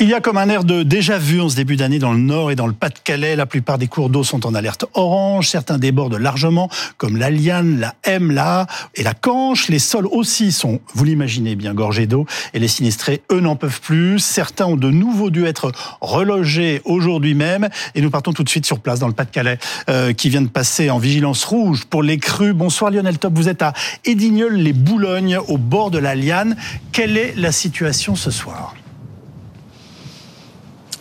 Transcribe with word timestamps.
Il 0.00 0.08
y 0.08 0.14
a 0.14 0.20
comme 0.20 0.36
un 0.36 0.48
air 0.48 0.62
de 0.62 0.84
déjà 0.84 1.18
vu 1.18 1.40
en 1.40 1.48
ce 1.48 1.56
début 1.56 1.74
d'année 1.74 1.98
dans 1.98 2.12
le 2.12 2.20
Nord 2.20 2.52
et 2.52 2.54
dans 2.54 2.68
le 2.68 2.72
Pas-de-Calais. 2.72 3.34
La 3.34 3.46
plupart 3.46 3.78
des 3.78 3.88
cours 3.88 4.10
d'eau 4.10 4.22
sont 4.22 4.46
en 4.46 4.54
alerte 4.54 4.84
orange. 4.94 5.48
Certains 5.48 5.76
débordent 5.76 6.14
largement, 6.14 6.70
comme 6.98 7.16
la 7.16 7.30
Liane, 7.30 7.80
la 7.80 7.96
M, 8.04 8.30
la 8.30 8.68
et 8.94 9.02
la 9.02 9.12
Canche. 9.12 9.66
Les 9.66 9.80
sols 9.80 10.06
aussi 10.06 10.52
sont, 10.52 10.80
vous 10.94 11.04
l'imaginez 11.04 11.56
bien, 11.56 11.74
gorgés 11.74 12.06
d'eau. 12.06 12.26
Et 12.54 12.60
les 12.60 12.68
sinistrés, 12.68 13.22
eux, 13.32 13.40
n'en 13.40 13.56
peuvent 13.56 13.80
plus. 13.80 14.20
Certains 14.20 14.66
ont 14.66 14.76
de 14.76 14.88
nouveau 14.88 15.30
dû 15.30 15.46
être 15.46 15.72
relogés 16.00 16.80
aujourd'hui 16.84 17.34
même. 17.34 17.68
Et 17.96 18.00
nous 18.00 18.10
partons 18.10 18.32
tout 18.32 18.44
de 18.44 18.48
suite 18.48 18.66
sur 18.66 18.78
place 18.78 19.00
dans 19.00 19.08
le 19.08 19.14
Pas-de-Calais, 19.14 19.58
euh, 19.90 20.12
qui 20.12 20.28
vient 20.28 20.42
de 20.42 20.46
passer 20.46 20.90
en 20.90 20.98
vigilance 20.98 21.44
rouge 21.44 21.86
pour 21.86 22.04
les 22.04 22.18
crues. 22.18 22.52
Bonsoir 22.52 22.92
Lionel 22.92 23.18
Top, 23.18 23.32
vous 23.34 23.48
êtes 23.48 23.62
à 23.62 23.72
Édigneul-les-Boulognes, 24.04 25.38
au 25.48 25.58
bord 25.58 25.90
de 25.90 25.98
la 25.98 26.14
Liane. 26.14 26.54
Quelle 26.92 27.16
est 27.16 27.34
la 27.36 27.50
situation 27.50 28.14
ce 28.14 28.30
soir? 28.30 28.76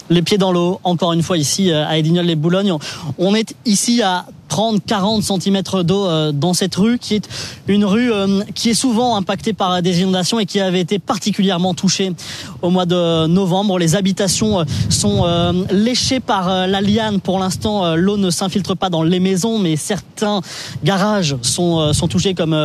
Les 0.10 0.22
pieds 0.22 0.38
dans 0.38 0.52
l'eau, 0.52 0.80
encore 0.84 1.14
une 1.14 1.24
fois 1.24 1.38
ici 1.38 1.72
euh, 1.72 1.86
à 1.86 1.98
Edignol-les-Boulognes. 1.98 2.74
On 3.18 3.36
est 3.36 3.56
ici 3.66 4.02
à 4.02 4.26
30-40 4.50 5.42
cm 5.42 5.84
d'eau 5.84 6.06
euh, 6.06 6.32
dans 6.32 6.54
cette 6.54 6.76
rue, 6.76 6.98
qui 6.98 7.16
est 7.16 7.28
une 7.68 7.84
rue 7.84 8.12
euh, 8.12 8.44
qui 8.56 8.70
est 8.70 8.74
souvent 8.74 9.18
impactée 9.18 9.54
par 9.54 9.82
des 9.82 10.02
inondations 10.02 10.40
et 10.40 10.46
qui 10.46 10.60
avait 10.60 10.80
été 10.80 11.00
particulièrement 11.00 11.74
touchée 11.74 12.14
au 12.62 12.70
mois 12.70 12.86
de 12.86 13.28
novembre. 13.28 13.78
Les 13.80 13.96
habitations 13.96 14.66
sont 14.90 15.26
léchées 15.72 16.20
par 16.20 16.68
la 16.68 16.82
liane. 16.82 17.20
Pour 17.20 17.40
l'instant, 17.40 17.96
l'eau 17.96 18.18
ne 18.18 18.30
s'infiltre 18.30 18.76
pas 18.76 18.90
dans 18.90 19.04
les 19.04 19.20
maisons, 19.20 19.60
mais 19.60 19.76
certains 19.76 20.42
garages 20.84 21.36
sont, 21.42 21.94
sont 21.94 22.08
touchés 22.08 22.34
comme 22.34 22.56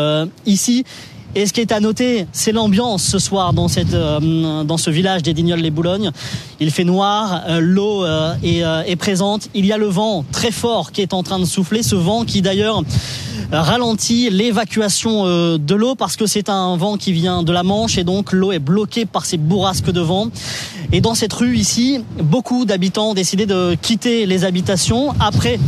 ici. 0.47 0.85
Et 1.35 1.47
ce 1.47 1.55
qui 1.55 1.63
est 1.63 1.73
à 1.73 1.81
noter, 1.81 2.27
c'est 2.33 2.53
l'ambiance 2.53 3.03
ce 3.03 3.19
soir 3.19 3.55
dans, 3.55 3.67
cette, 3.67 3.95
euh, 3.95 4.65
dans 4.65 4.77
ce 4.77 4.91
village 4.91 5.23
des 5.23 5.33
Dignoles-les-Boulognes. 5.33 6.11
Il 6.61 6.71
fait 6.71 6.85
noir, 6.85 7.43
euh, 7.49 7.59
l'eau 7.59 8.05
euh, 8.05 8.35
est, 8.43 8.61
est, 8.61 8.97
présente, 8.97 9.49
il 9.55 9.65
y 9.65 9.73
a 9.73 9.79
le 9.79 9.87
vent 9.87 10.27
très 10.31 10.51
fort 10.51 10.93
qui 10.93 11.01
est 11.01 11.15
en 11.15 11.23
train 11.23 11.39
de 11.39 11.47
souffler, 11.47 11.83
ce 11.83 11.95
vent 11.95 12.25
qui 12.25 12.43
d'ailleurs 12.43 12.83
ralentit 13.51 14.31
l'évacuation 14.31 15.27
de 15.59 15.75
l'eau 15.75 15.95
parce 15.95 16.17
que 16.17 16.25
c'est 16.25 16.49
un 16.49 16.77
vent 16.77 16.97
qui 16.97 17.13
vient 17.13 17.43
de 17.43 17.53
la 17.53 17.63
Manche 17.63 17.99
et 17.99 18.05
donc 18.05 18.33
l'eau 18.33 18.51
est 18.51 18.59
bloquée 18.59 19.05
par 19.05 19.27
ces 19.27 19.37
bourrasques 19.37 19.91
de 19.91 20.01
vent. 20.01 20.29
Et 20.91 21.03
dans 21.03 21.15
cette 21.15 21.33
rue 21.33 21.57
ici, 21.57 22.01
beaucoup 22.23 22.65
d'habitants 22.65 23.11
ont 23.11 23.15
décidé 23.15 23.45
de 23.45 23.77
quitter 23.81 24.25
les 24.25 24.45
habitations 24.45 25.13
après 25.21 25.59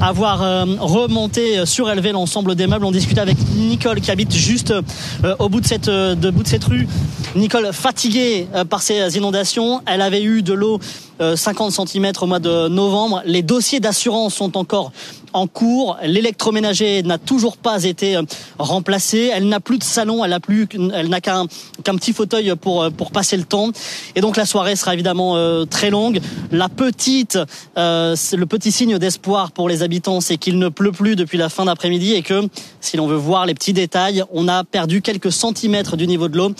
avoir 0.00 0.42
euh, 0.42 0.64
remonté, 0.78 1.58
euh, 1.58 1.66
surélevé 1.66 2.12
l'ensemble 2.12 2.54
des 2.54 2.66
meubles. 2.66 2.84
On 2.84 2.90
discutait 2.90 3.20
avec 3.20 3.36
Nicole 3.56 4.00
qui 4.00 4.10
habite 4.10 4.32
juste 4.32 4.70
euh, 4.70 5.34
au 5.38 5.48
bout 5.48 5.60
de 5.60 5.66
cette, 5.66 5.88
de 5.88 6.30
bout 6.30 6.42
de 6.42 6.48
cette 6.48 6.64
rue. 6.64 6.86
Nicole, 7.34 7.72
fatiguée 7.72 8.46
par 8.70 8.80
ces 8.82 9.16
inondations, 9.16 9.82
elle 9.86 10.00
avait 10.00 10.22
eu 10.22 10.42
de 10.42 10.54
l'eau 10.54 10.80
50 11.20 11.72
cm 11.72 12.12
au 12.22 12.26
mois 12.26 12.38
de 12.38 12.68
novembre. 12.68 13.22
Les 13.26 13.42
dossiers 13.42 13.80
d'assurance 13.80 14.34
sont 14.34 14.56
encore 14.56 14.92
en 15.38 15.46
cours. 15.46 15.96
L'électroménager 16.02 17.02
n'a 17.02 17.18
toujours 17.18 17.56
pas 17.56 17.84
été 17.84 18.16
euh, 18.16 18.22
remplacé. 18.58 19.30
Elle 19.32 19.48
n'a 19.48 19.60
plus 19.60 19.78
de 19.78 19.84
salon. 19.84 20.24
Elle 20.24 20.30
n'a 20.30 20.40
plus, 20.40 20.68
elle 20.72 21.08
n'a 21.08 21.20
qu'un 21.20 21.46
petit 21.84 22.12
fauteuil 22.12 22.52
pour 22.60 22.82
euh, 22.82 22.90
pour 22.90 23.10
passer 23.10 23.36
le 23.36 23.44
temps. 23.44 23.70
Et 24.16 24.20
donc 24.20 24.36
la 24.36 24.44
soirée 24.44 24.76
sera 24.76 24.94
évidemment 24.94 25.36
euh, 25.36 25.64
très 25.64 25.90
longue. 25.90 26.20
La 26.50 26.68
petite, 26.68 27.38
le 27.76 28.44
petit 28.44 28.72
signe 28.72 28.98
d'espoir 28.98 29.52
pour 29.52 29.68
les 29.68 29.82
habitants, 29.82 30.20
c'est 30.20 30.36
qu'il 30.36 30.58
ne 30.58 30.68
pleut 30.68 30.92
plus 30.92 31.14
depuis 31.14 31.38
la 31.38 31.48
fin 31.48 31.66
d'après-midi 31.66 32.14
et 32.14 32.22
que 32.22 32.48
si 32.80 32.96
l'on 32.96 33.06
veut 33.06 33.16
voir 33.16 33.46
les 33.46 33.54
petits 33.54 33.72
détails, 33.72 34.24
on 34.32 34.48
a 34.48 34.64
perdu 34.64 35.02
quelques 35.02 35.30
centimètres 35.30 35.96
du 35.96 36.06
niveau 36.06 36.28
de 36.28 36.36
l'eau. 36.36 36.52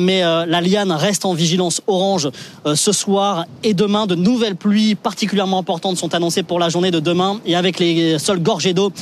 mais 0.00 0.20
la 0.20 0.60
liane 0.60 0.92
reste 0.92 1.24
en 1.24 1.32
vigilance 1.32 1.80
orange 1.86 2.30
ce 2.74 2.92
soir 2.92 3.46
et 3.62 3.74
demain. 3.74 4.06
De 4.06 4.14
nouvelles 4.14 4.56
pluies 4.56 4.94
particulièrement 4.94 5.58
importantes 5.58 5.96
sont 5.96 6.14
annoncées 6.14 6.42
pour 6.42 6.58
la 6.58 6.68
journée 6.68 6.90
de 6.90 7.00
demain 7.00 7.40
et 7.46 7.56
avec 7.56 7.78
les 7.78 8.11
sol 8.18 8.40
gorgé 8.40 8.74
d'eau. 8.74 8.92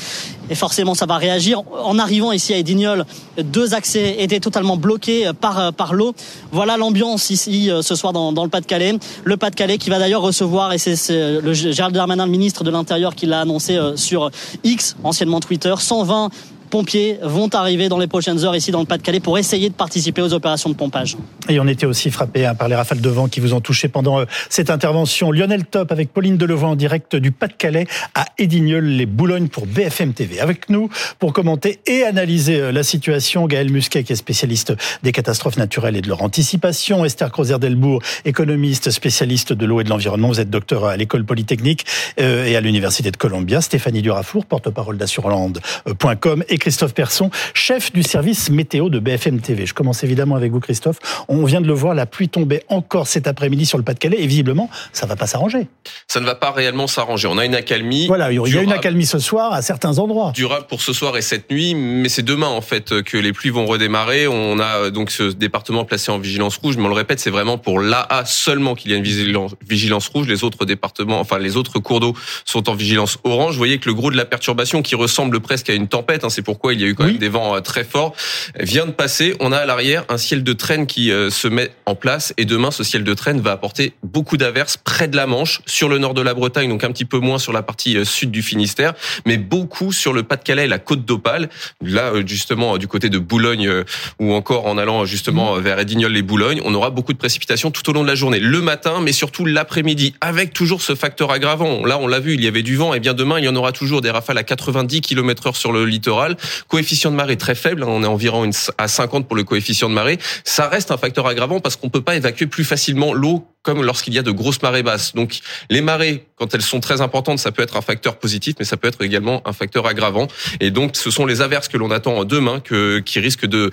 Et 0.51 0.55
forcément, 0.55 0.95
ça 0.95 1.07
va 1.07 1.17
réagir. 1.17 1.63
En 1.85 1.99
arrivant 1.99 2.33
ici 2.33 2.53
à 2.53 2.59
Edignol, 2.59 3.05
deux 3.39 3.75
accès 3.75 4.17
étaient 4.19 4.41
totalement 4.41 4.77
bloqués 4.77 5.31
par, 5.41 5.73
par 5.73 5.95
l'eau. 5.95 6.13
Voilà 6.51 6.77
l'ambiance 6.77 7.31
ici 7.31 7.71
euh, 7.71 7.83
ce 7.83 7.95
soir 7.95 8.13
dans, 8.13 8.33
dans 8.33 8.45
le 8.45 8.51
Pas-de-Calais. 8.51 8.95
Le 9.25 9.37
Pas-de-Calais 9.37 9.79
qui 9.79 9.91
va 9.91 9.99
d'ailleurs 9.99 10.23
recevoir, 10.23 10.73
et 10.73 10.79
c'est 10.79 10.97
le 11.41 11.53
Gérald 11.53 11.95
Darmanin, 11.95 12.27
le 12.27 12.33
ministre 12.33 12.65
de 12.65 12.71
l'Intérieur, 12.71 13.15
qui 13.15 13.27
l'a 13.27 13.41
annoncé 13.41 13.77
euh, 13.77 13.97
sur 13.97 14.31
X, 14.65 14.97
anciennement 15.05 15.41
Twitter, 15.41 15.75
120 15.79 16.31
pompiers 16.71 17.19
vont 17.23 17.49
arriver 17.55 17.89
dans 17.89 17.99
les 17.99 18.07
prochaines 18.07 18.45
heures 18.45 18.57
ici 18.57 18.71
dans 18.71 18.81
le 18.81 18.87
Pas-de-Calais 18.87 19.21
pour 19.21 19.37
essayer 19.37 19.69
de 19.69 19.75
participer 19.75 20.23
aux 20.23 20.33
opérations 20.33 20.71
de 20.71 20.75
pompage. 20.75 21.17
Et 21.49 21.61
on 21.61 21.67
était 21.67 21.87
aussi 21.87 22.11
frappé 22.11 22.47
hein, 22.47 22.55
par 22.55 22.69
les 22.69 22.77
rafales 22.77 23.01
de 23.01 23.09
vent 23.09 23.29
qui 23.29 23.41
vous 23.41 23.53
ont 23.53 23.61
touché 23.61 23.89
pendant 23.89 24.21
euh, 24.21 24.25
cette 24.49 24.71
intervention. 24.71 25.33
Lionel 25.33 25.65
Top 25.65 25.93
avec 25.93 26.13
Pauline 26.13 26.37
Delevoye 26.37 26.71
en 26.71 26.77
direct 26.77 27.17
du 27.17 27.33
Pas-de-Calais 27.33 27.87
à 28.15 28.27
Edignol, 28.39 28.85
les 28.85 29.07
Boulognes 29.07 29.49
pour 29.49 29.67
BFM 29.67 30.15
TV. 30.15 30.41
Avec 30.41 30.71
nous 30.71 30.89
pour 31.19 31.33
commenter 31.33 31.81
et 31.87 32.05
analyser 32.05 32.61
euh, 32.61 32.73
la 32.73 32.83
situation, 32.83 33.47
Gaël 33.47 33.71
Musquet 33.71 34.05
qui 34.05 34.13
est 34.13 34.17
spécialiste 34.17 34.73
des 35.03 35.13
catastrophes 35.13 35.57
naturelles 35.57 35.97
et 35.97 36.03
de 36.03 36.09
leur 36.09 36.23
anticipation, 36.23 37.05
Esther 37.05 37.31
Crozer-Delbourg, 37.31 38.01
économiste 38.25 38.91
spécialiste 38.91 39.53
de 39.53 39.67
l'eau 39.67 39.81
et 39.81 39.85
de 39.85 39.91
l'environnement. 39.91 40.29
Vous 40.29 40.41
êtes 40.41 40.51
docteur 40.51 40.85
à 40.85 40.97
l'école 40.97 41.25
polytechnique 41.25 41.85
euh, 42.21 42.45
et 42.45 42.55
à 42.57 42.61
l'université 42.61 43.11
de 43.11 43.17
Columbia. 43.17 43.61
Stéphanie 43.61 44.03
Durafour, 44.03 44.47
porte-parole 44.47 44.97
d'assureland.com 44.97 46.45
et 46.49 46.59
Christophe 46.61 46.95
Persson, 46.95 47.31
chef 47.55 47.93
du 47.93 48.03
service 48.03 48.51
météo 48.51 48.89
de 48.89 49.01
BFM 49.01 49.41
TV. 49.41 49.67
Je 49.67 49.75
commence 49.75 50.05
évidemment 50.05 50.37
avec 50.37 50.53
vous, 50.53 50.61
Christophe. 50.61 50.99
On 51.29 51.45
vient 51.45 51.61
de 51.61 51.67
le 51.67 51.73
voir, 51.73 51.95
la 51.95 52.07
pluie 52.07 52.29
tombait 52.29 52.63
encore 52.69 53.07
cet 53.07 53.27
après-midi 53.27 53.67
sur 53.67 53.79
le 53.79 53.85
Pas-de-Calais 53.85 54.19
et 54.21 54.27
visiblement, 54.27 54.71
ça 54.93 55.07
va 55.07 55.17
pas 55.17 55.27
s'arranger. 55.27 55.67
Ça 56.07 56.21
ne 56.21 56.27
va 56.27 56.35
pas 56.35 56.53
réellement 56.53 56.87
s'arranger. 56.87 57.27
On 57.29 57.39
a 57.39 57.45
une 57.45 57.55
accalmie. 57.55 58.07
Voilà, 58.07 58.31
il 58.31 58.37
y 58.37 58.59
a 58.59 58.63
une 58.63 58.73
accalmie 58.73 59.07
ce 59.07 59.19
soir 59.19 59.53
à 59.53 59.63
certains 59.63 59.99
endroits. 59.99 60.33
Durable 60.35 60.67
pour 60.69 60.83
ce 60.83 60.93
soir 60.93 61.17
et 61.17 61.23
cette 61.23 61.51
nuit, 61.51 61.75
mais 61.75 62.09
c'est 62.09 62.23
demain 62.23 62.49
en 62.49 62.61
fait 62.61 63.03
que 63.03 63.17
les 63.17 63.33
pluies 63.33 63.51
vont 63.51 63.67
redémarrer. 63.67 64.29
On 64.29 64.59
a 64.59 64.85
euh, 64.85 64.91
donc 64.91 65.11
ce 65.11 65.25
département 65.25 65.85
placé 65.85 66.11
en 66.11 66.19
vigilance 66.19 66.59
rouge, 66.59 66.77
mais 66.77 66.85
on 66.85 66.89
le 66.89 66.95
répète, 66.95 67.21
c'est 67.21 67.31
vraiment 67.31 67.59
pour 67.59 67.81
l'AA 67.81 68.25
seulement 68.27 68.75
qu'il 68.75 68.91
y 68.91 68.95
a 68.95 68.97
une 68.97 69.03
vigilance 69.03 70.09
rouge. 70.09 70.27
Les 70.29 70.45
autres 70.45 70.65
départements, 70.65 71.21
enfin 71.21 71.39
les 71.39 71.57
autres 71.57 71.79
cours 71.79 72.01
d'eau 72.01 72.15
sont 72.45 72.69
en 72.69 72.75
vigilance 72.75 73.19
orange. 73.25 73.55
Vous 73.55 73.59
voyez 73.59 73.79
que 73.79 73.89
le 73.89 73.95
gros 73.95 74.11
de 74.11 74.17
la 74.17 74.25
perturbation 74.25 74.83
qui 74.83 74.95
ressemble 74.95 75.41
presque 75.41 75.71
à 75.71 75.75
une 75.75 75.89
tempête, 75.89 76.25
hein, 76.25 76.31
c'est 76.31 76.43
pourquoi 76.51 76.75
il 76.75 76.81
y 76.81 76.85
a 76.85 76.89
eu 76.89 76.97
quand 76.97 77.05
même 77.05 77.17
des 77.17 77.29
vents 77.29 77.55
euh, 77.55 77.61
très 77.61 77.85
forts, 77.85 78.13
vient 78.59 78.85
de 78.85 78.91
passer. 78.91 79.37
On 79.39 79.53
a 79.53 79.59
à 79.59 79.67
l'arrière 79.67 80.05
un 80.09 80.19
ciel 80.19 80.43
de 80.43 80.53
traîne 80.53 80.89
qui 80.89 81.13
euh, 81.13 81.31
se 81.31 81.47
met 81.47 81.71
en 81.87 81.95
place 81.95 82.35
et 82.39 82.45
demain 82.45 82.73
ce 82.73 82.83
ciel 82.83 83.05
de 83.05 83.15
traîne 83.15 83.41
va 83.41 83.53
apporter 83.53 83.93
beaucoup 84.03 84.37
d'averses 84.37 84.77
près 84.77 85.07
de 85.07 85.15
la 85.15 85.29
Manche, 85.29 85.61
sur 85.67 85.89
le 85.89 85.99
nord 85.99 86.13
de 86.13 86.23
la 86.23 86.35
Bretagne, 86.35 86.69
donc 86.69 86.83
un 86.83 86.91
petit 86.91 87.05
peu 87.05 87.19
moins 87.19 87.39
sur 87.39 87.53
la 87.53 87.63
partie 87.63 87.97
euh, 87.97 88.05
sud 88.05 88.33
du 88.33 88.43
Finistère, 88.43 88.95
mais 89.27 89.37
beaucoup 89.37 89.93
sur 89.93 90.13
le 90.13 90.25
Pas-de-Calais 90.25 90.65
et 90.65 90.67
la 90.67 90.81
côte 90.81 91.05
d'Opale. 91.05 91.51
Là 91.85 92.15
justement 92.27 92.79
du 92.79 92.89
côté 92.89 93.11
de 93.11 93.19
Boulogne 93.19 93.71
ou 94.19 94.33
encore 94.33 94.67
en 94.67 94.77
allant 94.77 95.05
justement 95.05 95.55
mmh. 95.55 95.61
vers 95.61 95.79
Edignol 95.79 96.17
et 96.17 96.23
Boulogne, 96.23 96.61
on 96.65 96.75
aura 96.75 96.91
beaucoup 96.91 97.13
de 97.13 97.19
précipitations 97.19 97.71
tout 97.71 97.89
au 97.89 97.93
long 97.93 98.03
de 98.03 98.09
la 98.09 98.17
journée, 98.17 98.41
le 98.41 98.61
matin, 98.61 99.01
mais 99.01 99.13
surtout 99.13 99.45
l'après-midi, 99.47 100.15
avec 100.21 100.53
toujours 100.53 100.83
ce 100.83 100.97
facteur 100.97 101.31
aggravant. 101.31 101.87
Là, 101.87 101.97
on 102.01 102.09
l'a 102.09 102.19
vu, 102.19 102.35
il 102.35 102.43
y 102.43 102.49
avait 102.49 102.65
du 102.65 102.75
vent, 102.75 102.93
et 102.93 102.99
bien 102.99 103.15
demain, 103.15 103.39
il 103.39 103.45
y 103.45 103.49
en 103.49 103.55
aura 103.55 103.71
toujours 103.71 104.01
des 104.01 104.11
rafales 104.11 104.39
à 104.39 104.43
90 104.43 105.01
km/h 105.01 105.55
sur 105.55 105.73
le 105.73 105.85
littoral 105.85 106.37
coefficient 106.69 107.11
de 107.11 107.17
marée 107.17 107.37
très 107.37 107.55
faible, 107.55 107.83
hein, 107.83 107.89
on 107.89 108.03
est 108.03 108.07
environ 108.07 108.49
à 108.79 108.89
50 108.89 109.27
pour 109.27 109.37
le 109.37 109.45
coefficient 109.45 109.89
de 109.89 109.95
marée, 109.95 110.19
ça 110.45 110.69
reste 110.69 110.91
un 110.91 110.97
facteur 110.97 111.27
aggravant 111.27 111.61
parce 111.61 111.77
qu'on 111.77 111.89
peut 111.89 112.03
pas 112.03 112.17
évacuer 112.17 112.47
plus 112.47 112.65
facilement 112.65 113.13
l'eau 113.13 113.47
comme 113.63 113.83
lorsqu'il 113.83 114.15
y 114.15 114.19
a 114.19 114.23
de 114.23 114.31
grosses 114.31 114.63
marées 114.63 114.83
basses. 114.83 115.15
Donc 115.15 115.41
les 115.69 115.83
marées, 115.83 116.27
quand 116.37 116.55
elles 116.55 116.63
sont 116.63 116.81
très 116.81 117.01
importantes, 117.01 117.39
ça 117.39 117.53
peut 117.53 117.63
être 117.63 117.77
un 117.77 117.83
facteur 117.83 118.19
positif, 118.19 118.55
mais 118.59 118.65
ça 118.65 118.77
peut 118.77 118.89
être 118.89 119.03
également 119.03 119.43
un 119.47 119.53
facteur 119.53 119.87
aggravant. 119.87 120.29
Et 120.61 120.71
donc 120.71 120.97
ce 120.97 121.11
sont 121.11 121.27
les 121.27 121.43
averses 121.43 121.69
que 121.69 121.77
l'on 121.77 121.91
attend 121.91 122.25
demain 122.25 122.61
que, 122.61 123.01
qui 123.01 123.21
risquent 123.21 123.47
de 123.47 123.71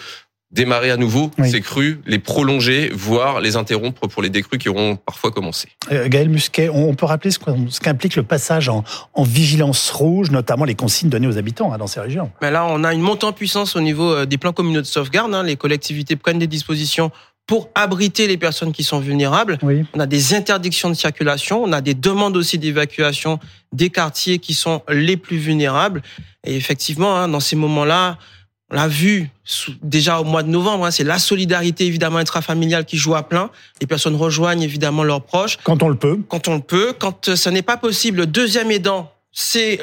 démarrer 0.52 0.91
à 0.91 0.97
nouveau 0.97 1.30
ces 1.44 1.62
crues, 1.62 2.00
les 2.06 2.19
prolonger, 2.19 2.90
voire 2.94 3.41
les 3.41 3.58
interrompre 3.58 4.08
pour 4.08 4.22
les 4.22 4.30
décrues 4.30 4.58
qui 4.58 4.69
auront 4.69 4.96
parfois 4.96 5.31
commencé. 5.31 5.69
Euh, 5.91 6.08
Gaël 6.08 6.29
Musquet, 6.29 6.70
on 6.70 6.96
peut 6.96 7.05
rappeler 7.05 7.32
ce 7.32 7.40
qu'implique 7.79 8.16
le 8.16 8.23
passage 8.23 8.70
en, 8.70 8.84
vigilance 9.23 9.90
rouge, 9.90 10.32
notamment 10.32 10.64
les 10.64 10.76
consignes 10.76 11.09
données 11.09 11.28
aux 11.28 11.38
habitants 11.38 11.73
hein, 11.73 11.78
dans 11.78 11.88
ces 11.88 11.99
régions. 11.99 12.32
Mais 12.41 12.49
là, 12.49 12.66
on 12.66 12.84
a 12.84 12.94
une 12.94 13.02
montée 13.02 13.26
en 13.26 13.34
puissance 13.34 13.76
au 13.76 13.82
niveau 13.82 14.09
euh, 14.09 14.26
des 14.26 14.38
plans 14.38 14.53
communaux 14.53 14.82
de 14.82 14.85
sauvegarde. 14.85 15.34
Hein. 15.34 15.44
Les 15.44 15.58
collectivités 15.58 16.16
prennent 16.16 16.40
des 16.40 16.47
dispositions 16.47 17.11
pour 17.46 17.70
abriter 17.76 18.28
les 18.28 18.38
personnes 18.38 18.73
qui 18.73 18.84
sont 18.84 18.99
vulnérables. 18.99 19.58
On 19.94 19.99
a 19.99 20.05
des 20.05 20.34
interdictions 20.34 20.90
de 20.90 20.96
circulation, 20.96 21.64
on 21.64 21.72
a 21.72 21.79
des 21.79 21.94
demandes 21.94 22.35
aussi 22.35 22.58
d'évacuation 22.58 23.40
des 23.72 23.90
quartiers 23.90 24.40
qui 24.40 24.53
sont 24.53 24.82
les 24.90 25.16
plus 25.16 25.38
vulnérables. 25.38 26.02
Et 26.46 26.55
effectivement, 26.55 27.16
hein, 27.16 27.29
dans 27.29 27.40
ces 27.40 27.55
moments-là, 27.55 28.17
on 28.69 28.75
l'a 28.75 28.87
vu 28.87 29.29
déjà 29.81 30.19
au 30.19 30.25
mois 30.25 30.43
de 30.43 30.49
novembre, 30.49 30.85
hein, 30.85 30.91
c'est 30.91 31.05
la 31.05 31.19
solidarité 31.19 31.85
évidemment 31.85 32.17
intrafamiliale 32.17 32.85
qui 32.85 32.97
joue 32.97 33.16
à 33.16 33.23
plein. 33.23 33.49
Les 33.79 33.87
personnes 33.87 34.16
rejoignent 34.16 34.61
évidemment 34.61 35.03
leurs 35.03 35.23
proches. 35.23 35.58
Quand 35.64 35.84
on 35.84 35.90
le 35.90 35.96
peut. 35.96 36.19
Quand 36.28 36.49
on 36.49 36.55
le 36.55 36.61
peut. 36.61 36.93
Quand 36.97 37.29
euh, 37.29 37.35
ce 37.37 37.49
n'est 37.49 37.61
pas 37.61 37.78
possible, 37.78 38.19
le 38.19 38.28
deuxième 38.28 38.69
aidant 38.72 39.11
c'est 39.32 39.79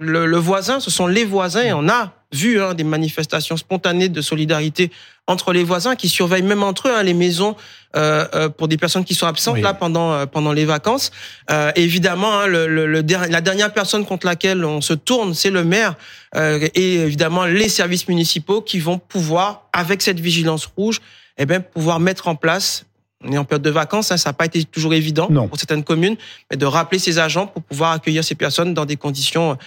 le, 0.00 0.26
le, 0.26 0.36
voisin, 0.36 0.80
ce 0.80 0.90
sont 0.90 1.06
les 1.06 1.24
voisins. 1.24 1.62
Et 1.62 1.72
on 1.72 1.88
a 1.88 2.12
vu 2.32 2.60
hein, 2.60 2.74
des 2.74 2.84
manifestations 2.84 3.56
spontanées 3.56 4.08
de 4.08 4.20
solidarité 4.20 4.90
entre 5.26 5.52
les 5.52 5.64
voisins 5.64 5.96
qui 5.96 6.08
surveillent 6.08 6.42
même 6.42 6.62
entre 6.62 6.88
eux 6.88 6.92
hein, 6.94 7.02
les 7.02 7.14
maisons 7.14 7.56
euh, 7.96 8.26
euh, 8.34 8.48
pour 8.48 8.68
des 8.68 8.76
personnes 8.76 9.04
qui 9.04 9.14
sont 9.14 9.26
absentes 9.26 9.60
là 9.60 9.72
pendant 9.74 10.12
euh, 10.12 10.26
pendant 10.26 10.52
les 10.52 10.64
vacances. 10.64 11.10
Euh, 11.50 11.72
évidemment, 11.76 12.40
hein, 12.40 12.46
le, 12.46 12.66
le, 12.66 13.00
la 13.00 13.40
dernière 13.40 13.72
personne 13.72 14.04
contre 14.04 14.26
laquelle 14.26 14.64
on 14.64 14.80
se 14.80 14.94
tourne, 14.94 15.34
c'est 15.34 15.50
le 15.50 15.64
maire 15.64 15.94
et 16.36 16.94
évidemment 16.96 17.46
les 17.46 17.70
services 17.70 18.08
municipaux 18.08 18.60
qui 18.60 18.78
vont 18.78 18.98
pouvoir, 18.98 19.68
avec 19.72 20.02
cette 20.02 20.20
vigilance 20.20 20.68
rouge, 20.76 21.00
eh 21.38 21.46
bien 21.46 21.60
pouvoir 21.60 22.00
mettre 22.00 22.28
en 22.28 22.34
place 22.34 22.84
on 23.24 23.32
est 23.32 23.38
en 23.38 23.44
période 23.44 23.62
de 23.62 23.70
vacances, 23.70 24.12
hein, 24.12 24.16
ça 24.16 24.30
n'a 24.30 24.34
pas 24.34 24.46
été 24.46 24.64
toujours 24.64 24.94
évident 24.94 25.26
pour 25.26 25.58
certaines 25.58 25.84
communes, 25.84 26.16
mais 26.50 26.56
de 26.56 26.66
rappeler 26.66 26.98
ces 26.98 27.18
agents 27.18 27.46
pour 27.46 27.62
pouvoir 27.62 27.92
accueillir 27.92 28.22
ces 28.22 28.34
personnes 28.34 28.74
dans 28.74 28.84
des 28.84 28.96
conditions 28.96 29.58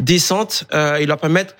décentes 0.00 0.64
euh, 0.72 0.96
et 0.96 1.06
leur 1.06 1.18
permettre 1.18 1.54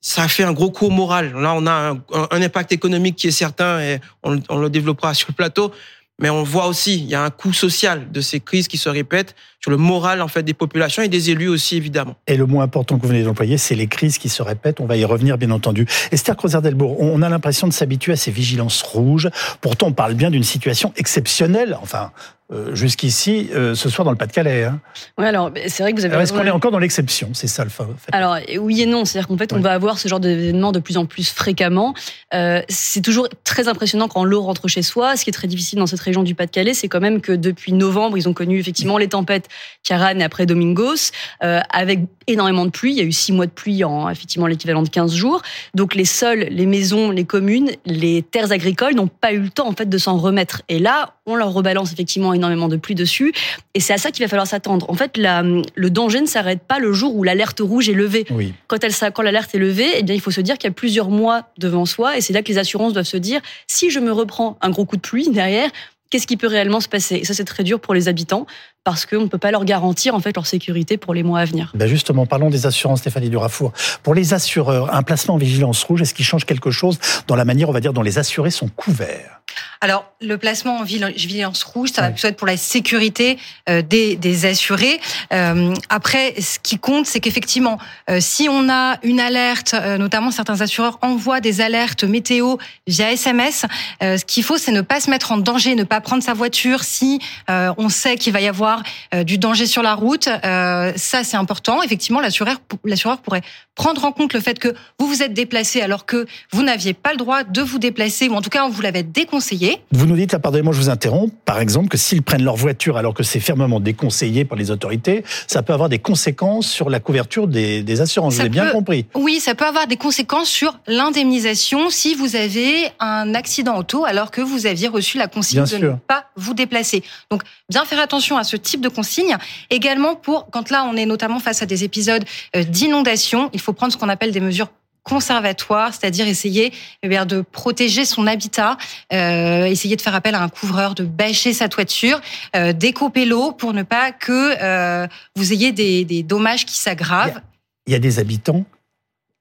ça 0.00 0.28
fait 0.28 0.44
un 0.44 0.52
gros 0.52 0.70
coup 0.70 0.88
moral. 0.88 1.32
Là, 1.34 1.54
on 1.56 1.66
a 1.66 1.72
un, 1.90 2.02
un 2.30 2.42
impact 2.42 2.70
économique 2.70 3.16
qui 3.16 3.26
est 3.26 3.32
certain 3.32 3.80
et 3.80 3.98
on, 4.22 4.40
on, 4.50 4.58
le 4.58 4.70
développera 4.70 5.14
sur 5.14 5.26
le 5.30 5.34
plateau. 5.34 5.72
Mais 6.20 6.30
on 6.30 6.42
voit 6.42 6.66
aussi, 6.66 6.94
il 6.94 7.04
y 7.04 7.14
a 7.14 7.22
un 7.22 7.28
coût 7.28 7.52
social 7.52 8.10
de 8.10 8.20
ces 8.22 8.40
crises 8.40 8.68
qui 8.68 8.78
se 8.78 8.88
répètent 8.88 9.34
sur 9.60 9.70
le 9.70 9.76
moral 9.76 10.22
en 10.22 10.28
fait 10.28 10.42
des 10.42 10.54
populations 10.54 11.02
et 11.02 11.08
des 11.08 11.30
élus 11.30 11.48
aussi 11.48 11.76
évidemment. 11.76 12.14
Et 12.26 12.38
le 12.38 12.46
mot 12.46 12.62
important 12.62 12.96
que 12.96 13.02
vous 13.02 13.08
venez 13.08 13.22
d'employer, 13.22 13.58
c'est 13.58 13.74
les 13.74 13.86
crises 13.86 14.16
qui 14.16 14.30
se 14.30 14.42
répètent. 14.42 14.80
On 14.80 14.86
va 14.86 14.96
y 14.96 15.04
revenir 15.04 15.36
bien 15.36 15.50
entendu. 15.50 15.86
Esther 16.12 16.34
Crozer-Delbourg, 16.36 16.98
on 17.00 17.20
a 17.20 17.28
l'impression 17.28 17.66
de 17.66 17.72
s'habituer 17.72 18.12
à 18.12 18.16
ces 18.16 18.30
vigilances 18.30 18.80
rouges. 18.80 19.28
Pourtant, 19.60 19.88
on 19.88 19.92
parle 19.92 20.14
bien 20.14 20.30
d'une 20.30 20.44
situation 20.44 20.92
exceptionnelle. 20.96 21.76
Enfin, 21.82 22.12
euh, 22.52 22.76
jusqu'ici, 22.76 23.48
euh, 23.52 23.74
ce 23.74 23.88
soir 23.88 24.04
dans 24.04 24.12
le 24.12 24.16
Pas-de-Calais. 24.16 24.62
Hein. 24.62 24.80
Oui, 25.18 25.26
alors 25.26 25.50
c'est 25.66 25.82
vrai 25.82 25.92
que 25.92 25.98
vous 25.98 26.04
avez. 26.04 26.16
Est-ce 26.16 26.32
qu'on 26.32 26.44
est 26.44 26.50
encore 26.50 26.70
dans 26.70 26.78
l'exception 26.78 27.30
C'est 27.32 27.48
ça 27.48 27.64
le 27.64 27.70
fait. 27.70 27.82
Alors 28.12 28.36
oui 28.60 28.82
et 28.82 28.86
non, 28.86 29.04
c'est-à-dire 29.04 29.26
qu'en 29.26 29.36
fait, 29.36 29.52
on 29.52 29.58
va 29.58 29.72
avoir 29.72 29.98
ce 29.98 30.06
genre 30.06 30.20
d'événements 30.20 30.70
de 30.70 30.78
plus 30.78 30.96
en 30.96 31.06
plus 31.06 31.28
fréquemment. 31.28 31.92
Euh, 32.34 32.62
c'est 32.68 33.00
toujours 33.00 33.28
très 33.42 33.66
impressionnant 33.66 34.06
quand 34.06 34.22
l'eau 34.22 34.42
rentre 34.42 34.68
chez 34.68 34.82
soi. 34.82 35.16
Ce 35.16 35.24
qui 35.24 35.30
est 35.30 35.32
très 35.32 35.48
difficile 35.48 35.80
dans 35.80 35.88
cette 35.88 35.98
région 35.98 36.22
du 36.22 36.36
Pas-de-Calais, 36.36 36.72
c'est 36.72 36.86
quand 36.86 37.00
même 37.00 37.20
que 37.20 37.32
depuis 37.32 37.72
novembre, 37.72 38.16
ils 38.16 38.28
ont 38.28 38.34
connu 38.34 38.60
effectivement 38.60 38.96
les 38.96 39.08
tempêtes 39.08 39.48
Caran 39.82 40.20
et 40.20 40.22
après 40.22 40.46
Domingos, 40.46 41.10
avec 41.40 42.00
énormément 42.28 42.64
de 42.64 42.70
pluie. 42.70 42.92
Il 42.92 42.98
y 42.98 43.00
a 43.00 43.04
eu 43.04 43.12
six 43.12 43.32
mois 43.32 43.46
de 43.46 43.50
pluie 43.50 43.82
en 43.82 44.08
effectivement 44.08 44.46
l'équivalent 44.46 44.82
de 44.82 44.88
15 44.88 45.14
jours. 45.14 45.42
Donc 45.74 45.96
les 45.96 46.04
sols, 46.04 46.46
les 46.50 46.66
maisons, 46.66 47.10
les 47.10 47.24
communes, 47.24 47.70
les 47.84 48.22
terres 48.22 48.52
agricoles 48.52 48.94
n'ont 48.94 49.08
pas 49.08 49.32
eu 49.32 49.40
le 49.40 49.50
temps 49.50 49.68
en 49.68 49.72
fait 49.72 49.88
de 49.88 49.98
s'en 49.98 50.16
remettre. 50.16 50.62
Et 50.68 50.78
là, 50.78 51.14
on 51.26 51.34
leur 51.34 51.52
rebalance 51.52 51.92
effectivement 51.92 52.32
énormément 52.36 52.68
de 52.68 52.76
pluie 52.76 52.94
dessus. 52.94 53.32
Et 53.74 53.80
c'est 53.80 53.92
à 53.92 53.98
ça 53.98 54.10
qu'il 54.10 54.24
va 54.24 54.28
falloir 54.28 54.46
s'attendre. 54.46 54.88
En 54.88 54.94
fait, 54.94 55.16
la, 55.16 55.42
le 55.42 55.90
danger 55.90 56.20
ne 56.20 56.26
s'arrête 56.26 56.62
pas 56.62 56.78
le 56.78 56.92
jour 56.92 57.14
où 57.16 57.24
l'alerte 57.24 57.60
rouge 57.60 57.88
est 57.88 57.94
levée. 57.94 58.24
Oui. 58.30 58.54
Quand, 58.68 58.82
elle, 58.84 58.92
quand 59.12 59.22
l'alerte 59.22 59.54
est 59.54 59.58
levée, 59.58 59.88
eh 59.96 60.02
bien, 60.02 60.14
il 60.14 60.20
faut 60.20 60.30
se 60.30 60.40
dire 60.40 60.58
qu'il 60.58 60.68
y 60.68 60.70
a 60.70 60.74
plusieurs 60.74 61.10
mois 61.10 61.44
devant 61.58 61.86
soi. 61.86 62.16
Et 62.16 62.20
c'est 62.20 62.32
là 62.32 62.42
que 62.42 62.48
les 62.48 62.58
assurances 62.58 62.92
doivent 62.92 63.04
se 63.04 63.16
dire, 63.16 63.40
si 63.66 63.90
je 63.90 64.00
me 64.00 64.12
reprends 64.12 64.56
un 64.60 64.70
gros 64.70 64.84
coup 64.84 64.96
de 64.96 65.02
pluie 65.02 65.28
derrière, 65.30 65.70
qu'est-ce 66.10 66.26
qui 66.26 66.36
peut 66.36 66.46
réellement 66.46 66.80
se 66.80 66.88
passer? 66.88 67.16
Et 67.16 67.24
ça, 67.24 67.34
c'est 67.34 67.44
très 67.44 67.64
dur 67.64 67.80
pour 67.80 67.94
les 67.94 68.08
habitants 68.08 68.46
parce 68.84 69.04
qu'on 69.04 69.22
ne 69.22 69.26
peut 69.26 69.38
pas 69.38 69.50
leur 69.50 69.64
garantir 69.64 70.14
en 70.14 70.20
fait 70.20 70.36
leur 70.36 70.46
sécurité 70.46 70.96
pour 70.96 71.12
les 71.12 71.24
mois 71.24 71.40
à 71.40 71.44
venir. 71.44 71.72
Ben 71.74 71.88
justement, 71.88 72.24
parlons 72.24 72.50
des 72.50 72.66
assurances, 72.66 73.00
Stéphanie 73.00 73.30
Durafour. 73.30 73.72
Pour 74.04 74.14
les 74.14 74.32
assureurs, 74.32 74.94
un 74.94 75.02
placement 75.02 75.34
en 75.34 75.38
vigilance 75.38 75.82
rouge, 75.82 76.02
est-ce 76.02 76.14
qu'il 76.14 76.24
change 76.24 76.44
quelque 76.44 76.70
chose 76.70 76.98
dans 77.26 77.34
la 77.34 77.44
manière, 77.44 77.68
on 77.68 77.72
va 77.72 77.80
dire, 77.80 77.92
dont 77.92 78.02
les 78.02 78.18
assurés 78.18 78.52
sont 78.52 78.68
couverts? 78.68 79.35
Alors, 79.80 80.12
le 80.20 80.38
placement 80.38 80.78
en 80.78 80.82
vigilance 80.82 81.62
rouge, 81.62 81.90
ça 81.92 82.02
va 82.02 82.10
plutôt 82.10 82.28
être 82.28 82.36
pour 82.36 82.46
la 82.46 82.56
sécurité 82.56 83.38
euh, 83.68 83.82
des, 83.82 84.16
des 84.16 84.46
assurés. 84.46 85.00
Euh, 85.32 85.74
après, 85.88 86.34
ce 86.40 86.58
qui 86.58 86.78
compte, 86.78 87.06
c'est 87.06 87.20
qu'effectivement, 87.20 87.78
euh, 88.10 88.18
si 88.20 88.48
on 88.48 88.68
a 88.68 88.98
une 89.02 89.20
alerte, 89.20 89.74
notamment 89.98 90.30
certains 90.30 90.60
assureurs 90.60 90.98
envoient 91.02 91.40
des 91.40 91.60
alertes 91.60 92.04
météo 92.04 92.56
via 92.86 93.12
SMS, 93.12 93.66
ce 94.00 94.24
qu'il 94.24 94.42
faut, 94.42 94.58
c'est 94.58 94.72
ne 94.72 94.80
pas 94.80 95.00
se 95.00 95.10
mettre 95.10 95.32
en 95.32 95.38
danger, 95.38 95.74
ne 95.74 95.84
pas 95.84 96.00
prendre 96.00 96.22
sa 96.22 96.34
voiture 96.34 96.84
si 96.84 97.20
on 97.48 97.88
sait 97.88 98.16
qu'il 98.16 98.32
va 98.32 98.40
y 98.40 98.48
avoir 98.48 98.82
du 99.24 99.38
danger 99.38 99.66
sur 99.66 99.82
la 99.82 99.94
route. 99.94 100.24
ça, 100.24 101.24
c'est 101.24 101.36
important. 101.36 101.82
Effectivement, 101.82 102.20
l'assureur, 102.20 102.56
l'assureur 102.84 103.18
pourrait 103.18 103.42
prendre 103.74 104.04
en 104.04 104.12
compte 104.12 104.32
le 104.32 104.40
fait 104.40 104.58
que 104.58 104.74
vous 104.98 105.06
vous 105.06 105.22
êtes 105.22 105.34
déplacé 105.34 105.80
alors 105.80 106.06
que 106.06 106.26
vous 106.52 106.62
n'aviez 106.62 106.94
pas 106.94 107.12
le 107.12 107.18
droit 107.18 107.44
de 107.44 107.62
vous 107.62 107.78
déplacer, 107.78 108.28
ou 108.28 108.34
en 108.34 108.42
tout 108.42 108.50
cas, 108.50 108.64
on 108.64 108.70
vous 108.70 108.82
l'avait 108.82 109.02
déconseillé. 109.02 109.45
Vous 109.92 110.06
nous 110.06 110.16
dites, 110.16 110.32
là, 110.32 110.38
pardonnez-moi, 110.38 110.72
je 110.72 110.78
vous 110.78 110.90
interromps, 110.90 111.32
par 111.44 111.60
exemple, 111.60 111.88
que 111.88 111.96
s'ils 111.96 112.22
prennent 112.22 112.44
leur 112.44 112.56
voiture 112.56 112.96
alors 112.96 113.14
que 113.14 113.22
c'est 113.22 113.40
fermement 113.40 113.80
déconseillé 113.80 114.44
par 114.44 114.58
les 114.58 114.70
autorités, 114.70 115.24
ça 115.46 115.62
peut 115.62 115.72
avoir 115.72 115.88
des 115.88 115.98
conséquences 115.98 116.66
sur 116.68 116.90
la 116.90 117.00
couverture 117.00 117.46
des, 117.46 117.82
des 117.82 118.00
assurances. 118.00 118.34
vous 118.34 118.40
avez 118.40 118.48
bien 118.48 118.70
compris. 118.70 119.06
Oui, 119.14 119.40
ça 119.40 119.54
peut 119.54 119.66
avoir 119.66 119.86
des 119.86 119.96
conséquences 119.96 120.48
sur 120.48 120.78
l'indemnisation 120.86 121.90
si 121.90 122.14
vous 122.14 122.36
avez 122.36 122.90
un 123.00 123.34
accident 123.34 123.76
auto 123.78 124.04
alors 124.04 124.30
que 124.30 124.40
vous 124.40 124.66
aviez 124.66 124.88
reçu 124.88 125.18
la 125.18 125.28
consigne 125.28 125.64
de 125.64 125.76
ne 125.76 125.92
pas 125.92 126.26
vous 126.36 126.54
déplacer. 126.54 127.02
Donc, 127.30 127.42
bien 127.68 127.84
faire 127.84 128.00
attention 128.00 128.36
à 128.36 128.44
ce 128.44 128.56
type 128.56 128.80
de 128.80 128.88
consigne. 128.88 129.36
Également 129.70 130.14
pour, 130.14 130.48
quand 130.50 130.70
là, 130.70 130.88
on 130.90 130.96
est 130.96 131.06
notamment 131.06 131.40
face 131.40 131.62
à 131.62 131.66
des 131.66 131.84
épisodes 131.84 132.24
euh, 132.54 132.64
d'inondation, 132.64 133.50
il 133.52 133.60
faut 133.60 133.72
prendre 133.72 133.92
ce 133.92 133.98
qu'on 133.98 134.08
appelle 134.08 134.32
des 134.32 134.40
mesures 134.40 134.68
conservatoires, 135.08 135.94
c'est-à-dire 135.94 136.26
essayer 136.26 136.72
eh 137.02 137.08
de 137.08 137.40
protéger 137.40 138.04
son 138.04 138.26
habitat, 138.26 138.76
euh, 139.12 139.64
essayer 139.64 139.96
de 139.96 140.02
faire 140.02 140.14
appel 140.14 140.34
à 140.34 140.42
un 140.42 140.48
couvreur, 140.48 140.94
de 140.94 141.04
bâcher 141.04 141.52
sa 141.52 141.68
toiture, 141.68 142.20
euh, 142.54 142.72
découper 142.72 143.24
l'eau 143.24 143.52
pour 143.52 143.72
ne 143.72 143.84
pas 143.84 144.12
que 144.12 144.56
euh, 144.60 145.06
vous 145.36 145.52
ayez 145.52 145.72
des, 145.72 146.22
dommages 146.22 146.66
qui 146.66 146.76
s'aggravent. 146.76 147.40
Il 147.86 147.92
y 147.92 147.96
a 147.96 148.00
des 148.00 148.18
habitants 148.18 148.64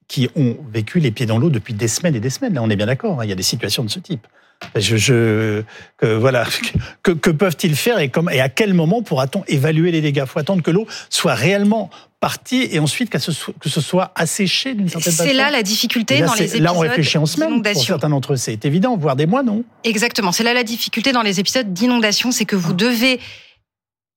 qui 0.07 0.29
ont 0.35 0.55
vécu 0.71 0.99
les 0.99 1.09
pieds 1.09 1.25
dans 1.25 1.39
l'eau 1.39 1.49
depuis 1.49 1.73
des 1.73 1.87
semaines 1.87 2.15
et 2.15 2.19
des 2.19 2.29
semaines. 2.29 2.53
Là, 2.53 2.61
on 2.61 2.69
est 2.69 2.75
bien 2.75 2.85
d'accord. 2.85 3.19
Hein. 3.19 3.25
Il 3.25 3.29
y 3.29 3.33
a 3.33 3.35
des 3.35 3.43
situations 3.43 3.83
de 3.83 3.89
ce 3.89 3.99
type. 3.99 4.27
Que, 4.73 5.63
voilà, 6.01 6.45
que, 7.03 7.11
peuvent-ils 7.11 7.75
faire 7.75 7.99
et, 7.99 8.11
et 8.31 8.39
à 8.39 8.49
quel 8.49 8.73
moment 8.73 9.01
pourra-t-on 9.01 9.43
évaluer 9.47 9.91
les 9.91 10.01
dégâts? 10.01 10.23
Il 10.25 10.29
faut 10.29 10.39
attendre 10.39 10.61
que 10.61 10.71
l'eau 10.71 10.85
soit 11.09 11.33
réellement 11.33 11.89
partie 12.25 12.67
et 12.71 12.79
ensuite 12.79 13.11
que 13.11 13.19
ce 13.19 13.31
soit, 13.31 13.53
que 13.59 13.69
ce 13.69 13.81
soit 13.81 14.11
asséché 14.15 14.73
d'une 14.73 14.89
certaine 14.89 15.13
façon. 15.13 15.29
C'est 15.29 15.33
là 15.35 15.51
la 15.51 15.61
difficulté 15.61 16.21
dans 16.21 16.33
les 16.33 16.45
épisodes 16.45 16.61
Là, 16.63 16.73
on 16.73 16.79
réfléchit 16.79 17.19
en 17.19 17.27
semaine 17.27 17.61
pour 17.61 17.83
certains 17.83 18.09
d'entre 18.09 18.33
eux. 18.33 18.35
C'est 18.35 18.65
évident, 18.65 18.97
voire 18.97 19.15
des 19.15 19.27
mois, 19.27 19.43
non? 19.43 19.63
Exactement. 19.83 20.31
C'est 20.31 20.43
là 20.43 20.55
la 20.55 20.63
difficulté 20.63 21.11
dans 21.11 21.21
les 21.21 21.39
épisodes 21.39 21.71
d'inondation, 21.71 22.31
c'est 22.31 22.45
que 22.45 22.55
vous 22.55 22.73
devez 22.73 23.19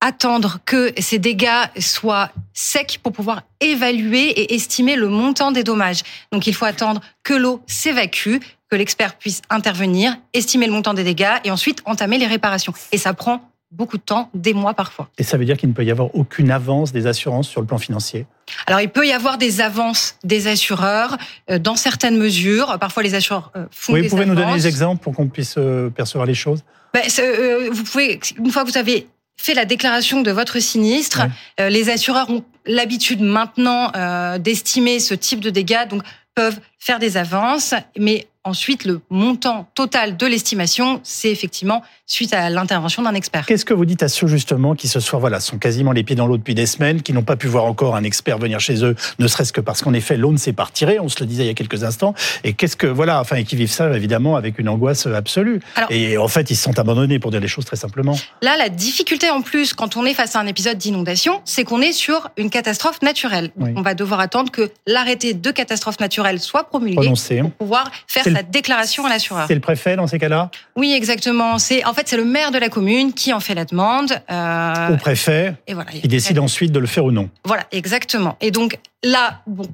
attendre 0.01 0.59
que 0.65 0.91
ces 0.97 1.19
dégâts 1.19 1.67
soient 1.79 2.31
secs 2.55 2.99
pour 3.03 3.13
pouvoir 3.13 3.43
évaluer 3.61 4.31
et 4.31 4.55
estimer 4.55 4.97
le 4.97 5.09
montant 5.09 5.53
des 5.53 5.63
dommages. 5.63 6.01
Donc 6.33 6.47
il 6.47 6.55
faut 6.55 6.65
attendre 6.65 7.03
que 7.25 7.35
l'eau 7.35 7.61
s'évacue, 7.67 8.37
que 8.71 8.77
l'expert 8.77 9.19
puisse 9.19 9.43
intervenir, 9.51 10.17
estimer 10.33 10.65
le 10.65 10.73
montant 10.73 10.95
des 10.95 11.05
dégâts 11.05 11.37
et 11.45 11.51
ensuite 11.51 11.83
entamer 11.85 12.17
les 12.17 12.27
réparations. 12.27 12.73
Et 12.91 12.97
ça 12.97 13.13
prend 13.13 13.43
beaucoup 13.71 13.99
de 13.99 14.03
temps, 14.03 14.31
des 14.35 14.55
mois 14.55 14.75
parfois. 14.75 15.11
Et 15.19 15.23
ça 15.23 15.37
veut 15.37 15.45
dire 15.45 15.57
qu'il 15.57 15.69
ne 15.69 15.75
peut 15.75 15.85
y 15.85 15.91
avoir 15.91 16.15
aucune 16.15 16.51
avance 16.51 16.93
des 16.93 17.07
assurances 17.07 17.49
sur 17.49 17.61
le 17.61 17.67
plan 17.67 17.79
financier? 17.79 18.27
Alors 18.67 18.81
il 18.81 18.89
peut 18.89 19.07
y 19.07 19.13
avoir 19.13 19.37
des 19.39 19.61
avances 19.61 20.17
des 20.25 20.47
assureurs 20.47 21.19
euh, 21.51 21.59
dans 21.59 21.77
certaines 21.77 22.17
mesures. 22.17 22.79
Parfois 22.81 23.03
les 23.03 23.15
assureurs 23.15 23.53
euh, 23.57 23.67
font 23.71 23.93
oui, 23.93 24.03
des 24.03 24.09
Vous 24.09 24.17
pouvez 24.17 24.27
nous 24.27 24.35
donner 24.35 24.55
des 24.55 24.67
exemples 24.67 25.03
pour 25.03 25.15
qu'on 25.15 25.29
puisse 25.29 25.57
euh, 25.59 25.91
percevoir 25.91 26.27
les 26.27 26.35
choses? 26.35 26.63
Ben, 26.95 27.03
Vous 27.71 27.85
pouvez, 27.85 28.19
une 28.39 28.51
fois 28.51 28.65
que 28.65 28.71
vous 28.71 28.79
avez 28.79 29.07
fait 29.37 29.55
la 29.55 29.67
déclaration 29.67 30.23
de 30.23 30.31
votre 30.31 30.59
sinistre, 30.59 31.23
ouais. 31.59 31.71
les 31.71 31.91
assureurs 31.91 32.31
ont 32.31 32.45
l'habitude 32.67 33.21
maintenant 33.21 33.93
d'estimer 34.39 34.99
ce 34.99 35.15
type 35.15 35.41
de 35.41 35.51
dégâts, 35.51 35.87
donc 35.89 36.03
peuvent 36.35 36.59
faire 36.79 36.99
des 36.99 37.17
avances, 37.17 37.75
mais 37.97 38.27
Ensuite, 38.49 38.87
le 38.87 39.03
montant 39.11 39.69
total 39.75 40.17
de 40.17 40.25
l'estimation, 40.25 41.01
c'est 41.03 41.31
effectivement 41.31 41.83
suite 42.09 42.33
à 42.33 42.49
l'intervention 42.49 43.03
d'un 43.03 43.15
expert. 43.15 43.45
Qu'est-ce 43.45 43.67
que 43.67 43.75
vous 43.75 43.85
dites 43.85 44.03
à 44.03 44.09
ceux 44.09 44.27
justement 44.27 44.75
qui 44.75 44.89
ce 44.89 44.99
soir 44.99 45.21
voilà 45.21 45.41
sont 45.41 45.59
quasiment 45.59 45.93
les 45.93 46.03
pieds 46.03 46.17
dans 46.17 46.27
l'eau 46.27 46.39
depuis 46.39 46.55
des 46.55 46.65
semaines, 46.65 47.03
qui 47.03 47.13
n'ont 47.13 47.23
pas 47.23 47.37
pu 47.37 47.47
voir 47.49 47.67
encore 47.67 47.95
un 47.97 48.03
expert 48.03 48.39
venir 48.39 48.61
chez 48.61 48.83
eux, 48.83 48.97
ne 49.19 49.29
serait-ce 49.29 49.53
que 49.53 49.61
parce 49.61 49.83
qu'en 49.83 49.93
effet 49.93 50.17
l'eau 50.17 50.33
ne 50.33 50.39
s'est 50.39 50.55
pas 50.55 50.65
retirée, 50.65 50.99
on 50.99 51.11
se 51.11 51.21
le 51.21 51.27
disait 51.27 51.45
il 51.45 51.49
y 51.49 51.51
a 51.51 51.55
quelques 51.55 51.85
instants, 51.85 52.15
et 52.45 52.55
qu'est-ce 52.55 52.77
que 52.77 52.87
voilà, 52.87 53.21
enfin 53.21 53.37
et 53.37 53.45
qui 53.45 53.57
vivent 53.57 53.71
ça 53.71 53.95
évidemment 53.95 54.37
avec 54.37 54.59
une 54.59 54.71
angoisse 54.71 55.07
absolue. 55.07 55.61
Alors, 55.77 55.93
et 55.93 56.17
en 56.17 56.29
fait 56.29 56.51
ils 56.51 56.57
se 56.57 56.65
sont 56.65 56.79
abandonnés 56.79 57.19
pour 57.19 57.31
dire 57.31 57.41
les 57.41 57.49
choses 57.49 57.67
très 57.67 57.77
simplement. 57.77 58.19
Là, 58.41 58.57
la 58.57 58.71
difficulté 58.71 59.29
en 59.29 59.43
plus 59.43 59.75
quand 59.75 59.99
on 59.99 60.07
est 60.07 60.15
face 60.15 60.35
à 60.35 60.41
un 60.41 60.47
épisode 60.47 60.79
d'inondation, 60.79 61.43
c'est 61.45 61.65
qu'on 61.65 61.83
est 61.83 61.93
sur 61.93 62.31
une 62.39 62.49
catastrophe 62.49 63.03
naturelle. 63.03 63.51
Oui. 63.59 63.71
On 63.77 63.83
va 63.83 63.93
devoir 63.93 64.21
attendre 64.21 64.51
que 64.51 64.71
l'arrêté 64.87 65.35
de 65.35 65.51
catastrophe 65.51 66.01
naturelle 66.01 66.41
soit 66.41 66.65
promulgué 66.65 66.97
Prononcé. 66.97 67.41
pour 67.41 67.51
pouvoir 67.51 67.91
faire 68.07 68.25
sa 68.25 68.43
déclaration 68.43 69.05
à 69.05 69.11
l'assureur. 69.11 69.45
C'est 69.47 69.55
le 69.55 69.61
préfet 69.61 69.97
dans 69.97 70.07
ces 70.07 70.19
cas-là? 70.19 70.51
Oui, 70.75 70.95
exactement. 70.95 71.59
C'est 71.59 71.85
en 71.85 71.93
fait 71.99 72.09
c'est 72.09 72.17
le 72.17 72.25
maire 72.25 72.51
de 72.51 72.59
la 72.59 72.69
commune 72.69 73.13
qui 73.13 73.33
en 73.33 73.41
fait 73.41 73.55
la 73.55 73.65
demande 73.65 74.13
euh, 74.31 74.95
au 74.95 74.97
préfet. 74.97 75.55
Et 75.67 75.75
voilà. 75.75 75.91
Il 76.03 76.09
décide 76.09 76.39
ensuite 76.39 76.73
de 76.73 76.79
le 76.79 76.87
faire 76.87 77.05
ou 77.05 77.11
non. 77.11 77.29
Voilà, 77.45 77.65
exactement. 77.73 78.37
Et 78.41 78.51
donc 78.51 78.79
là, 79.05 79.43
bon, 79.47 79.67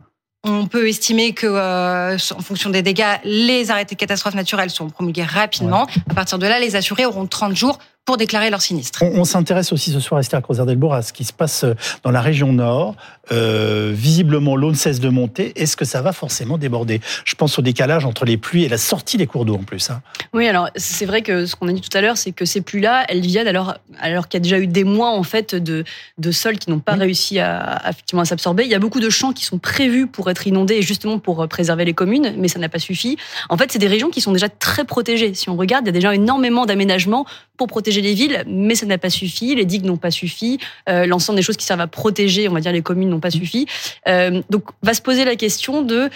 on 0.44 0.66
peut 0.66 0.88
estimer 0.88 1.32
que, 1.32 1.46
euh, 1.46 2.16
en 2.16 2.42
fonction 2.42 2.70
des 2.70 2.82
dégâts, 2.82 3.16
les 3.24 3.70
arrêtés 3.70 3.94
de 3.94 4.00
catastrophes 4.00 4.34
naturelles 4.34 4.70
sont 4.70 4.88
promulgués 4.88 5.24
rapidement. 5.24 5.84
Ouais. 5.84 6.02
À 6.10 6.14
partir 6.14 6.38
de 6.38 6.46
là, 6.46 6.58
les 6.58 6.76
assurés 6.76 7.06
auront 7.06 7.26
30 7.26 7.56
jours 7.56 7.78
pour 8.04 8.18
déclarer 8.18 8.50
leur 8.50 8.60
sinistre. 8.60 9.02
On, 9.02 9.24
s'intéresse 9.24 9.72
aussi 9.72 9.90
ce 9.90 10.00
soir, 10.00 10.20
Esther 10.20 10.42
Crozer-Delbourg, 10.42 10.94
à 10.94 11.02
ce 11.02 11.12
qui 11.12 11.24
se 11.24 11.32
passe 11.32 11.64
euh, 11.64 11.74
dans 12.02 12.10
la 12.10 12.20
région 12.20 12.52
nord. 12.52 12.96
Euh, 13.32 13.92
visiblement, 13.94 14.56
l'eau 14.56 14.70
ne 14.70 14.76
cesse 14.76 15.00
de 15.00 15.08
monter. 15.08 15.52
Est-ce 15.56 15.76
que 15.76 15.86
ça 15.86 16.02
va 16.02 16.12
forcément 16.12 16.58
déborder? 16.58 17.00
Je 17.24 17.34
pense 17.34 17.58
au 17.58 17.62
décalage 17.62 18.04
entre 18.04 18.26
les 18.26 18.36
pluies 18.36 18.64
et 18.64 18.68
la 18.68 18.76
sortie 18.76 19.16
des 19.16 19.26
cours 19.26 19.46
d'eau 19.46 19.54
en 19.54 19.62
plus. 19.62 19.88
Hein. 19.88 20.02
Oui, 20.34 20.46
alors 20.46 20.68
c'est 20.76 21.06
vrai 21.06 21.22
que 21.22 21.46
ce 21.46 21.56
qu'on 21.56 21.68
a 21.68 21.72
dit 21.72 21.80
tout 21.80 21.96
à 21.96 22.02
l'heure, 22.02 22.18
c'est 22.18 22.32
que 22.32 22.44
ces 22.44 22.60
pluies-là, 22.60 23.06
elles 23.08 23.22
viennent 23.22 23.48
alors, 23.48 23.74
alors 23.98 24.28
qu'il 24.28 24.38
y 24.38 24.42
a 24.42 24.44
déjà 24.44 24.58
eu 24.58 24.66
des 24.66 24.84
mois 24.84 25.10
en 25.10 25.22
fait 25.22 25.54
de, 25.54 25.84
de 26.18 26.30
sols 26.30 26.58
qui 26.58 26.68
n'ont 26.68 26.80
pas 26.80 26.94
réussi 26.94 27.38
à, 27.38 27.80
effectivement 27.88 28.22
à 28.22 28.26
s'absorber. 28.26 28.64
Il 28.64 28.70
y 28.70 28.74
a 28.74 28.78
beaucoup 28.78 29.00
de 29.00 29.08
champs 29.08 29.32
qui 29.32 29.46
sont 29.46 29.58
prévus 29.58 30.06
pour 30.06 30.30
être 30.30 30.46
inondés 30.46 30.74
et 30.74 30.82
justement 30.82 31.18
pour 31.18 31.42
euh, 31.42 31.46
préserver 31.46 31.86
les 31.86 31.94
communes, 31.94 32.34
mais 32.36 32.48
ça 32.48 32.58
n'a 32.58 32.68
pas 32.68 32.78
suffi. 32.78 33.16
En 33.48 33.56
fait, 33.56 33.72
c'est 33.72 33.78
des 33.78 33.88
régions 33.88 34.10
qui 34.10 34.20
sont 34.20 34.32
déjà 34.32 34.50
très 34.50 34.84
protégées. 34.84 35.32
Si 35.32 35.48
on 35.48 35.56
regarde, 35.56 35.84
il 35.84 35.88
y 35.88 35.90
a 35.90 35.92
déjà 35.92 36.14
énormément 36.14 36.66
d'aménagements 36.66 37.24
pour 37.56 37.68
protéger 37.68 38.00
les 38.00 38.14
villes, 38.14 38.42
mais 38.46 38.74
ça 38.74 38.86
n'a 38.86 38.98
pas 38.98 39.10
suffi, 39.10 39.54
les 39.54 39.64
digues 39.64 39.84
n'ont 39.84 39.96
pas 39.96 40.10
suffi, 40.10 40.58
euh, 40.88 41.06
l'ensemble 41.06 41.36
des 41.36 41.42
choses 41.42 41.56
qui 41.56 41.64
servent 41.64 41.80
à 41.80 41.86
protéger, 41.86 42.48
on 42.48 42.52
va 42.52 42.60
dire, 42.60 42.72
les 42.72 42.82
communes 42.82 43.08
n'ont 43.08 43.20
pas 43.20 43.30
suffi. 43.30 43.66
Euh, 44.08 44.42
donc, 44.50 44.64
va 44.82 44.94
se 44.94 45.02
poser 45.02 45.24
la 45.24 45.36
question 45.36 45.82
de 45.82 46.10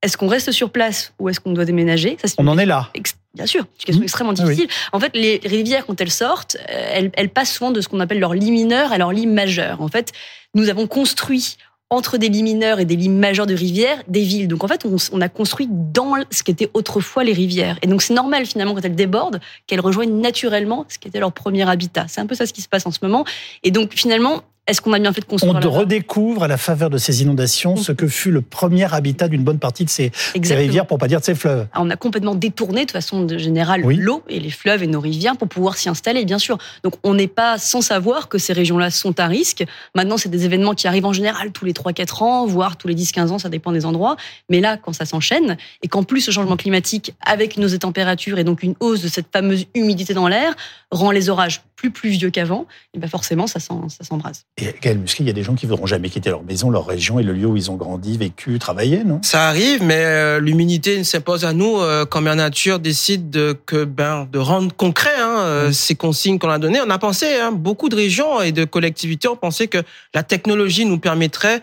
est-ce 0.00 0.16
qu'on 0.16 0.28
reste 0.28 0.52
sur 0.52 0.70
place 0.70 1.12
ou 1.18 1.28
est-ce 1.28 1.40
qu'on 1.40 1.52
doit 1.52 1.64
déménager? 1.64 2.16
Ça, 2.22 2.32
On 2.38 2.46
en 2.46 2.56
est 2.56 2.66
là. 2.66 2.90
Bien 3.34 3.46
sûr, 3.46 3.66
c'est 3.78 3.82
une 3.82 3.86
question 3.86 4.00
mmh. 4.00 4.04
extrêmement 4.04 4.32
difficile. 4.32 4.68
En 4.92 5.00
fait, 5.00 5.14
les 5.14 5.40
rivières, 5.44 5.86
quand 5.86 6.00
elles 6.00 6.10
sortent, 6.10 6.56
elles, 6.66 7.10
elles 7.14 7.28
passent 7.28 7.52
souvent 7.52 7.70
de 7.70 7.80
ce 7.80 7.88
qu'on 7.88 8.00
appelle 8.00 8.20
leur 8.20 8.34
lit 8.34 8.50
mineur 8.50 8.92
à 8.92 8.98
leur 8.98 9.12
lit 9.12 9.26
majeur. 9.26 9.82
En 9.82 9.88
fait, 9.88 10.12
nous 10.54 10.68
avons 10.68 10.86
construit 10.86 11.56
entre 11.90 12.18
des 12.18 12.28
lits 12.28 12.42
mineurs 12.42 12.80
et 12.80 12.84
des 12.84 12.96
lits 12.96 13.08
majeurs 13.08 13.46
de 13.46 13.54
rivières, 13.54 14.02
des 14.08 14.22
villes. 14.22 14.46
Donc 14.46 14.62
en 14.62 14.68
fait, 14.68 14.84
on, 15.12 15.20
a 15.20 15.28
construit 15.28 15.68
dans 15.70 16.16
ce 16.30 16.42
qui 16.42 16.50
était 16.50 16.70
autrefois 16.74 17.24
les 17.24 17.32
rivières. 17.32 17.78
Et 17.80 17.86
donc 17.86 18.02
c'est 18.02 18.12
normal 18.12 18.44
finalement 18.44 18.74
quand 18.74 18.84
elles 18.84 18.94
débordent 18.94 19.40
qu'elles 19.66 19.80
rejoignent 19.80 20.20
naturellement 20.20 20.84
ce 20.88 20.98
qui 20.98 21.08
était 21.08 21.20
leur 21.20 21.32
premier 21.32 21.68
habitat. 21.68 22.04
C'est 22.08 22.20
un 22.20 22.26
peu 22.26 22.34
ça 22.34 22.46
ce 22.46 22.52
qui 22.52 22.60
se 22.60 22.68
passe 22.68 22.84
en 22.84 22.90
ce 22.90 22.98
moment. 23.02 23.24
Et 23.62 23.70
donc 23.70 23.94
finalement, 23.94 24.42
est-ce 24.68 24.82
qu'on 24.82 24.92
a 24.92 24.98
bien 24.98 25.12
fait 25.14 25.22
de 25.22 25.26
construire 25.26 25.54
On 25.64 25.70
redécouvre 25.70 26.42
à 26.42 26.48
la 26.48 26.58
faveur 26.58 26.90
de 26.90 26.98
ces 26.98 27.22
inondations 27.22 27.76
ce 27.76 27.90
que 27.90 28.06
fut 28.06 28.30
le 28.30 28.42
premier 28.42 28.92
habitat 28.92 29.26
d'une 29.26 29.42
bonne 29.42 29.58
partie 29.58 29.84
de 29.84 29.90
ces, 29.90 30.12
rivières, 30.34 30.86
pour 30.86 30.98
pas 30.98 31.08
dire 31.08 31.20
de 31.20 31.24
ces 31.24 31.34
fleuves. 31.34 31.66
Ah, 31.72 31.78
on 31.80 31.88
a 31.88 31.96
complètement 31.96 32.34
détourné 32.34 32.84
de 32.84 32.90
façon 32.90 33.26
générale 33.38 33.80
l'eau 33.80 34.22
et 34.28 34.38
les 34.38 34.50
fleuves 34.50 34.82
et 34.82 34.86
nos 34.86 35.00
rivières 35.00 35.36
pour 35.38 35.48
pouvoir 35.48 35.76
s'y 35.76 35.88
installer, 35.88 36.26
bien 36.26 36.38
sûr. 36.38 36.58
Donc 36.84 36.94
on 37.02 37.14
n'est 37.14 37.28
pas 37.28 37.56
sans 37.56 37.80
savoir 37.80 38.28
que 38.28 38.36
ces 38.36 38.52
régions-là 38.52 38.90
sont 38.90 39.18
à 39.18 39.26
risque. 39.26 39.64
Maintenant, 39.94 40.18
c'est 40.18 40.28
des 40.28 40.44
événements 40.44 40.74
qui 40.74 40.86
arrivent 40.86 41.06
en 41.06 41.14
général 41.14 41.50
tous 41.50 41.64
les 41.64 41.72
3-4 41.72 42.22
ans, 42.22 42.46
voire 42.46 42.76
tous 42.76 42.88
les 42.88 42.94
10-15 42.94 43.28
ans, 43.30 43.38
ça 43.38 43.48
dépend 43.48 43.72
des 43.72 43.86
endroits. 43.86 44.16
Mais 44.50 44.60
là, 44.60 44.76
quand 44.76 44.92
ça 44.92 45.06
s'enchaîne, 45.06 45.56
et 45.82 45.88
qu'en 45.88 46.02
plus 46.02 46.26
le 46.26 46.32
changement 46.32 46.56
climatique, 46.56 47.14
avec 47.24 47.56
une 47.56 47.64
hausse 47.64 47.72
des 47.72 47.78
températures 47.78 48.38
et 48.38 48.44
donc 48.44 48.62
une 48.62 48.74
hausse 48.80 49.00
de 49.00 49.08
cette 49.08 49.32
fameuse 49.32 49.64
humidité 49.74 50.12
dans 50.12 50.28
l'air, 50.28 50.54
rend 50.90 51.10
les 51.10 51.30
orages 51.30 51.62
plus 51.78 51.90
pluvieux 51.90 52.30
qu'avant, 52.30 52.66
et 52.92 52.98
ben 52.98 53.08
forcément, 53.08 53.46
ça 53.46 53.60
s'embrase. 53.60 54.44
Et 54.60 54.74
Gaël 54.82 54.98
Musquet, 54.98 55.22
il 55.22 55.26
y 55.28 55.30
a 55.30 55.34
des 55.34 55.44
gens 55.44 55.54
qui 55.54 55.66
ne 55.66 55.70
voudront 55.70 55.86
jamais 55.86 56.10
quitter 56.10 56.30
leur 56.30 56.42
maison, 56.42 56.68
leur 56.68 56.84
région 56.84 57.20
et 57.20 57.22
le 57.22 57.32
lieu 57.32 57.46
où 57.46 57.56
ils 57.56 57.70
ont 57.70 57.76
grandi, 57.76 58.18
vécu, 58.18 58.58
travaillé, 58.58 59.04
non? 59.04 59.20
Ça 59.22 59.48
arrive, 59.48 59.84
mais 59.84 60.04
euh, 60.04 60.40
l'humidité 60.40 61.04
s'impose 61.04 61.44
à 61.44 61.52
nous 61.52 61.78
euh, 61.78 62.04
quand 62.04 62.20
la 62.20 62.34
nature 62.34 62.80
décide 62.80 63.30
de, 63.30 63.56
que, 63.66 63.84
ben, 63.84 64.28
de 64.30 64.38
rendre 64.38 64.74
concret 64.74 65.14
hein, 65.16 65.38
euh, 65.38 65.72
ces 65.72 65.94
consignes 65.94 66.40
qu'on 66.40 66.50
a 66.50 66.58
données. 66.58 66.80
On 66.84 66.90
a 66.90 66.98
pensé, 66.98 67.36
hein, 67.40 67.52
beaucoup 67.52 67.88
de 67.88 67.94
régions 67.94 68.42
et 68.42 68.50
de 68.50 68.64
collectivités 68.64 69.28
ont 69.28 69.36
pensé 69.36 69.68
que 69.68 69.78
la 70.12 70.24
technologie 70.24 70.84
nous 70.84 70.98
permettrait 70.98 71.60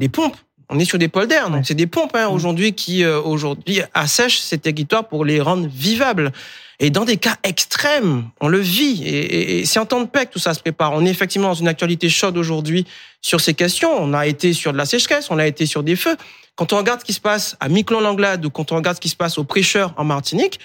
des 0.00 0.08
pompes 0.08 0.36
on 0.68 0.78
est 0.78 0.84
sur 0.84 0.98
des 0.98 1.08
polders, 1.08 1.50
donc 1.50 1.64
c'est 1.66 1.74
des 1.74 1.86
pompes 1.86 2.14
hein, 2.14 2.28
aujourd'hui 2.28 2.72
qui 2.72 3.04
aujourd'hui 3.06 3.82
assèchent 3.94 4.38
ces 4.38 4.58
territoires 4.58 5.06
pour 5.06 5.24
les 5.24 5.40
rendre 5.40 5.68
vivables. 5.68 6.32
Et 6.78 6.90
dans 6.90 7.04
des 7.04 7.16
cas 7.16 7.36
extrêmes, 7.42 8.28
on 8.40 8.48
le 8.48 8.58
vit. 8.58 9.02
Et, 9.06 9.64
c'est 9.64 9.78
en 9.78 9.86
temps 9.86 10.00
de 10.00 10.06
paix 10.06 10.26
que 10.26 10.32
tout 10.32 10.38
ça 10.38 10.52
se 10.52 10.60
prépare. 10.60 10.92
On 10.92 11.06
est 11.06 11.10
effectivement 11.10 11.48
dans 11.48 11.54
une 11.54 11.68
actualité 11.68 12.10
chaude 12.10 12.36
aujourd'hui 12.36 12.86
sur 13.22 13.40
ces 13.40 13.54
questions. 13.54 13.90
On 13.98 14.12
a 14.12 14.26
été 14.26 14.52
sur 14.52 14.72
de 14.72 14.78
la 14.78 14.84
sécheresse, 14.84 15.30
on 15.30 15.38
a 15.38 15.46
été 15.46 15.64
sur 15.64 15.82
des 15.82 15.96
feux. 15.96 16.16
Quand 16.54 16.72
on 16.72 16.76
regarde 16.76 17.00
ce 17.00 17.04
qui 17.04 17.14
se 17.14 17.20
passe 17.20 17.56
à 17.60 17.68
Miquelon-Langlade 17.68 18.44
ou 18.44 18.50
quand 18.50 18.72
on 18.72 18.76
regarde 18.76 18.96
ce 18.96 19.00
qui 19.00 19.08
se 19.08 19.16
passe 19.16 19.38
aux 19.38 19.44
prêcheurs 19.44 19.94
en 19.96 20.04
Martinique, 20.04 20.58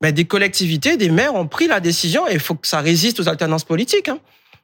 ben 0.00 0.12
des 0.12 0.24
collectivités, 0.24 0.96
des 0.96 1.10
maires 1.10 1.36
ont 1.36 1.46
pris 1.46 1.68
la 1.68 1.78
décision, 1.78 2.26
et 2.26 2.34
il 2.34 2.40
faut 2.40 2.56
que 2.56 2.66
ça 2.66 2.80
résiste 2.80 3.20
aux 3.20 3.28
alternances 3.28 3.62
politiques, 3.62 4.08
hein, 4.08 4.18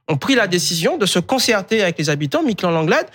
ont 0.09 0.17
pris 0.17 0.35
la 0.35 0.49
décision 0.49 0.99
de 0.99 1.07
se 1.07 1.21
concerter 1.21 1.81
avec 1.81 1.97
les 1.97 2.11
habitants 2.11 2.43
de 2.43 2.49
Miquelon-Langlade 2.49 3.07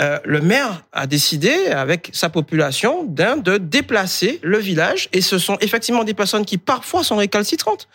euh, 0.00 0.18
le 0.24 0.40
maire 0.40 0.82
a 0.92 1.06
décidé, 1.06 1.52
avec 1.66 2.10
sa 2.12 2.30
population, 2.30 3.04
de 3.04 3.58
déplacer 3.58 4.40
le 4.42 4.58
village. 4.58 5.08
Et 5.12 5.20
ce 5.20 5.38
sont 5.38 5.58
effectivement 5.60 6.04
des 6.04 6.14
personnes 6.14 6.44
qui 6.44 6.58
parfois 6.58 7.04
sont 7.04 7.16
récalcitrantes, 7.16 7.88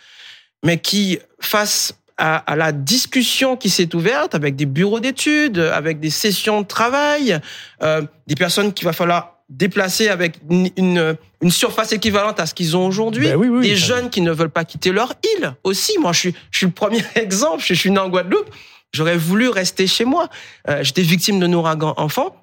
mais 0.64 0.78
qui, 0.78 1.18
face 1.40 1.94
à, 2.16 2.56
la 2.56 2.72
discussion 2.72 3.56
qui 3.56 3.70
s'est 3.70 3.94
ouverte 3.94 4.34
avec 4.34 4.56
des 4.56 4.66
bureaux 4.66 5.00
d'études, 5.00 5.58
avec 5.58 6.00
des 6.00 6.10
sessions 6.10 6.62
de 6.62 6.66
travail, 6.66 7.40
euh, 7.82 8.02
des 8.26 8.36
personnes 8.36 8.72
qu'il 8.72 8.86
va 8.86 8.92
falloir 8.92 9.36
déplacer 9.48 10.08
avec 10.08 10.38
une, 10.50 11.16
surface 11.48 11.92
équivalente 11.92 12.40
à 12.40 12.46
ce 12.46 12.54
qu'ils 12.54 12.76
ont 12.76 12.86
aujourd'hui, 12.86 13.28
ben 13.28 13.60
des 13.60 13.76
jeunes 13.76 14.10
qui 14.10 14.20
ne 14.20 14.32
veulent 14.32 14.50
pas 14.50 14.64
quitter 14.64 14.90
leur 14.90 15.12
île 15.36 15.54
aussi. 15.62 15.96
Moi, 15.98 16.12
je 16.12 16.18
suis, 16.18 16.34
je 16.50 16.58
suis 16.58 16.66
le 16.66 16.72
premier 16.72 17.04
exemple. 17.14 17.62
Je 17.64 17.74
suis 17.74 17.90
né 17.90 17.98
en 17.98 18.08
Guadeloupe. 18.08 18.50
J'aurais 18.96 19.16
voulu 19.16 19.48
rester 19.48 19.86
chez 19.86 20.06
moi. 20.06 20.28
Euh, 20.68 20.82
j'étais 20.82 21.02
victime 21.02 21.38
de 21.38 21.46
ouragan 21.54 21.92
enfant. 21.98 22.34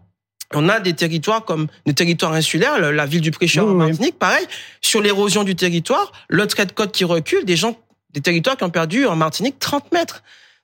On 0.54 0.70
a 0.70 0.80
des 0.80 0.94
territoires 0.94 1.44
comme 1.46 1.68
des 1.88 1.96
territoires 1.96 2.34
insulaires, 2.34 2.80
la 2.80 3.06
ville 3.08 3.22
du 3.22 3.32
Prêcheur 3.32 3.68
en 3.68 3.74
Martinique, 3.74 4.20
pareil, 4.20 4.46
sur 4.82 5.02
l'érosion 5.02 5.44
du 5.44 5.56
territoire, 5.56 6.12
le 6.30 6.46
trait 6.46 6.68
de 6.68 6.72
côte 6.72 6.92
qui 6.92 7.06
recule, 7.06 7.44
des 7.44 7.56
gens, 7.56 7.76
des 8.12 8.22
territoires 8.22 8.56
qui 8.56 8.64
ont 8.64 8.70
perdu 8.70 9.08
en 9.08 9.16
Martinique 9.16 9.58
30 9.58 9.92
mètres. 9.92 10.22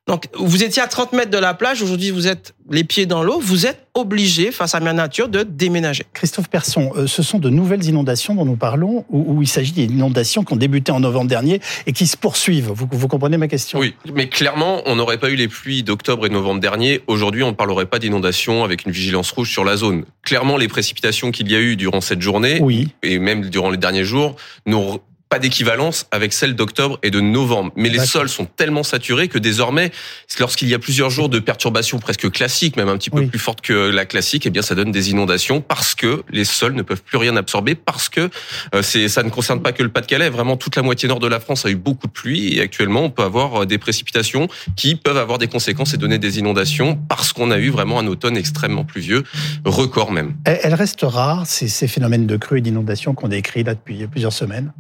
Donc, 0.09 0.25
vous 0.33 0.63
étiez 0.63 0.81
à 0.81 0.87
30 0.87 1.13
mètres 1.13 1.29
de 1.29 1.37
la 1.37 1.53
plage, 1.53 1.83
aujourd'hui 1.83 2.09
vous 2.09 2.25
êtes 2.25 2.55
les 2.71 2.83
pieds 2.83 3.05
dans 3.05 3.21
l'eau, 3.21 3.39
vous 3.39 3.67
êtes 3.67 3.85
obligé, 3.93 4.51
face 4.51 4.73
à 4.73 4.79
la 4.79 4.91
nature, 4.91 5.29
de 5.29 5.43
déménager. 5.43 6.03
Christophe 6.13 6.49
Persson, 6.49 6.91
euh, 6.95 7.05
ce 7.05 7.21
sont 7.21 7.37
de 7.37 7.51
nouvelles 7.51 7.85
inondations 7.85 8.33
dont 8.33 8.43
nous 8.43 8.55
parlons, 8.55 9.05
où, 9.09 9.43
il 9.43 9.47
s'agit 9.47 9.71
d'inondations 9.71 10.43
qui 10.43 10.53
ont 10.53 10.55
débuté 10.55 10.91
en 10.91 10.99
novembre 10.99 11.27
dernier 11.27 11.61
et 11.85 11.93
qui 11.93 12.07
se 12.07 12.17
poursuivent. 12.17 12.71
Vous, 12.73 12.87
vous 12.91 13.07
comprenez 13.07 13.37
ma 13.37 13.47
question? 13.47 13.77
Oui, 13.77 13.93
mais 14.11 14.29
clairement, 14.29 14.81
on 14.87 14.95
n'aurait 14.95 15.19
pas 15.19 15.29
eu 15.29 15.35
les 15.35 15.47
pluies 15.47 15.83
d'octobre 15.83 16.25
et 16.25 16.29
novembre 16.29 16.59
dernier. 16.59 17.01
Aujourd'hui, 17.05 17.43
on 17.43 17.49
ne 17.49 17.55
parlerait 17.55 17.85
pas 17.85 17.99
d'inondations 17.99 18.63
avec 18.63 18.85
une 18.85 18.91
vigilance 18.91 19.29
rouge 19.29 19.51
sur 19.51 19.63
la 19.63 19.77
zone. 19.77 20.05
Clairement, 20.23 20.57
les 20.57 20.67
précipitations 20.67 21.29
qu'il 21.29 21.51
y 21.51 21.55
a 21.55 21.59
eu 21.59 21.75
durant 21.75 22.01
cette 22.01 22.23
journée, 22.23 22.57
oui. 22.61 22.87
et 23.03 23.19
même 23.19 23.47
durant 23.51 23.69
les 23.69 23.77
derniers 23.77 24.05
jours, 24.05 24.37
n'ont 24.65 25.01
pas 25.29 25.37
d'équivalence 25.37 26.07
avec 26.09 26.33
celle 26.33 26.55
d'octobre 26.55 26.97
et 27.03 27.11
de 27.11 27.21
novembre. 27.21 27.71
Mais 27.75 27.89
les 27.89 27.99
sols 27.99 28.29
sont 28.29 28.45
tellement 28.45 28.81
saturés 28.81 29.27
que 29.27 29.37
désormais, 29.37 29.91
lorsqu'il 30.39 30.67
y 30.67 30.73
a 30.73 30.79
plusieurs 30.79 31.11
jours 31.11 31.29
de 31.29 31.37
perturbations 31.37 31.99
presque 31.99 32.31
classiques, 32.31 32.75
même 32.75 32.89
un 32.89 32.97
petit 32.97 33.11
peu 33.11 33.27
plus 33.27 33.37
fortes 33.37 33.61
que 33.61 33.73
la 33.91 34.05
classique, 34.05 34.47
eh 34.47 34.49
bien, 34.49 34.63
ça 34.63 34.73
donne 34.73 34.91
des 34.91 35.11
inondations 35.11 35.61
parce 35.61 35.93
que 35.93 36.23
les 36.31 36.45
sols 36.45 36.73
ne 36.73 36.81
peuvent 36.81 37.03
plus 37.03 37.17
rien 37.17 37.35
absorber, 37.35 37.75
parce 37.75 38.09
que 38.09 38.29
euh, 38.73 38.81
c'est, 38.81 39.07
ça 39.07 39.21
ne 39.21 39.29
concerne 39.29 39.61
pas 39.61 39.71
que 39.71 39.83
le 39.83 39.89
Pas-de-Calais. 39.89 40.29
Vraiment, 40.29 40.57
toute 40.57 40.75
la 40.75 40.81
moitié 40.81 41.07
nord 41.07 41.19
de 41.19 41.27
la 41.27 41.39
France 41.39 41.63
a 41.65 41.69
eu 41.69 41.75
beaucoup 41.75 42.07
de 42.07 42.11
pluie 42.11 42.57
et 42.57 42.61
actuellement, 42.61 43.03
on 43.03 43.09
peut 43.11 43.23
avoir 43.23 43.61
euh, 43.61 43.65
des 43.67 43.77
précipitations 43.77 44.47
qui 44.75 44.95
peuvent 44.95 45.17
avoir 45.17 45.37
des 45.37 45.47
conséquences 45.47 45.93
et 45.93 45.97
donner 45.97 46.17
des 46.17 46.39
inondations 46.39 46.97
parce 47.07 47.33
qu'on 47.33 47.51
a 47.51 47.59
eu 47.59 47.69
vraiment 47.69 47.99
un 47.99 48.07
automne 48.07 48.35
extrêmement 48.35 48.83
pluvieux, 48.83 49.23
record 49.63 50.11
même. 50.11 50.35
Elle 50.45 50.73
reste 50.73 51.01
rare, 51.03 51.45
ces, 51.45 51.67
ces 51.67 51.87
phénomènes 51.87 52.25
de 52.25 52.37
crues 52.37 52.57
et 52.57 52.61
d'inondations 52.61 53.13
qu'on 53.13 53.27
décrit 53.27 53.63
là 53.63 53.75
depuis 53.75 54.07
plusieurs 54.07 54.33
semaines? 54.33 54.73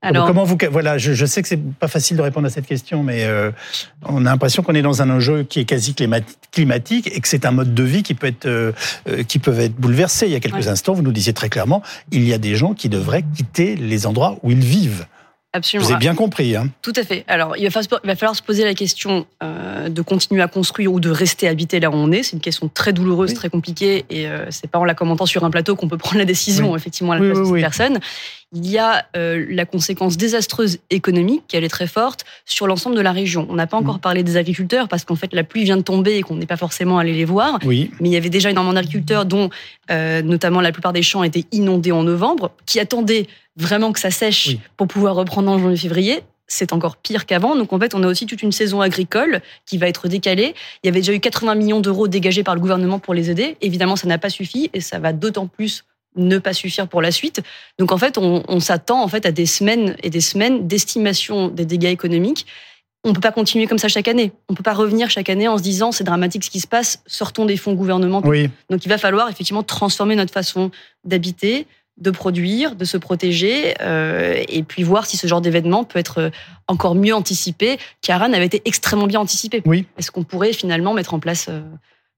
Alors, 0.00 0.26
comment 0.28 0.44
vous 0.44 0.56
voilà, 0.70 0.96
je, 0.96 1.26
sais 1.26 1.42
que 1.42 1.48
c'est 1.48 1.60
pas 1.60 1.88
facile 1.88 2.16
de 2.16 2.22
répondre 2.22 2.46
à 2.46 2.50
cette 2.50 2.66
question, 2.66 3.02
mais 3.02 3.24
euh, 3.24 3.50
on 4.06 4.26
a 4.26 4.30
l'impression 4.30 4.62
qu'on 4.62 4.74
est 4.74 4.82
dans 4.82 5.02
un 5.02 5.10
enjeu 5.10 5.42
qui 5.42 5.58
est 5.58 5.64
quasi 5.64 5.94
climatique 6.52 7.10
et 7.12 7.20
que 7.20 7.26
c'est 7.26 7.44
un 7.44 7.50
mode 7.50 7.74
de 7.74 7.82
vie 7.82 8.04
qui 8.04 8.14
peut 8.14 8.28
être 8.28 8.46
euh, 8.46 8.70
euh, 9.08 9.24
qui 9.24 9.40
peut 9.40 9.58
être 9.58 9.74
bouleversé. 9.74 10.26
Il 10.26 10.32
y 10.32 10.36
a 10.36 10.40
quelques 10.40 10.68
instants, 10.68 10.94
vous 10.94 11.02
nous 11.02 11.12
disiez 11.12 11.32
très 11.32 11.48
clairement, 11.48 11.82
il 12.12 12.22
y 12.28 12.32
a 12.32 12.38
des 12.38 12.54
gens 12.54 12.74
qui 12.74 12.88
devraient 12.88 13.24
quitter 13.34 13.74
les 13.74 14.06
endroits 14.06 14.38
où 14.44 14.52
ils 14.52 14.60
vivent. 14.60 15.04
Absolument. 15.54 15.86
Vous 15.86 15.92
avez 15.92 16.00
bien 16.00 16.14
compris. 16.14 16.56
Hein 16.56 16.68
Tout 16.82 16.92
à 16.94 17.02
fait. 17.04 17.24
Alors, 17.26 17.56
il 17.56 17.64
va 17.64 17.70
falloir, 18.16 18.36
se 18.36 18.42
poser 18.42 18.64
la 18.64 18.74
question 18.74 19.26
euh, 19.42 19.88
de 19.88 20.02
continuer 20.02 20.42
à 20.42 20.48
construire 20.48 20.92
ou 20.92 21.00
de 21.00 21.08
rester 21.08 21.48
habité 21.48 21.80
là 21.80 21.88
où 21.88 21.94
on 21.94 22.12
est. 22.12 22.22
C'est 22.22 22.34
une 22.34 22.42
question 22.42 22.68
très 22.68 22.92
douloureuse, 22.92 23.32
très 23.32 23.48
compliquée, 23.48 24.04
et 24.10 24.28
euh, 24.28 24.46
c'est 24.50 24.70
pas 24.70 24.78
en 24.78 24.84
la 24.84 24.94
commentant 24.94 25.24
sur 25.24 25.44
un 25.44 25.50
plateau 25.50 25.74
qu'on 25.74 25.88
peut 25.88 25.96
prendre 25.96 26.18
la 26.18 26.26
décision, 26.26 26.76
effectivement, 26.76 27.12
à 27.12 27.18
la 27.18 27.24
place 27.24 27.38
de 27.38 27.44
cette 27.44 27.60
personne. 27.62 27.98
Il 28.52 28.66
y 28.66 28.78
a 28.78 29.04
euh, 29.14 29.44
la 29.50 29.66
conséquence 29.66 30.16
désastreuse 30.16 30.78
économique, 30.88 31.42
qui 31.48 31.56
elle 31.56 31.64
est 31.64 31.68
très 31.68 31.86
forte, 31.86 32.24
sur 32.46 32.66
l'ensemble 32.66 32.96
de 32.96 33.02
la 33.02 33.12
région. 33.12 33.46
On 33.50 33.54
n'a 33.54 33.66
pas 33.66 33.76
encore 33.76 33.96
mm. 33.96 34.00
parlé 34.00 34.22
des 34.22 34.36
agriculteurs, 34.36 34.88
parce 34.88 35.04
qu'en 35.04 35.16
fait, 35.16 35.34
la 35.34 35.44
pluie 35.44 35.64
vient 35.64 35.76
de 35.76 35.82
tomber 35.82 36.16
et 36.16 36.22
qu'on 36.22 36.36
n'est 36.36 36.46
pas 36.46 36.56
forcément 36.56 36.98
allé 36.98 37.12
les 37.12 37.26
voir. 37.26 37.58
Oui. 37.64 37.90
Mais 38.00 38.08
il 38.08 38.12
y 38.12 38.16
avait 38.16 38.30
déjà 38.30 38.50
énormément 38.50 38.74
d'agriculteurs, 38.74 39.26
dont 39.26 39.50
euh, 39.90 40.22
notamment 40.22 40.62
la 40.62 40.72
plupart 40.72 40.94
des 40.94 41.02
champs 41.02 41.22
étaient 41.22 41.44
inondés 41.52 41.92
en 41.92 42.04
novembre, 42.04 42.52
qui 42.64 42.80
attendaient 42.80 43.26
vraiment 43.56 43.92
que 43.92 44.00
ça 44.00 44.10
sèche 44.10 44.56
pour 44.76 44.86
pouvoir 44.86 45.14
reprendre 45.14 45.50
en 45.50 45.58
janvier-février 45.58 46.22
c'est 46.48 46.72
encore 46.72 46.96
pire 46.96 47.26
qu'avant. 47.26 47.54
Donc 47.54 47.72
en 47.72 47.78
fait, 47.78 47.94
on 47.94 48.02
a 48.02 48.06
aussi 48.08 48.26
toute 48.26 48.42
une 48.42 48.52
saison 48.52 48.80
agricole 48.80 49.40
qui 49.66 49.78
va 49.78 49.86
être 49.86 50.08
décalée. 50.08 50.54
Il 50.82 50.86
y 50.86 50.88
avait 50.88 51.00
déjà 51.00 51.12
eu 51.12 51.20
80 51.20 51.54
millions 51.54 51.80
d'euros 51.80 52.08
dégagés 52.08 52.42
par 52.42 52.54
le 52.54 52.60
gouvernement 52.60 52.98
pour 52.98 53.14
les 53.14 53.30
aider. 53.30 53.56
Évidemment, 53.60 53.96
ça 53.96 54.08
n'a 54.08 54.18
pas 54.18 54.30
suffi 54.30 54.70
et 54.72 54.80
ça 54.80 54.98
va 54.98 55.12
d'autant 55.12 55.46
plus 55.46 55.84
ne 56.18 56.38
pas 56.38 56.52
suffire 56.52 56.88
pour 56.88 57.00
la 57.00 57.10
suite. 57.10 57.40
Donc 57.78 57.92
en 57.92 57.98
fait, 57.98 58.18
on, 58.18 58.60
s'attend 58.60 59.02
en 59.02 59.08
fait 59.08 59.24
à 59.24 59.32
des 59.32 59.46
semaines 59.46 59.96
et 60.02 60.10
des 60.10 60.20
semaines 60.20 60.66
d'estimation 60.66 61.48
des 61.48 61.64
dégâts 61.64 61.86
économiques 61.86 62.46
on 63.04 63.12
peut 63.12 63.20
pas 63.20 63.32
continuer 63.32 63.66
comme 63.66 63.78
ça 63.78 63.88
chaque 63.88 64.08
année. 64.08 64.32
On 64.48 64.54
peut 64.54 64.62
pas 64.62 64.74
revenir 64.74 65.08
chaque 65.08 65.30
année 65.30 65.48
en 65.48 65.56
se 65.56 65.62
disant 65.62 65.92
c'est 65.92 66.04
dramatique 66.04 66.44
ce 66.44 66.50
qui 66.50 66.60
se 66.60 66.66
passe, 66.66 67.00
sortons 67.06 67.46
des 67.46 67.56
fonds 67.56 67.74
gouvernementaux. 67.74 68.32
Donc 68.70 68.84
il 68.84 68.88
va 68.88 68.98
falloir 68.98 69.30
effectivement 69.30 69.62
transformer 69.62 70.16
notre 70.16 70.32
façon 70.32 70.70
d'habiter, 71.04 71.66
de 71.96 72.10
produire, 72.10 72.74
de 72.74 72.84
se 72.84 72.96
protéger, 72.96 73.74
euh, 73.80 74.42
et 74.48 74.62
puis 74.62 74.82
voir 74.82 75.06
si 75.06 75.16
ce 75.16 75.26
genre 75.26 75.40
d'événement 75.40 75.84
peut 75.84 75.98
être 75.98 76.30
encore 76.66 76.94
mieux 76.94 77.14
anticipé. 77.14 77.78
Caran 78.02 78.32
avait 78.32 78.46
été 78.46 78.62
extrêmement 78.64 79.06
bien 79.06 79.20
anticipé. 79.20 79.62
Oui. 79.64 79.86
Est-ce 79.96 80.10
qu'on 80.10 80.24
pourrait 80.24 80.52
finalement 80.52 80.92
mettre 80.92 81.14
en 81.14 81.20
place 81.20 81.46
euh, 81.48 81.60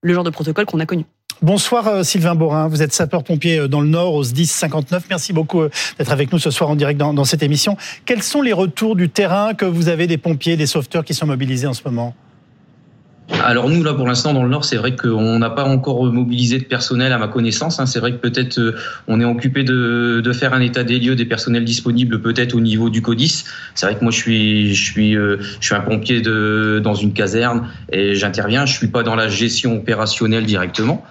le 0.02 0.14
genre 0.14 0.24
de 0.24 0.30
protocole 0.30 0.66
qu'on 0.66 0.80
a 0.80 0.86
connu? 0.86 1.04
Bonsoir 1.42 1.88
euh, 1.88 2.02
Sylvain 2.02 2.34
Borin, 2.34 2.68
vous 2.68 2.82
êtes 2.82 2.92
sapeur-pompier 2.92 3.66
dans 3.66 3.80
le 3.80 3.88
Nord, 3.88 4.12
au 4.12 4.22
10 4.22 4.50
59. 4.50 5.04
Merci 5.08 5.32
beaucoup 5.32 5.62
d'être 5.96 6.12
avec 6.12 6.30
nous 6.32 6.38
ce 6.38 6.50
soir 6.50 6.68
en 6.68 6.76
direct 6.76 7.00
dans, 7.00 7.14
dans 7.14 7.24
cette 7.24 7.42
émission. 7.42 7.78
Quels 8.04 8.22
sont 8.22 8.42
les 8.42 8.52
retours 8.52 8.94
du 8.94 9.08
terrain 9.08 9.54
que 9.54 9.64
vous 9.64 9.88
avez 9.88 10.06
des 10.06 10.18
pompiers, 10.18 10.58
des 10.58 10.66
sauveteurs 10.66 11.02
qui 11.02 11.14
sont 11.14 11.26
mobilisés 11.26 11.66
en 11.66 11.72
ce 11.72 11.80
moment? 11.86 12.14
Alors 13.44 13.68
nous, 13.68 13.82
là, 13.82 13.94
pour 13.94 14.06
l'instant, 14.06 14.32
dans 14.32 14.42
le 14.42 14.48
Nord, 14.48 14.64
c'est 14.64 14.76
vrai 14.76 14.96
qu'on 14.96 15.38
n'a 15.38 15.50
pas 15.50 15.64
encore 15.64 16.04
mobilisé 16.04 16.58
de 16.58 16.64
personnel 16.64 17.12
à 17.12 17.18
ma 17.18 17.28
connaissance. 17.28 17.78
Hein. 17.78 17.86
C'est 17.86 18.00
vrai 18.00 18.12
que 18.12 18.16
peut-être 18.16 18.58
euh, 18.58 18.76
on 19.06 19.20
est 19.20 19.24
occupé 19.24 19.62
de, 19.62 20.20
de, 20.22 20.32
faire 20.32 20.52
un 20.52 20.60
état 20.60 20.82
des 20.82 20.98
lieux 20.98 21.14
des 21.14 21.24
personnels 21.24 21.64
disponibles 21.64 22.20
peut-être 22.20 22.54
au 22.54 22.60
niveau 22.60 22.90
du 22.90 23.02
CODIS. 23.02 23.44
C'est 23.74 23.86
vrai 23.86 23.96
que 23.96 24.02
moi, 24.02 24.10
je 24.10 24.16
suis, 24.16 24.74
je 24.74 24.84
suis, 24.84 25.16
euh, 25.16 25.36
je 25.60 25.66
suis 25.66 25.74
un 25.74 25.80
pompier 25.80 26.20
de, 26.20 26.80
dans 26.82 26.94
une 26.94 27.12
caserne 27.12 27.68
et 27.92 28.14
j'interviens. 28.14 28.66
Je 28.66 28.76
suis 28.76 28.88
pas 28.88 29.02
dans 29.02 29.14
la 29.14 29.28
gestion 29.28 29.76
opérationnelle 29.76 30.44
directement. 30.44 31.04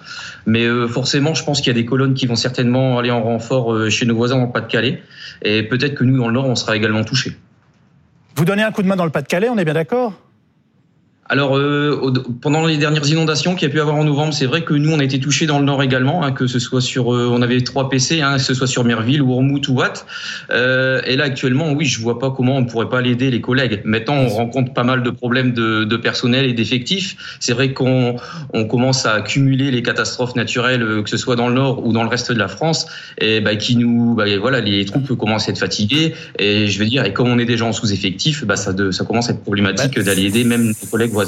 Mais 0.46 0.64
euh, 0.64 0.88
forcément, 0.88 1.34
je 1.34 1.44
pense 1.44 1.60
qu'il 1.60 1.68
y 1.68 1.76
a 1.76 1.80
des 1.80 1.86
colonnes 1.86 2.14
qui 2.14 2.26
vont 2.26 2.36
certainement 2.36 2.98
aller 2.98 3.10
en 3.10 3.22
renfort 3.22 3.90
chez 3.90 4.06
nos 4.06 4.14
voisins 4.14 4.36
en 4.36 4.46
Pas-de-Calais. 4.46 5.02
Et 5.42 5.62
peut-être 5.62 5.94
que 5.94 6.04
nous, 6.04 6.18
dans 6.18 6.28
le 6.28 6.34
Nord, 6.34 6.46
on 6.46 6.54
sera 6.54 6.76
également 6.76 7.04
touchés. 7.04 7.36
Vous 8.36 8.44
donnez 8.44 8.62
un 8.62 8.72
coup 8.72 8.82
de 8.82 8.88
main 8.88 8.96
dans 8.96 9.04
le 9.04 9.10
Pas-de-Calais, 9.10 9.48
on 9.48 9.58
est 9.58 9.64
bien 9.64 9.74
d'accord? 9.74 10.14
Alors, 11.30 11.56
euh, 11.56 12.12
pendant 12.42 12.66
les 12.66 12.76
dernières 12.76 13.08
inondations 13.08 13.54
qu'il 13.54 13.68
y 13.68 13.70
a 13.70 13.72
pu 13.72 13.80
avoir 13.80 13.94
en 13.94 14.02
novembre, 14.02 14.34
c'est 14.34 14.46
vrai 14.46 14.62
que 14.62 14.74
nous, 14.74 14.90
on 14.92 14.98
a 14.98 15.04
été 15.04 15.20
touchés 15.20 15.46
dans 15.46 15.60
le 15.60 15.64
nord 15.64 15.80
également, 15.80 16.24
hein, 16.24 16.32
que 16.32 16.48
ce 16.48 16.58
soit 16.58 16.80
sur, 16.80 17.14
euh, 17.14 17.30
on 17.30 17.40
avait 17.40 17.60
trois 17.60 17.88
PC, 17.88 18.20
hein, 18.20 18.34
que 18.34 18.42
ce 18.42 18.52
soit 18.52 18.66
sur 18.66 18.82
Merville, 18.82 19.22
Wormwood 19.22 19.68
ou 19.68 19.74
Watt. 19.74 20.06
Euh, 20.50 21.00
et 21.06 21.14
là, 21.14 21.22
actuellement, 21.22 21.70
oui, 21.70 21.84
je 21.84 22.00
vois 22.00 22.18
pas 22.18 22.32
comment 22.32 22.56
on 22.56 22.64
pourrait 22.64 22.88
pas 22.88 23.00
l'aider 23.00 23.30
les 23.30 23.40
collègues. 23.40 23.80
Maintenant, 23.84 24.14
on 24.14 24.28
rencontre 24.28 24.72
pas 24.72 24.82
mal 24.82 25.04
de 25.04 25.10
problèmes 25.10 25.52
de, 25.52 25.84
de 25.84 25.96
personnel 25.96 26.46
et 26.46 26.52
d'effectifs. 26.52 27.36
C'est 27.38 27.52
vrai 27.52 27.74
qu'on 27.74 28.16
on 28.52 28.64
commence 28.64 29.06
à 29.06 29.12
accumuler 29.12 29.70
les 29.70 29.84
catastrophes 29.84 30.34
naturelles, 30.34 30.82
euh, 30.82 31.02
que 31.04 31.10
ce 31.10 31.16
soit 31.16 31.36
dans 31.36 31.46
le 31.46 31.54
nord 31.54 31.86
ou 31.86 31.92
dans 31.92 32.02
le 32.02 32.08
reste 32.08 32.32
de 32.32 32.38
la 32.38 32.48
France, 32.48 32.86
et 33.18 33.40
bah, 33.40 33.54
qui 33.54 33.76
nous, 33.76 34.16
bah, 34.16 34.24
voilà, 34.40 34.58
les 34.60 34.84
troupes 34.84 35.16
commencent 35.16 35.46
à 35.46 35.52
être 35.52 35.58
fatiguées. 35.58 36.12
Et 36.40 36.66
je 36.66 36.76
veux 36.80 36.86
dire, 36.86 37.04
et 37.04 37.12
comme 37.12 37.28
on 37.28 37.38
est 37.38 37.44
déjà 37.44 37.66
en 37.66 37.72
sous-effectif, 37.72 38.44
bah, 38.44 38.56
ça, 38.56 38.72
de, 38.72 38.90
ça 38.90 39.04
commence 39.04 39.28
à 39.28 39.34
être 39.34 39.42
problématique 39.42 39.94
bah, 39.94 40.02
d'aller 40.02 40.24
aider 40.24 40.42
même 40.42 40.66
nos 40.66 40.88
collègues 40.90 41.19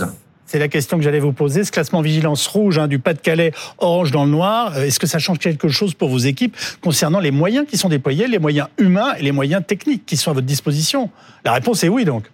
c'est 0.53 0.59
la 0.59 0.69
question 0.69 0.99
que 0.99 1.03
j'allais 1.03 1.19
vous 1.19 1.33
poser. 1.33 1.65
Ce 1.65 1.73
classement 1.73 2.03
vigilance 2.03 2.47
rouge 2.47 2.77
hein, 2.77 2.87
du 2.87 2.99
Pas-de-Calais, 2.99 3.53
orange 3.79 4.11
dans 4.11 4.27
le 4.27 4.31
noir, 4.31 4.75
euh, 4.77 4.83
est-ce 4.83 5.01
que 5.01 5.07
ça 5.07 5.19
change 5.19 5.39
quelque 5.39 5.69
chose 5.69 5.95
pour 5.95 6.11
vos 6.11 6.19
équipes 6.19 6.55
concernant 6.83 7.21
les 7.21 7.31
moyens 7.31 7.67
qui 7.67 7.79
sont 7.79 7.89
déployés, 7.89 8.27
les 8.27 8.39
moyens 8.39 8.69
humains 8.77 9.15
et 9.19 9.23
les 9.23 9.33
moyens 9.33 9.63
techniques 9.67 10.05
qui 10.05 10.19
sont 10.19 10.31
à 10.31 10.35
votre 10.35 10.47
disposition? 10.47 11.09
La 11.47 11.55
réponse 11.55 11.85
est 11.85 11.89
oui 11.89 12.05
donc. 12.05 12.25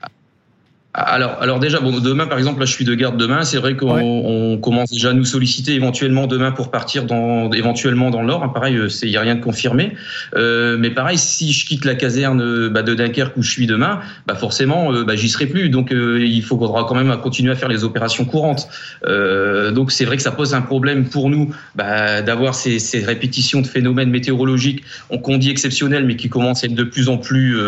Alors, 0.94 1.36
alors 1.42 1.60
déjà, 1.60 1.80
bon, 1.80 2.00
demain, 2.00 2.26
par 2.26 2.38
exemple, 2.38 2.60
là, 2.60 2.66
je 2.66 2.72
suis 2.72 2.86
de 2.86 2.94
garde 2.94 3.18
demain. 3.18 3.42
C'est 3.42 3.58
vrai 3.58 3.76
qu'on 3.76 4.58
commence 4.60 4.90
déjà 4.90 5.10
à 5.10 5.12
nous 5.12 5.26
solliciter 5.26 5.74
éventuellement 5.74 6.26
demain 6.26 6.50
pour 6.50 6.70
partir 6.70 7.04
dans, 7.04 7.50
éventuellement 7.52 8.10
dans 8.10 8.22
le 8.22 8.28
Nord. 8.28 8.42
Hein, 8.42 8.48
pareil, 8.48 8.74
euh, 8.74 8.88
il 9.02 9.10
n'y 9.10 9.16
a 9.18 9.20
rien 9.20 9.34
de 9.34 9.42
confirmé. 9.42 9.92
Euh, 10.34 10.78
mais 10.78 10.90
pareil, 10.90 11.18
si 11.18 11.52
je 11.52 11.66
quitte 11.66 11.84
la 11.84 11.94
caserne 11.94 12.40
euh, 12.40 12.70
bah, 12.70 12.82
de 12.82 12.94
Dunkerque 12.94 13.36
où 13.36 13.42
je 13.42 13.50
suis 13.50 13.66
demain, 13.66 14.00
bah, 14.26 14.34
forcément, 14.34 14.92
euh, 14.92 15.04
bah, 15.04 15.14
j'y 15.14 15.28
serai 15.28 15.46
plus. 15.46 15.68
Donc, 15.68 15.92
il 15.92 16.42
faudra 16.42 16.84
quand 16.84 16.94
même 16.94 17.14
continuer 17.18 17.52
à 17.52 17.56
faire 17.56 17.68
les 17.68 17.84
opérations 17.84 18.24
courantes. 18.24 18.68
donc, 19.04 19.92
c'est 19.92 20.06
vrai 20.06 20.16
que 20.16 20.22
ça 20.22 20.32
pose 20.32 20.54
un 20.54 20.62
problème 20.62 21.04
pour 21.04 21.28
nous 21.28 21.54
bah, 21.74 22.22
d'avoir 22.22 22.54
ces, 22.54 22.78
ces, 22.78 23.04
répétitions 23.04 23.60
de 23.60 23.66
phénomènes 23.66 24.10
météorologiques 24.10 24.82
qu'on 25.22 25.36
dit 25.36 25.50
exceptionnels, 25.50 26.06
mais 26.06 26.16
qui 26.16 26.30
commencent 26.30 26.64
à 26.64 26.66
être 26.66 26.74
de 26.74 26.84
plus 26.84 27.10
en 27.10 27.18
plus 27.18 27.58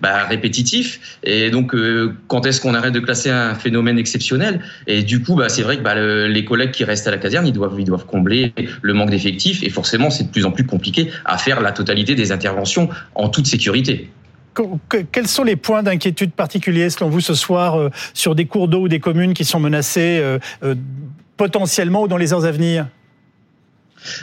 bah, 0.00 0.24
répétitifs. 0.28 1.18
Et 1.24 1.50
donc, 1.50 1.74
quand 2.28 2.43
est 2.46 2.54
est-ce 2.54 2.60
qu'on 2.60 2.74
arrête 2.74 2.94
de 2.94 3.00
classer 3.00 3.30
un 3.30 3.54
phénomène 3.54 3.98
exceptionnel 3.98 4.60
Et 4.86 5.02
du 5.02 5.22
coup, 5.22 5.34
bah, 5.34 5.48
c'est 5.48 5.62
vrai 5.62 5.76
que 5.76 5.82
bah, 5.82 5.94
les 5.94 6.44
collègues 6.44 6.70
qui 6.70 6.84
restent 6.84 7.08
à 7.08 7.10
la 7.10 7.18
caserne, 7.18 7.46
ils 7.46 7.52
doivent, 7.52 7.74
ils 7.78 7.84
doivent 7.84 8.06
combler 8.06 8.54
le 8.80 8.94
manque 8.94 9.10
d'effectifs. 9.10 9.62
Et 9.62 9.70
forcément, 9.70 10.10
c'est 10.10 10.24
de 10.24 10.30
plus 10.30 10.44
en 10.44 10.52
plus 10.52 10.64
compliqué 10.64 11.10
à 11.24 11.36
faire 11.38 11.60
la 11.60 11.72
totalité 11.72 12.14
des 12.14 12.32
interventions 12.32 12.88
en 13.14 13.28
toute 13.28 13.46
sécurité. 13.46 14.08
Quels 15.10 15.26
sont 15.26 15.42
les 15.42 15.56
points 15.56 15.82
d'inquiétude 15.82 16.32
particuliers 16.32 16.90
selon 16.90 17.10
vous 17.10 17.20
ce 17.20 17.34
soir 17.34 17.76
euh, 17.76 17.90
sur 18.12 18.36
des 18.36 18.44
cours 18.44 18.68
d'eau 18.68 18.82
ou 18.82 18.88
des 18.88 19.00
communes 19.00 19.34
qui 19.34 19.44
sont 19.44 19.58
menacées 19.58 20.20
euh, 20.20 20.38
euh, 20.62 20.76
potentiellement 21.36 22.02
ou 22.02 22.08
dans 22.08 22.16
les 22.16 22.32
heures 22.32 22.44
à 22.44 22.52
venir? 22.52 22.86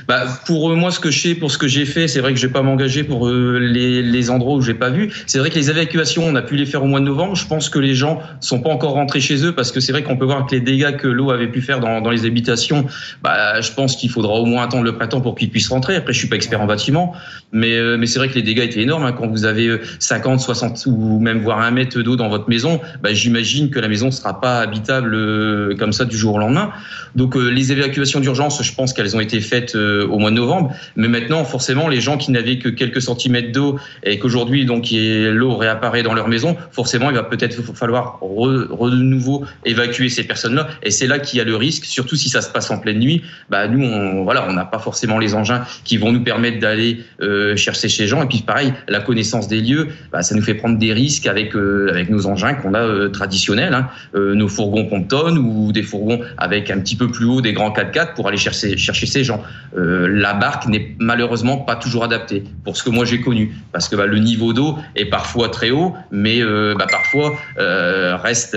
Bah, 0.08 0.26
pour 0.46 0.76
moi, 0.76 0.92
ce 0.92 1.00
que 1.00 1.12
je 1.12 1.20
sais, 1.20 1.36
pour 1.36 1.52
ce 1.52 1.58
que 1.58 1.68
j'ai 1.68 1.86
fait, 1.86 2.08
c'est 2.08 2.20
vrai 2.20 2.34
que 2.34 2.40
je 2.40 2.48
vais 2.48 2.54
pas 2.54 2.62
m'engager 2.62 3.04
pour 3.04 3.28
euh, 3.28 3.60
les, 3.60 4.30
endroits 4.30 4.56
où 4.56 4.62
j'ai 4.62 4.74
pas 4.74 4.90
vu. 4.90 5.12
C'est 5.26 5.40
vrai 5.40 5.50
que 5.50 5.56
les 5.56 5.70
évacuations, 5.70 6.24
on 6.26 6.36
a 6.36 6.42
pu 6.42 6.56
les 6.56 6.66
faire 6.66 6.84
au 6.84 6.88
mois 6.88 7.00
de 7.00 7.06
novembre. 7.06 7.36
Je 7.36 7.48
pense 7.48 7.70
que 7.70 7.80
les 7.80 7.96
gens 7.96 8.22
sont 8.40 8.60
pas 8.60 8.70
encore 8.70 8.94
rentrés 8.94 9.20
chez 9.20 9.44
eux 9.46 9.54
parce 9.54 9.72
que 9.72 9.80
c'est 9.80 9.92
vrai 9.92 10.04
qu'on 10.04 10.18
peut 10.18 10.26
voir 10.26 10.46
que 10.46 10.56
les 10.56 10.62
dégâts 10.62 10.96
que 10.96 11.08
l'eau 11.08 11.32
avait 11.32 11.48
pu 11.48 11.62
faire 11.62 11.80
dans, 11.80 12.10
les 12.10 12.26
habitations, 12.26 12.86
bah, 13.24 13.62
je 13.62 13.72
pense 13.72 13.96
qu'il 13.96 14.10
faudra 14.10 14.34
au 14.34 14.46
moins 14.46 14.64
attendre 14.64 14.84
le 14.84 14.96
printemps 14.96 15.22
pour 15.22 15.36
qu'ils 15.36 15.50
puissent 15.50 15.70
rentrer. 15.70 15.96
Après, 15.96 16.14
je 16.14 16.20
suis 16.20 16.28
pas 16.28 16.36
expert 16.36 16.62
en 16.62 16.68
bâtiment, 16.68 17.14
mais, 17.52 17.74
euh, 17.74 18.06
c'est 18.06 18.20
vrai 18.20 18.28
que 18.28 18.36
les 18.36 18.42
dégâts 18.44 18.64
étaient 18.64 18.82
énormes. 18.82 19.06
Hein. 19.06 19.14
Quand 19.14 19.28
vous 19.28 19.46
avez 19.46 19.80
50, 20.00 20.40
euh, 20.40 20.44
60 20.44 20.86
ou 20.88 21.20
même 21.20 21.42
voire 21.42 21.60
un 21.60 21.72
mètre 21.72 22.02
d'eau 22.02 22.16
dans 22.16 22.30
votre 22.30 22.50
maison, 22.50 22.82
bah, 23.02 23.14
j'imagine 23.14 23.70
que 23.70 23.80
la 23.80 23.88
maison 23.88 24.12
sera 24.12 24.42
pas 24.42 24.60
habitable 24.60 25.76
comme 25.78 25.94
ça 25.94 26.06
du 26.06 26.18
jour 26.18 26.36
au 26.36 26.40
lendemain. 26.40 26.72
Donc, 27.16 27.36
les 27.36 27.72
évacuations 27.72 28.20
d'urgence, 28.20 28.62
je 28.62 28.74
pense 28.74 28.94
qu'elles 28.94 29.16
ont 29.16 29.20
été 29.20 29.40
faites 29.42 29.71
euh, 29.76 30.08
au 30.08 30.20
mois 30.20 30.32
de 30.32 30.36
novembre. 30.36 30.74
Mais 30.96 31.08
maintenant, 31.08 31.44
forcément, 31.44 31.88
les 31.88 32.02
gens 32.02 32.18
qui 32.18 32.32
n'avaient 32.32 32.58
que 32.58 32.70
quelques 32.70 33.02
centimètres 33.02 33.52
d'eau 33.52 33.80
et 34.04 34.20
qu'aujourd'hui, 34.20 34.66
donc, 34.66 34.88
l'eau 34.92 35.56
réapparaît 35.56 36.04
dans 36.04 36.14
leur 36.14 36.28
maison, 36.28 36.56
forcément, 36.72 37.10
il 37.10 37.16
va 37.16 37.24
peut-être 37.24 37.62
falloir 37.76 38.20
de 38.22 38.96
nouveau 38.96 39.46
évacuer 39.66 40.10
ces 40.10 40.24
personnes-là. 40.24 40.68
Et 40.84 40.92
c'est 40.92 41.08
là 41.08 41.20
qu'il 41.20 41.40
y 41.40 41.42
a 41.42 41.46
le 41.46 41.56
risque, 41.56 41.86
surtout 41.86 42.16
si 42.16 42.30
ça 42.30 42.42
se 42.42 42.50
passe 42.50 42.72
en 42.72 42.80
pleine 42.80 43.00
nuit. 43.00 43.24
Bah, 43.50 43.68
nous, 43.68 43.84
on, 43.84 44.24
voilà, 44.24 44.46
on 44.48 44.54
n'a 44.54 44.66
pas 44.66 44.80
forcément 44.80 45.20
les 45.20 45.36
engins 45.36 45.64
qui 45.84 45.98
vont 45.98 46.12
nous 46.12 46.24
permettre 46.24 46.60
d'aller 46.60 47.02
euh, 47.22 47.56
chercher 47.56 47.90
ces 47.90 48.08
gens. 48.08 48.24
Et 48.24 48.28
puis, 48.28 48.40
pareil, 48.40 48.74
la 48.88 49.00
connaissance 49.00 49.48
des 49.48 49.62
lieux, 49.62 49.90
bah, 50.12 50.22
ça 50.22 50.36
nous 50.36 50.42
fait 50.42 50.56
prendre 50.56 50.78
des 50.78 50.94
risques 50.94 51.28
avec 51.28 51.56
euh, 51.56 51.90
avec 51.90 52.10
nos 52.10 52.26
engins 52.26 52.54
qu'on 52.54 52.74
a 52.74 53.10
traditionnels, 53.10 53.74
hein, 53.74 53.90
nos 54.14 54.48
fourgons 54.48 54.86
Compton 54.86 55.36
ou 55.38 55.72
des 55.72 55.84
fourgons 55.84 56.22
avec 56.38 56.70
un 56.70 56.80
petit 56.80 56.96
peu 56.96 57.10
plus 57.10 57.26
haut 57.26 57.42
des 57.42 57.54
grands 57.54 57.72
4x4 57.72 58.14
pour 58.14 58.28
aller 58.28 58.38
chercher 58.38 58.78
chercher 58.78 59.06
ces 59.06 59.24
gens. 59.24 59.44
Euh, 59.78 60.08
la 60.08 60.34
barque 60.34 60.68
n'est 60.68 60.96
malheureusement 61.00 61.58
pas 61.58 61.76
toujours 61.76 62.04
adaptée 62.04 62.44
pour 62.64 62.76
ce 62.76 62.84
que 62.84 62.90
moi 62.90 63.06
j'ai 63.06 63.22
connu, 63.22 63.54
parce 63.72 63.88
que 63.88 63.96
bah, 63.96 64.06
le 64.06 64.20
niveau 64.20 64.54
d'eau 64.54 64.78
est 64.96 65.06
parfois 65.06 65.50
très 65.50 65.72
haut, 65.72 65.94
mais 66.12 66.42
euh, 66.42 66.76
bah, 66.78 66.88
parfois 66.90 67.36
euh, 67.58 68.18
reste 68.18 68.56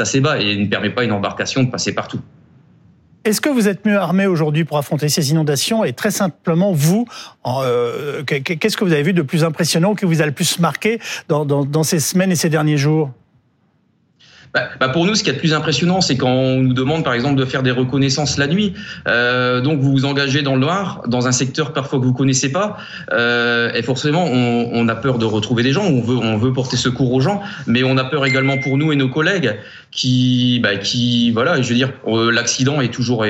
assez 0.00 0.20
bas 0.20 0.38
et 0.38 0.56
ne 0.56 0.66
permet 0.66 0.90
pas 0.90 1.04
une 1.04 1.12
embarcation 1.12 1.62
de 1.62 1.70
passer 1.70 1.94
partout. 1.94 2.20
Est-ce 3.24 3.40
que 3.40 3.48
vous 3.48 3.66
êtes 3.66 3.84
mieux 3.84 3.98
armé 3.98 4.26
aujourd'hui 4.26 4.64
pour 4.64 4.78
affronter 4.78 5.08
ces 5.08 5.30
inondations 5.32 5.82
Et 5.82 5.92
très 5.92 6.12
simplement, 6.12 6.70
vous, 6.72 7.06
qu'est-ce 8.24 8.76
que 8.76 8.84
vous 8.84 8.92
avez 8.92 9.02
vu 9.02 9.12
de 9.12 9.22
plus 9.22 9.42
impressionnant, 9.42 9.96
que 9.96 10.06
vous 10.06 10.22
a 10.22 10.26
le 10.26 10.32
plus 10.32 10.60
marqué 10.60 11.00
dans 11.28 11.82
ces 11.82 11.98
semaines 11.98 12.30
et 12.30 12.36
ces 12.36 12.50
derniers 12.50 12.76
jours? 12.76 13.10
Bah, 14.56 14.70
bah, 14.80 14.88
pour 14.88 15.04
nous, 15.04 15.14
ce 15.14 15.22
qui 15.22 15.28
est 15.28 15.34
le 15.34 15.38
plus 15.38 15.52
impressionnant, 15.52 16.00
c'est 16.00 16.16
quand 16.16 16.30
on 16.30 16.62
nous 16.62 16.72
demande, 16.72 17.04
par 17.04 17.12
exemple, 17.12 17.38
de 17.38 17.44
faire 17.44 17.62
des 17.62 17.70
reconnaissances 17.70 18.38
la 18.38 18.46
nuit. 18.46 18.72
Euh, 19.06 19.60
donc, 19.60 19.80
vous 19.80 19.92
vous 19.92 20.04
engagez 20.06 20.40
dans 20.40 20.54
le 20.54 20.60
noir, 20.60 21.02
dans 21.06 21.26
un 21.26 21.32
secteur 21.32 21.74
parfois 21.74 21.98
que 21.98 22.04
vous 22.06 22.14
connaissez 22.14 22.50
pas, 22.50 22.78
euh, 23.12 23.70
et 23.74 23.82
forcément, 23.82 24.24
on, 24.24 24.70
on, 24.72 24.88
a 24.88 24.94
peur 24.94 25.18
de 25.18 25.26
retrouver 25.26 25.62
des 25.62 25.72
gens. 25.72 25.84
On 25.84 26.00
veut, 26.00 26.16
on 26.16 26.38
veut 26.38 26.54
porter 26.54 26.78
secours 26.78 27.12
aux 27.12 27.20
gens, 27.20 27.42
mais 27.66 27.84
on 27.84 27.98
a 27.98 28.04
peur 28.04 28.24
également 28.24 28.56
pour 28.56 28.78
nous 28.78 28.92
et 28.92 28.96
nos 28.96 29.10
collègues, 29.10 29.56
qui, 29.90 30.58
bah, 30.62 30.76
qui, 30.76 31.32
voilà, 31.32 31.60
je 31.60 31.68
veux 31.68 31.74
dire, 31.74 31.92
euh, 32.06 32.32
l'accident 32.32 32.80
est 32.80 32.92
toujours, 32.92 33.26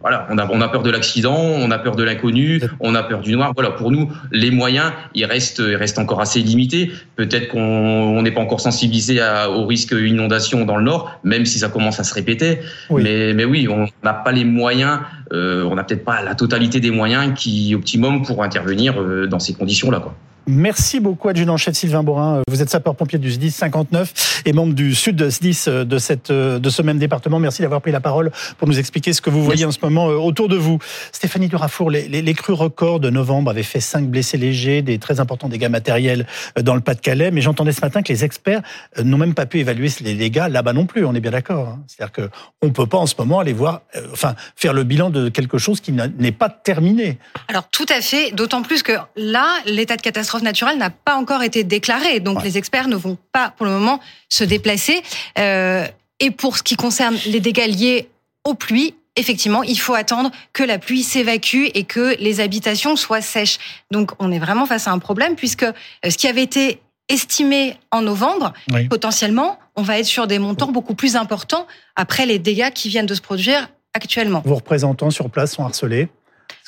voilà, 0.00 0.28
on 0.30 0.38
a, 0.38 0.48
on 0.48 0.60
a 0.60 0.68
peur 0.68 0.84
de 0.84 0.90
l'accident, 0.92 1.36
on 1.36 1.72
a 1.72 1.78
peur 1.78 1.96
de 1.96 2.04
l'inconnu, 2.04 2.62
on 2.78 2.94
a 2.94 3.02
peur 3.02 3.18
du 3.18 3.32
noir. 3.32 3.50
Voilà, 3.56 3.72
pour 3.72 3.90
nous, 3.90 4.12
les 4.30 4.52
moyens, 4.52 4.92
ils 5.16 5.24
restent, 5.24 5.58
ils 5.66 5.74
restent 5.74 5.98
encore 5.98 6.20
assez 6.20 6.38
limités. 6.38 6.92
Peut-être 7.16 7.48
qu'on 7.48 8.22
n'est 8.22 8.30
pas 8.30 8.42
encore 8.42 8.60
sensibilisé 8.60 9.20
au 9.48 9.66
risque 9.66 9.92
inondation 9.92 10.67
dans 10.68 10.76
le 10.76 10.84
Nord, 10.84 11.18
même 11.24 11.44
si 11.44 11.58
ça 11.58 11.68
commence 11.68 11.98
à 11.98 12.04
se 12.04 12.14
répéter. 12.14 12.60
Mais, 12.90 13.34
mais 13.34 13.44
oui, 13.44 13.66
on 13.68 13.88
n'a 14.04 14.14
pas 14.14 14.30
les 14.30 14.44
moyens, 14.44 15.00
euh, 15.32 15.64
on 15.64 15.74
n'a 15.74 15.82
peut-être 15.82 16.04
pas 16.04 16.22
la 16.22 16.36
totalité 16.36 16.78
des 16.78 16.92
moyens 16.92 17.34
qui 17.34 17.74
optimum 17.74 18.22
pour 18.22 18.44
intervenir 18.44 19.00
euh, 19.00 19.26
dans 19.26 19.40
ces 19.40 19.54
conditions-là. 19.54 19.98
Quoi. 19.98 20.14
Merci 20.50 20.98
beaucoup, 20.98 21.28
adjudant-chef 21.28 21.74
Sylvain 21.74 22.02
Borin. 22.02 22.40
Vous 22.48 22.62
êtes 22.62 22.70
sapeur-pompier 22.70 23.18
du 23.18 23.30
SDIS 23.30 23.50
59 23.50 24.44
et 24.46 24.54
membre 24.54 24.72
du 24.72 24.94
Sud 24.94 25.28
SDIS 25.28 25.66
de, 25.84 25.98
cette, 25.98 26.32
de 26.32 26.70
ce 26.70 26.80
même 26.80 26.98
département. 26.98 27.38
Merci 27.38 27.60
d'avoir 27.60 27.82
pris 27.82 27.92
la 27.92 28.00
parole 28.00 28.30
pour 28.56 28.66
nous 28.66 28.78
expliquer 28.78 29.12
ce 29.12 29.20
que 29.20 29.28
vous 29.28 29.44
voyez 29.44 29.66
en 29.66 29.72
ce 29.72 29.78
moment 29.82 30.06
autour 30.06 30.48
de 30.48 30.56
vous. 30.56 30.78
Stéphanie 31.12 31.48
Durafour, 31.48 31.90
les, 31.90 32.08
les, 32.08 32.22
les 32.22 32.32
crues 32.32 32.54
records 32.54 32.98
de 32.98 33.10
novembre 33.10 33.50
avaient 33.50 33.62
fait 33.62 33.80
5 33.80 34.06
blessés 34.08 34.38
légers, 34.38 34.80
des 34.80 34.98
très 34.98 35.20
importants 35.20 35.50
dégâts 35.50 35.68
matériels 35.68 36.26
dans 36.58 36.74
le 36.74 36.80
Pas-de-Calais, 36.80 37.30
mais 37.30 37.42
j'entendais 37.42 37.72
ce 37.72 37.82
matin 37.82 38.00
que 38.00 38.10
les 38.10 38.24
experts 38.24 38.62
n'ont 39.04 39.18
même 39.18 39.34
pas 39.34 39.44
pu 39.44 39.58
évaluer 39.58 39.90
les 40.00 40.14
dégâts 40.14 40.46
là-bas 40.48 40.72
non 40.72 40.86
plus, 40.86 41.04
on 41.04 41.14
est 41.14 41.20
bien 41.20 41.32
d'accord. 41.32 41.68
Hein. 41.68 41.80
C'est-à-dire 41.86 42.30
qu'on 42.30 42.66
ne 42.68 42.72
peut 42.72 42.86
pas 42.86 42.96
en 42.96 43.06
ce 43.06 43.16
moment 43.18 43.38
aller 43.40 43.52
voir, 43.52 43.82
enfin, 44.12 44.34
faire 44.56 44.72
le 44.72 44.84
bilan 44.84 45.10
de 45.10 45.28
quelque 45.28 45.58
chose 45.58 45.82
qui 45.82 45.92
n'est 45.92 46.32
pas 46.32 46.48
terminé. 46.48 47.18
Alors 47.48 47.68
tout 47.68 47.86
à 47.90 48.00
fait, 48.00 48.30
d'autant 48.30 48.62
plus 48.62 48.82
que 48.82 48.92
là, 49.14 49.58
l'état 49.66 49.96
de 49.96 50.00
catastrophe 50.00 50.37
naturelle 50.42 50.78
n'a 50.78 50.90
pas 50.90 51.16
encore 51.16 51.42
été 51.42 51.64
déclaré, 51.64 52.20
donc 52.20 52.42
les 52.42 52.58
experts 52.58 52.88
ne 52.88 52.96
vont 52.96 53.18
pas 53.32 53.52
pour 53.56 53.66
le 53.66 53.72
moment 53.72 54.00
se 54.28 54.44
déplacer. 54.44 55.02
Euh, 55.38 55.86
et 56.20 56.30
pour 56.30 56.56
ce 56.56 56.62
qui 56.62 56.76
concerne 56.76 57.16
les 57.26 57.40
dégâts 57.40 57.66
liés 57.66 58.08
aux 58.44 58.54
pluies, 58.54 58.94
effectivement, 59.16 59.62
il 59.62 59.78
faut 59.78 59.94
attendre 59.94 60.30
que 60.52 60.62
la 60.62 60.78
pluie 60.78 61.02
s'évacue 61.02 61.66
et 61.74 61.84
que 61.84 62.16
les 62.18 62.40
habitations 62.40 62.96
soient 62.96 63.20
sèches. 63.20 63.58
Donc 63.90 64.12
on 64.18 64.32
est 64.32 64.38
vraiment 64.38 64.66
face 64.66 64.88
à 64.88 64.92
un 64.92 64.98
problème 64.98 65.36
puisque 65.36 65.64
euh, 65.64 65.72
ce 66.08 66.16
qui 66.16 66.26
avait 66.26 66.42
été 66.42 66.80
estimé 67.08 67.76
en 67.90 68.02
novembre, 68.02 68.52
potentiellement, 68.90 69.58
on 69.76 69.82
va 69.82 69.98
être 69.98 70.04
sur 70.04 70.26
des 70.26 70.38
montants 70.38 70.70
beaucoup 70.70 70.94
plus 70.94 71.16
importants 71.16 71.66
après 71.96 72.26
les 72.26 72.38
dégâts 72.38 72.70
qui 72.70 72.90
viennent 72.90 73.06
de 73.06 73.14
se 73.14 73.22
produire 73.22 73.70
actuellement. 73.94 74.42
Vos 74.44 74.56
représentants 74.56 75.10
sur 75.10 75.30
place 75.30 75.54
sont 75.54 75.64
harcelés 75.64 76.08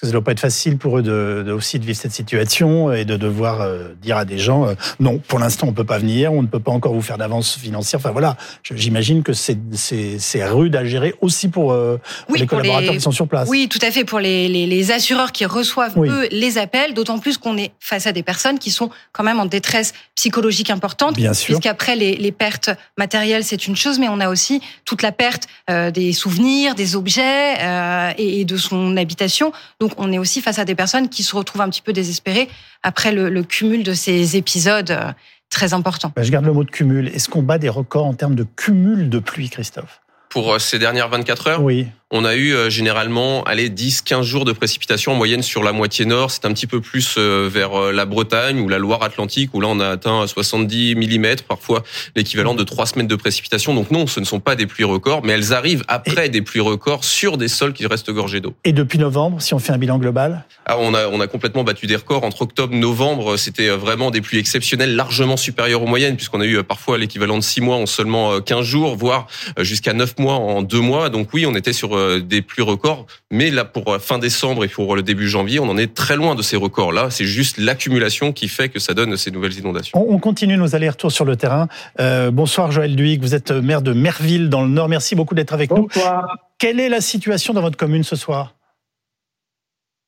ça 0.01 0.07
ne 0.07 0.13
doit 0.13 0.25
pas 0.25 0.33
être 0.33 0.41
facile 0.41 0.79
pour 0.79 0.99
eux 0.99 1.03
de, 1.03 1.53
aussi 1.53 1.79
de 1.79 1.85
vivre 1.85 1.99
cette 1.99 2.13
situation 2.13 2.91
et 2.91 3.05
de 3.05 3.17
devoir 3.17 3.61
euh, 3.61 3.89
dire 4.01 4.17
à 4.17 4.25
des 4.25 4.39
gens 4.39 4.67
euh, 4.67 4.75
non, 4.99 5.19
pour 5.19 5.39
l'instant 5.39 5.67
on 5.67 5.75
peut 5.75 5.85
pas 5.85 5.99
venir, 5.99 6.33
on 6.33 6.41
ne 6.41 6.47
peut 6.47 6.59
pas 6.59 6.71
encore 6.71 6.95
vous 6.95 7.03
faire 7.03 7.19
d'avance 7.19 7.59
financière. 7.59 8.01
Enfin 8.01 8.11
voilà, 8.11 8.37
j'imagine 8.63 9.23
que 9.23 9.35
c'est 9.35 9.59
rude 10.47 10.75
à 10.75 10.87
gérer 10.87 11.15
aussi 11.21 11.49
pour, 11.49 11.73
euh, 11.73 11.99
les 12.35 12.47
collaborateurs 12.47 12.95
qui 12.95 13.01
sont 13.01 13.11
sur 13.11 13.29
place. 13.29 13.49
Oui, 13.51 13.69
tout 13.69 13.79
à 13.83 13.91
fait 13.91 14.05
pour 14.05 14.21
les, 14.21 14.49
les, 14.49 14.67
les 14.67 14.91
assureurs 14.91 15.33
qui 15.33 15.45
reçoivent 15.45 15.99
eux 15.99 16.29
les 16.31 16.57
appels, 16.57 16.95
d'autant 16.95 17.19
plus 17.19 17.37
qu'on 17.37 17.59
est 17.59 17.73
face 17.79 18.07
à 18.07 18.13
des 18.13 18.23
personnes 18.23 18.59
qui 18.59 18.71
sont 18.71 18.89
quand 19.13 19.25
même 19.25 19.39
en 19.39 19.47
détresse 19.47 19.93
psychologique 20.15 20.71
importante. 20.71 21.17
Bien 21.17 21.35
sûr. 21.35 21.57
Puisqu'après 21.57 21.95
les, 21.95 22.17
les 22.17 22.33
pertes 22.33 22.71
matérielles 22.97 23.45
c'est 23.45 23.67
une 23.67 23.77
chose, 23.77 23.99
mais 23.99 24.09
on 24.09 24.21
a 24.21 24.31
aussi 24.31 24.63
toute 24.87 25.03
la 25.03 25.13
perte 25.13 25.47
des 25.69 26.13
souvenirs, 26.15 26.75
des 26.75 26.97
objets 26.97 27.55
et, 28.17 28.41
et 28.41 28.45
de 28.47 28.57
son 28.57 28.97
habitation. 28.97 29.53
Donc 29.79 29.90
donc 29.91 29.99
on 29.99 30.13
est 30.13 30.19
aussi 30.19 30.41
face 30.41 30.59
à 30.59 30.65
des 30.65 30.75
personnes 30.75 31.09
qui 31.09 31.23
se 31.23 31.37
retrouvent 31.37 31.63
un 31.63 31.69
petit 31.69 31.83
peu 31.83 31.93
désespérées 31.93 32.49
après 32.83 33.13
le, 33.13 33.43
cumul 33.43 33.83
de 33.83 33.95
ces 33.95 34.37
épisodes 34.37 34.91
euh, 34.91 35.13
très 35.51 35.75
importants. 35.75 36.13
Bah, 36.15 36.23
je 36.23 36.31
garde 36.31 36.45
le 36.45 36.53
mot 36.53 36.65
de 36.65 36.71
cumul. 36.71 37.09
Est-ce 37.09 37.29
qu'on 37.29 37.43
bat 37.43 37.59
des 37.59 37.69
records 37.69 38.07
en 38.07 38.15
termes 38.15 38.35
de 38.35 38.45
cumul 38.45 39.11
de 39.11 39.19
pluie, 39.19 39.51
Christophe? 39.51 40.01
Pour 40.29 40.55
euh, 40.55 40.59
ces 40.59 40.79
dernières 40.79 41.09
24 41.09 41.47
heures? 41.49 41.63
Oui 41.63 41.89
on 42.11 42.25
a 42.25 42.35
eu 42.35 42.55
euh, 42.55 42.71
généralement 42.71 43.45
allez 43.45 43.69
10 43.69 44.03
15 44.03 44.27
jours 44.27 44.45
de 44.45 44.53
précipitations 44.53 45.13
en 45.13 45.15
moyenne 45.15 45.43
sur 45.43 45.63
la 45.63 45.73
moitié 45.73 46.05
nord, 46.05 46.31
c'est 46.31 46.45
un 46.45 46.53
petit 46.53 46.67
peu 46.67 46.81
plus 46.81 47.15
euh, 47.17 47.49
vers 47.51 47.79
euh, 47.79 47.93
la 47.93 48.05
Bretagne 48.05 48.59
ou 48.61 48.69
la 48.69 48.79
Loire-Atlantique 48.79 49.55
où 49.55 49.61
là 49.61 49.69
on 49.71 49.79
a 49.79 49.89
atteint 49.89 50.27
70 50.27 50.97
mm 50.97 51.37
parfois 51.47 51.85
l'équivalent 52.17 52.55
de 52.55 52.65
trois 52.65 52.87
semaines 52.87 53.07
de 53.07 53.15
précipitations. 53.15 53.75
Donc 53.75 53.91
non, 53.93 54.07
ce 54.07 54.19
ne 54.19 54.25
sont 54.25 54.41
pas 54.41 54.57
des 54.57 54.67
pluies 54.67 54.85
records, 54.85 55.23
mais 55.25 55.35
elles 55.35 55.53
arrivent 55.53 55.85
après 55.87 56.29
des 56.29 56.43
pluies 56.43 56.61
records 56.61 57.05
sur 57.05 57.39
des 57.39 57.49
sols 57.49 57.73
qui 57.73 57.87
restent 57.87 58.11
gorgés 58.11 58.41
d'eau. 58.41 58.55
Et 58.65 58.73
depuis 58.73 58.99
novembre, 58.99 59.41
si 59.41 59.55
on 59.55 59.61
fait 59.61 59.73
un 59.73 59.79
bilan 59.79 59.99
global? 59.99 60.45
Ah, 60.67 60.77
on 60.79 60.95
a 60.95 61.07
on 61.09 61.21
a 61.21 61.29
complètement 61.29 61.63
battu 61.63 61.87
des 61.87 61.97
records 61.97 62.25
entre 62.25 62.43
octobre 62.43 62.75
novembre, 62.75 63.37
c'était 63.37 63.69
vraiment 63.69 64.11
des 64.11 64.21
pluies 64.21 64.39
exceptionnelles 64.39 64.97
largement 64.97 65.37
supérieures 65.37 65.83
aux 65.83 65.87
moyennes 65.87 66.17
puisqu'on 66.17 66.41
a 66.41 66.47
eu 66.47 66.63
parfois 66.65 66.99
l'équivalent 66.99 67.37
de 67.37 67.43
6 67.43 67.61
mois 67.61 67.77
en 67.77 67.87
seulement 67.87 68.41
15 68.41 68.65
jours, 68.65 68.97
voire 68.97 69.29
jusqu'à 69.59 69.93
9 69.93 70.19
mois 70.19 70.35
en 70.35 70.63
2 70.63 70.81
mois. 70.81 71.09
Donc 71.09 71.29
oui, 71.33 71.47
on 71.47 71.55
était 71.55 71.73
sur 71.73 71.95
euh, 72.00 72.00
des 72.21 72.43
pluies 72.43 72.63
records. 72.63 73.07
Mais 73.31 73.51
là, 73.51 73.65
pour 73.65 73.97
fin 74.01 74.19
décembre 74.19 74.65
et 74.65 74.69
pour 74.69 74.97
le 74.97 75.03
début 75.03 75.29
janvier, 75.29 75.61
on 75.61 75.69
en 75.69 75.79
est 75.79 75.95
très 75.95 76.17
loin 76.17 76.35
de 76.35 76.43
ces 76.43 76.57
records-là. 76.57 77.11
C'est 77.11 77.25
juste 77.25 77.59
l'accumulation 77.59 78.33
qui 78.33 78.49
fait 78.49 78.69
que 78.69 78.79
ça 78.79 78.95
donne 78.95 79.17
ces 79.17 79.31
nouvelles 79.31 79.59
inondations. 79.59 80.05
On 80.09 80.19
continue 80.19 80.57
nos 80.57 80.75
allers-retours 80.75 81.13
sur 81.13 81.25
le 81.25 81.37
terrain. 81.37 81.69
Euh, 82.01 82.31
bonsoir 82.31 82.71
Joël 82.73 82.97
Duic, 82.97 83.21
vous 83.21 83.35
êtes 83.35 83.51
maire 83.51 83.83
de 83.83 83.93
Merville 83.93 84.49
dans 84.49 84.63
le 84.63 84.69
Nord. 84.69 84.89
Merci 84.89 85.15
beaucoup 85.15 85.35
d'être 85.35 85.53
avec 85.53 85.71
bonsoir. 85.71 86.23
nous. 86.23 86.29
Quelle 86.59 86.81
est 86.81 86.89
la 86.89 87.01
situation 87.01 87.55
dans 87.55 87.63
votre 87.63 87.77
commune 87.77 88.05
ce 88.05 88.17
soir? 88.17 88.55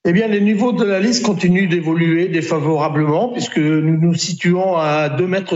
Eh 0.04 0.12
bien, 0.12 0.26
les 0.26 0.40
niveaux 0.40 0.72
de 0.72 0.84
la 0.84 0.98
liste 0.98 1.24
continuent 1.24 1.68
d'évoluer 1.68 2.28
défavorablement 2.28 3.28
puisque 3.32 3.58
nous 3.58 3.98
nous 3.98 4.14
situons 4.14 4.76
à 4.76 5.08
2,50 5.08 5.28
mètres 5.28 5.54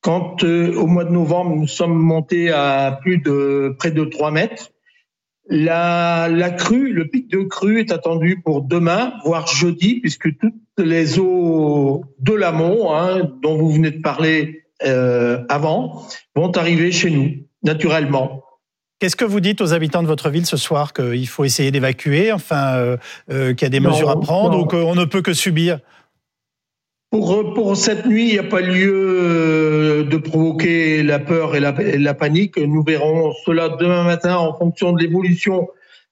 quand 0.00 0.42
euh, 0.42 0.74
au 0.74 0.86
mois 0.86 1.04
de 1.04 1.10
novembre 1.10 1.54
nous 1.54 1.66
sommes 1.66 1.98
montés 1.98 2.50
à 2.50 2.98
plus 3.02 3.18
de 3.18 3.74
près 3.78 3.90
de 3.90 4.04
3 4.04 4.30
mètres. 4.30 4.70
La, 5.48 6.28
la 6.28 6.50
crue, 6.50 6.92
le 6.92 7.08
pic 7.08 7.28
de 7.28 7.42
crue 7.42 7.80
est 7.80 7.90
attendu 7.90 8.40
pour 8.44 8.62
demain, 8.62 9.14
voire 9.24 9.46
jeudi, 9.46 10.00
puisque 10.00 10.36
toutes 10.38 10.54
les 10.78 11.18
eaux 11.18 12.04
de 12.20 12.32
l'amont, 12.32 12.94
hein, 12.94 13.30
dont 13.42 13.56
vous 13.56 13.70
venez 13.70 13.90
de 13.90 14.00
parler 14.00 14.64
euh, 14.84 15.44
avant, 15.48 16.06
vont 16.36 16.52
arriver 16.52 16.92
chez 16.92 17.10
nous, 17.10 17.32
naturellement. 17.62 18.44
Qu'est-ce 19.00 19.16
que 19.16 19.24
vous 19.24 19.40
dites 19.40 19.62
aux 19.62 19.72
habitants 19.72 20.02
de 20.02 20.08
votre 20.08 20.28
ville 20.28 20.44
ce 20.44 20.58
soir 20.58 20.92
Qu'il 20.92 21.26
faut 21.26 21.44
essayer 21.44 21.70
d'évacuer, 21.70 22.32
enfin, 22.32 22.74
euh, 22.74 22.96
euh, 23.30 23.54
qu'il 23.54 23.64
y 23.64 23.66
a 23.66 23.70
des 23.70 23.80
mesures 23.80 24.10
à 24.10 24.20
prendre 24.20 24.58
ou 24.58 24.66
qu'on 24.66 24.94
ne 24.94 25.06
peut 25.06 25.22
que 25.22 25.32
subir? 25.32 25.80
Pour, 27.10 27.54
pour 27.54 27.76
cette 27.76 28.06
nuit, 28.06 28.28
il 28.28 28.32
n'y 28.32 28.38
a 28.38 28.44
pas 28.44 28.60
lieu 28.60 28.92
euh, 28.94 30.04
de 30.04 30.16
provoquer 30.16 31.02
la 31.02 31.18
peur 31.18 31.56
et 31.56 31.60
la, 31.60 31.72
la, 31.72 32.14
panique. 32.14 32.56
Nous 32.56 32.82
verrons 32.82 33.32
cela 33.44 33.68
demain 33.68 34.04
matin 34.04 34.36
en 34.36 34.56
fonction 34.56 34.92
de 34.92 35.02
l'évolution 35.02 35.68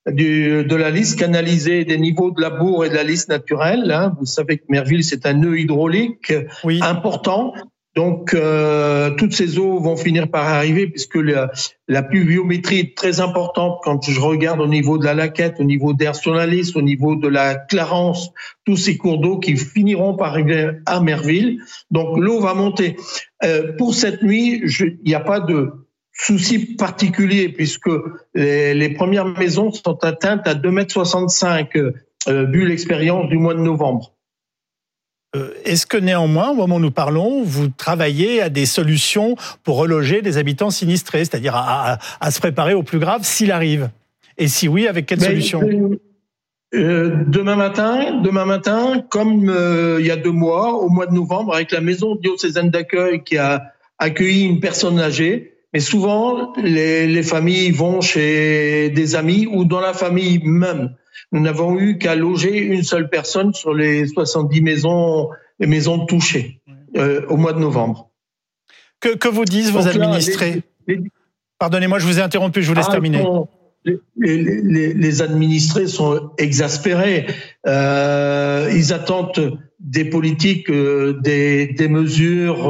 de 0.07 0.75
la 0.75 0.91
liste 0.91 1.19
canalisée 1.19 1.85
des 1.85 1.99
niveaux 1.99 2.31
de 2.31 2.41
la 2.41 2.51
bourre 2.51 2.85
et 2.85 2.89
de 2.89 2.95
la 2.95 3.03
liste 3.03 3.29
naturelle. 3.29 3.91
Hein. 3.91 4.17
Vous 4.19 4.27
savez 4.27 4.59
que 4.59 4.65
Merville, 4.69 5.05
c'est 5.05 5.27
un 5.27 5.35
nœud 5.35 5.59
hydraulique 5.59 6.33
important 6.81 7.53
donc, 7.99 8.33
euh, 8.33 9.11
toutes 9.11 9.33
ces 9.33 9.59
eaux 9.59 9.81
vont 9.81 9.97
finir 9.97 10.31
par 10.31 10.47
arriver 10.47 10.87
puisque 10.87 11.17
la, 11.17 12.03
pluviométrie 12.05 12.79
est 12.79 12.97
très 12.97 13.19
importante 13.19 13.81
quand 13.83 14.09
je 14.09 14.21
regarde 14.21 14.61
au 14.61 14.69
niveau 14.69 14.99
de 14.99 15.05
la 15.05 15.15
laquette, 15.15 15.57
au 15.59 15.65
niveau 15.65 15.95
d'Air 15.95 16.15
Sonalis, 16.15 16.75
au 16.77 16.83
niveau 16.83 17.17
de 17.17 17.27
la 17.27 17.57
Clarence, 17.57 18.31
tous 18.65 18.77
ces 18.77 18.97
cours 18.97 19.19
d'eau 19.19 19.41
qui 19.41 19.57
finiront 19.57 20.15
par 20.15 20.29
arriver 20.29 20.71
à 20.87 21.01
Merville. 21.01 21.61
Donc, 21.91 22.17
l'eau 22.19 22.39
va 22.39 22.55
monter. 22.55 22.97
Euh, 23.43 23.73
pour 23.77 23.97
cette 23.97 24.23
nuit, 24.23 24.63
il 24.65 24.99
n'y 25.05 25.17
a 25.17 25.21
pas 25.35 25.41
de 25.41 25.73
souci 26.13 26.77
particulier 26.77 27.49
puisque 27.49 27.91
les, 28.37 28.91
premières 28.91 29.27
maisons 29.27 29.73
sont 29.73 30.05
atteintes 30.05 30.47
à 30.47 30.55
2,65 30.55 31.67
m, 31.75 31.93
euh, 32.29 32.45
vu 32.45 32.65
l'expérience 32.65 33.29
du 33.29 33.39
mois 33.39 33.55
de 33.55 33.61
novembre. 33.61 34.15
Euh, 35.37 35.53
est-ce 35.65 35.87
que 35.87 35.99
néanmoins, 35.99 36.51
au 36.51 36.55
moment 36.55 36.77
où 36.77 36.81
nous 36.81 36.91
parlons, 36.91 37.43
vous 37.43 37.69
travaillez 37.69 38.41
à 38.41 38.49
des 38.49 38.65
solutions 38.65 39.37
pour 39.63 39.77
reloger 39.77 40.23
des 40.23 40.39
habitants 40.39 40.71
sinistrés, 40.71 41.19
c'est-à-dire 41.19 41.55
à, 41.55 41.99
se 42.31 42.41
préparer 42.41 42.73
au 42.73 42.83
plus 42.83 42.99
grave 42.99 43.25
s'il 43.25 43.53
arrive? 43.53 43.91
Et 44.39 44.49
si 44.49 44.69
oui, 44.69 44.87
avec 44.87 45.07
quelle 45.07 45.21
solution? 45.21 45.61
euh, 46.75 47.25
demain 47.27 47.57
matin, 47.57 48.21
demain 48.23 48.47
matin, 48.47 49.05
comme 49.11 49.51
euh, 49.51 49.99
il 50.01 50.07
y 50.07 50.11
a 50.11 50.17
deux 50.17 50.33
mois, 50.33 50.75
au 50.75 50.89
mois 50.89 51.07
de 51.07 51.15
novembre, 51.15 51.55
avec 51.55 51.73
la 51.73 51.83
maison 51.83 52.15
diocésaine 52.15 52.71
d'accueil 52.71 53.23
qui 53.23 53.37
a 53.37 53.73
accueilli 53.99 54.45
une 54.45 54.61
personne 54.61 54.99
âgée. 54.99 55.55
Mais 55.75 55.81
souvent, 55.81 56.55
les, 56.57 57.07
les 57.07 57.23
familles 57.23 57.73
vont 57.73 58.01
chez 58.01 58.89
des 58.89 59.15
amis 59.15 59.47
ou 59.51 59.67
dans 59.67 59.81
la 59.81 59.93
famille 59.93 60.41
même. 60.43 60.95
Nous 61.33 61.41
n'avons 61.41 61.79
eu 61.79 61.99
qu'à 61.99 62.15
loger 62.15 62.59
une 62.59 62.83
seule 62.83 63.09
personne 63.09 63.53
sur 63.55 63.75
les 63.75 64.07
70 64.07 64.61
maisons, 64.63 65.29
les 65.59 65.67
maisons 65.67 66.07
touchées 66.07 66.61
euh, 66.97 67.27
au 67.29 67.37
mois 67.37 67.53
de 67.53 67.61
novembre. 67.61 68.11
Que, 69.01 69.17
que 69.17 69.29
vous 69.29 69.45
disent 69.45 69.71
vos 69.71 69.87
administrés 69.87 70.63
Pardonnez-moi, 71.59 71.99
je 71.99 72.07
vous 72.07 72.19
ai 72.19 72.23
interrompu, 72.23 72.63
je 72.63 72.69
vous 72.69 72.75
laisse 72.75 72.87
ah, 72.89 72.93
terminer. 72.93 73.25
les, 73.85 73.99
les, 74.17 74.95
les, 74.95 75.23
administrés 75.23 75.87
sont 75.87 76.31
exaspérés. 76.39 77.27
Euh, 77.67 78.71
ils 78.73 78.93
attendent 78.93 79.59
des 79.81 80.05
politiques, 80.05 80.71
euh, 80.71 81.19
des, 81.21 81.67
des, 81.67 81.89
mesures 81.89 82.69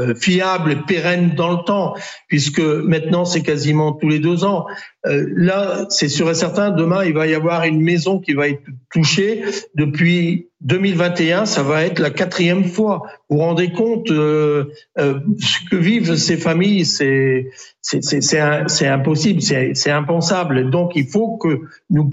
euh, 0.00 0.14
fiables, 0.14 0.84
pérennes 0.86 1.34
dans 1.36 1.52
le 1.52 1.64
temps, 1.64 1.94
puisque 2.28 2.60
maintenant 2.60 3.24
c'est 3.24 3.42
quasiment 3.42 3.92
tous 3.92 4.08
les 4.08 4.18
deux 4.18 4.44
ans. 4.44 4.66
Euh, 5.06 5.26
là, 5.34 5.86
c'est 5.88 6.08
sûr 6.08 6.30
et 6.30 6.34
certain, 6.34 6.70
demain 6.70 7.04
il 7.04 7.14
va 7.14 7.26
y 7.26 7.34
avoir 7.34 7.64
une 7.64 7.80
maison 7.80 8.18
qui 8.18 8.32
va 8.34 8.48
être 8.48 8.62
touchée. 8.92 9.44
Depuis 9.74 10.48
2021, 10.62 11.46
ça 11.46 11.62
va 11.62 11.84
être 11.84 11.98
la 11.98 12.10
quatrième 12.10 12.64
fois. 12.64 13.02
Vous 13.28 13.36
vous 13.36 13.42
rendez 13.42 13.72
compte 13.72 14.10
euh, 14.10 14.66
euh, 14.98 15.20
ce 15.38 15.58
que 15.70 15.76
vivent 15.76 16.16
ces 16.16 16.36
familles, 16.36 16.84
c'est 16.84 17.50
c'est 17.82 18.86
impossible, 18.86 19.40
c'est 19.42 19.90
impensable. 19.90 20.70
Donc 20.70 20.92
il 20.96 21.06
faut 21.06 21.38
que 21.38 21.60
nous 21.88 22.10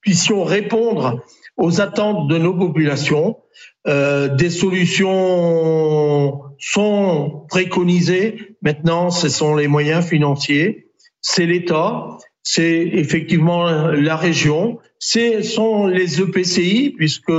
puissions 0.00 0.44
répondre 0.44 1.22
aux 1.56 1.80
attentes 1.80 2.28
de 2.28 2.38
nos 2.38 2.54
populations. 2.54 3.36
Euh, 3.86 4.28
des 4.28 4.50
solutions 4.50 6.42
sont 6.58 7.44
préconisées. 7.48 8.56
Maintenant, 8.62 9.10
ce 9.10 9.28
sont 9.28 9.54
les 9.54 9.68
moyens 9.68 10.04
financiers. 10.04 10.88
C'est 11.20 11.46
l'État, 11.46 12.18
c'est 12.42 12.88
effectivement 12.92 13.90
la 13.90 14.16
région, 14.16 14.78
ce 14.98 15.42
sont 15.42 15.86
les 15.86 16.20
EPCI, 16.20 16.94
puisque 16.96 17.32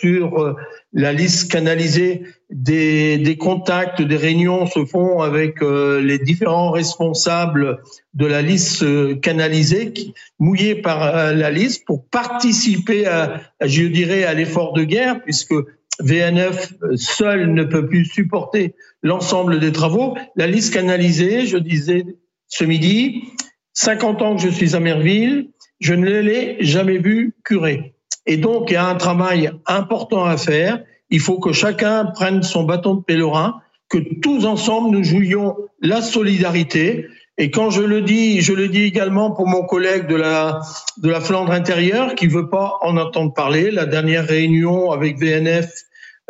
sur 0.00 0.56
la 0.92 1.12
liste 1.12 1.50
canalisée, 1.50 2.22
des, 2.50 3.36
contacts, 3.38 4.02
des 4.02 4.16
réunions 4.16 4.66
se 4.66 4.84
font 4.84 5.20
avec 5.20 5.62
euh, 5.62 6.00
les 6.00 6.18
différents 6.18 6.70
responsables 6.70 7.80
de 8.14 8.26
la 8.26 8.40
liste 8.40 8.82
euh, 8.82 9.16
canalisée, 9.16 9.92
mouillés 10.38 10.76
par 10.76 11.02
euh, 11.02 11.32
la 11.32 11.50
liste, 11.50 11.84
pour 11.86 12.06
participer 12.08 13.06
à, 13.06 13.40
je 13.60 13.82
dirais, 13.84 14.24
à 14.24 14.34
l'effort 14.34 14.72
de 14.74 14.84
guerre, 14.84 15.22
puisque 15.22 15.54
VNF 16.00 16.74
seul 16.96 17.52
ne 17.52 17.64
peut 17.64 17.86
plus 17.86 18.04
supporter 18.04 18.74
l'ensemble 19.02 19.60
des 19.60 19.72
travaux. 19.72 20.16
La 20.36 20.46
liste 20.46 20.74
canalisée, 20.74 21.46
je 21.46 21.56
disais 21.56 22.04
ce 22.48 22.64
midi, 22.64 23.24
50 23.74 24.22
ans 24.22 24.36
que 24.36 24.42
je 24.42 24.48
suis 24.48 24.74
à 24.74 24.80
Merville, 24.80 25.48
je 25.80 25.94
ne 25.94 26.06
l'ai 26.06 26.56
jamais 26.60 26.98
vu 26.98 27.34
curer. 27.44 27.94
Et 28.26 28.36
donc, 28.36 28.70
il 28.70 28.74
y 28.74 28.76
a 28.76 28.86
un 28.86 28.94
travail 28.96 29.52
important 29.66 30.24
à 30.24 30.36
faire. 30.36 30.82
Il 31.10 31.20
faut 31.20 31.38
que 31.38 31.52
chacun 31.52 32.06
prenne 32.06 32.42
son 32.42 32.64
bâton 32.64 32.94
de 32.94 33.02
pèlerin, 33.02 33.60
que 33.88 33.98
tous 34.20 34.44
ensemble 34.46 34.90
nous 34.90 35.04
jouions 35.04 35.56
la 35.80 36.02
solidarité. 36.02 37.06
Et 37.38 37.50
quand 37.50 37.70
je 37.70 37.82
le 37.82 38.00
dis, 38.00 38.40
je 38.40 38.52
le 38.52 38.68
dis 38.68 38.82
également 38.82 39.30
pour 39.30 39.46
mon 39.46 39.64
collègue 39.64 40.06
de 40.06 40.16
la 40.16 40.62
de 40.96 41.10
la 41.10 41.20
Flandre 41.20 41.52
intérieure 41.52 42.14
qui 42.14 42.26
veut 42.26 42.48
pas 42.48 42.78
en 42.80 42.96
entendre 42.96 43.34
parler. 43.34 43.70
La 43.70 43.84
dernière 43.84 44.26
réunion 44.26 44.90
avec 44.90 45.18
VNF 45.18 45.70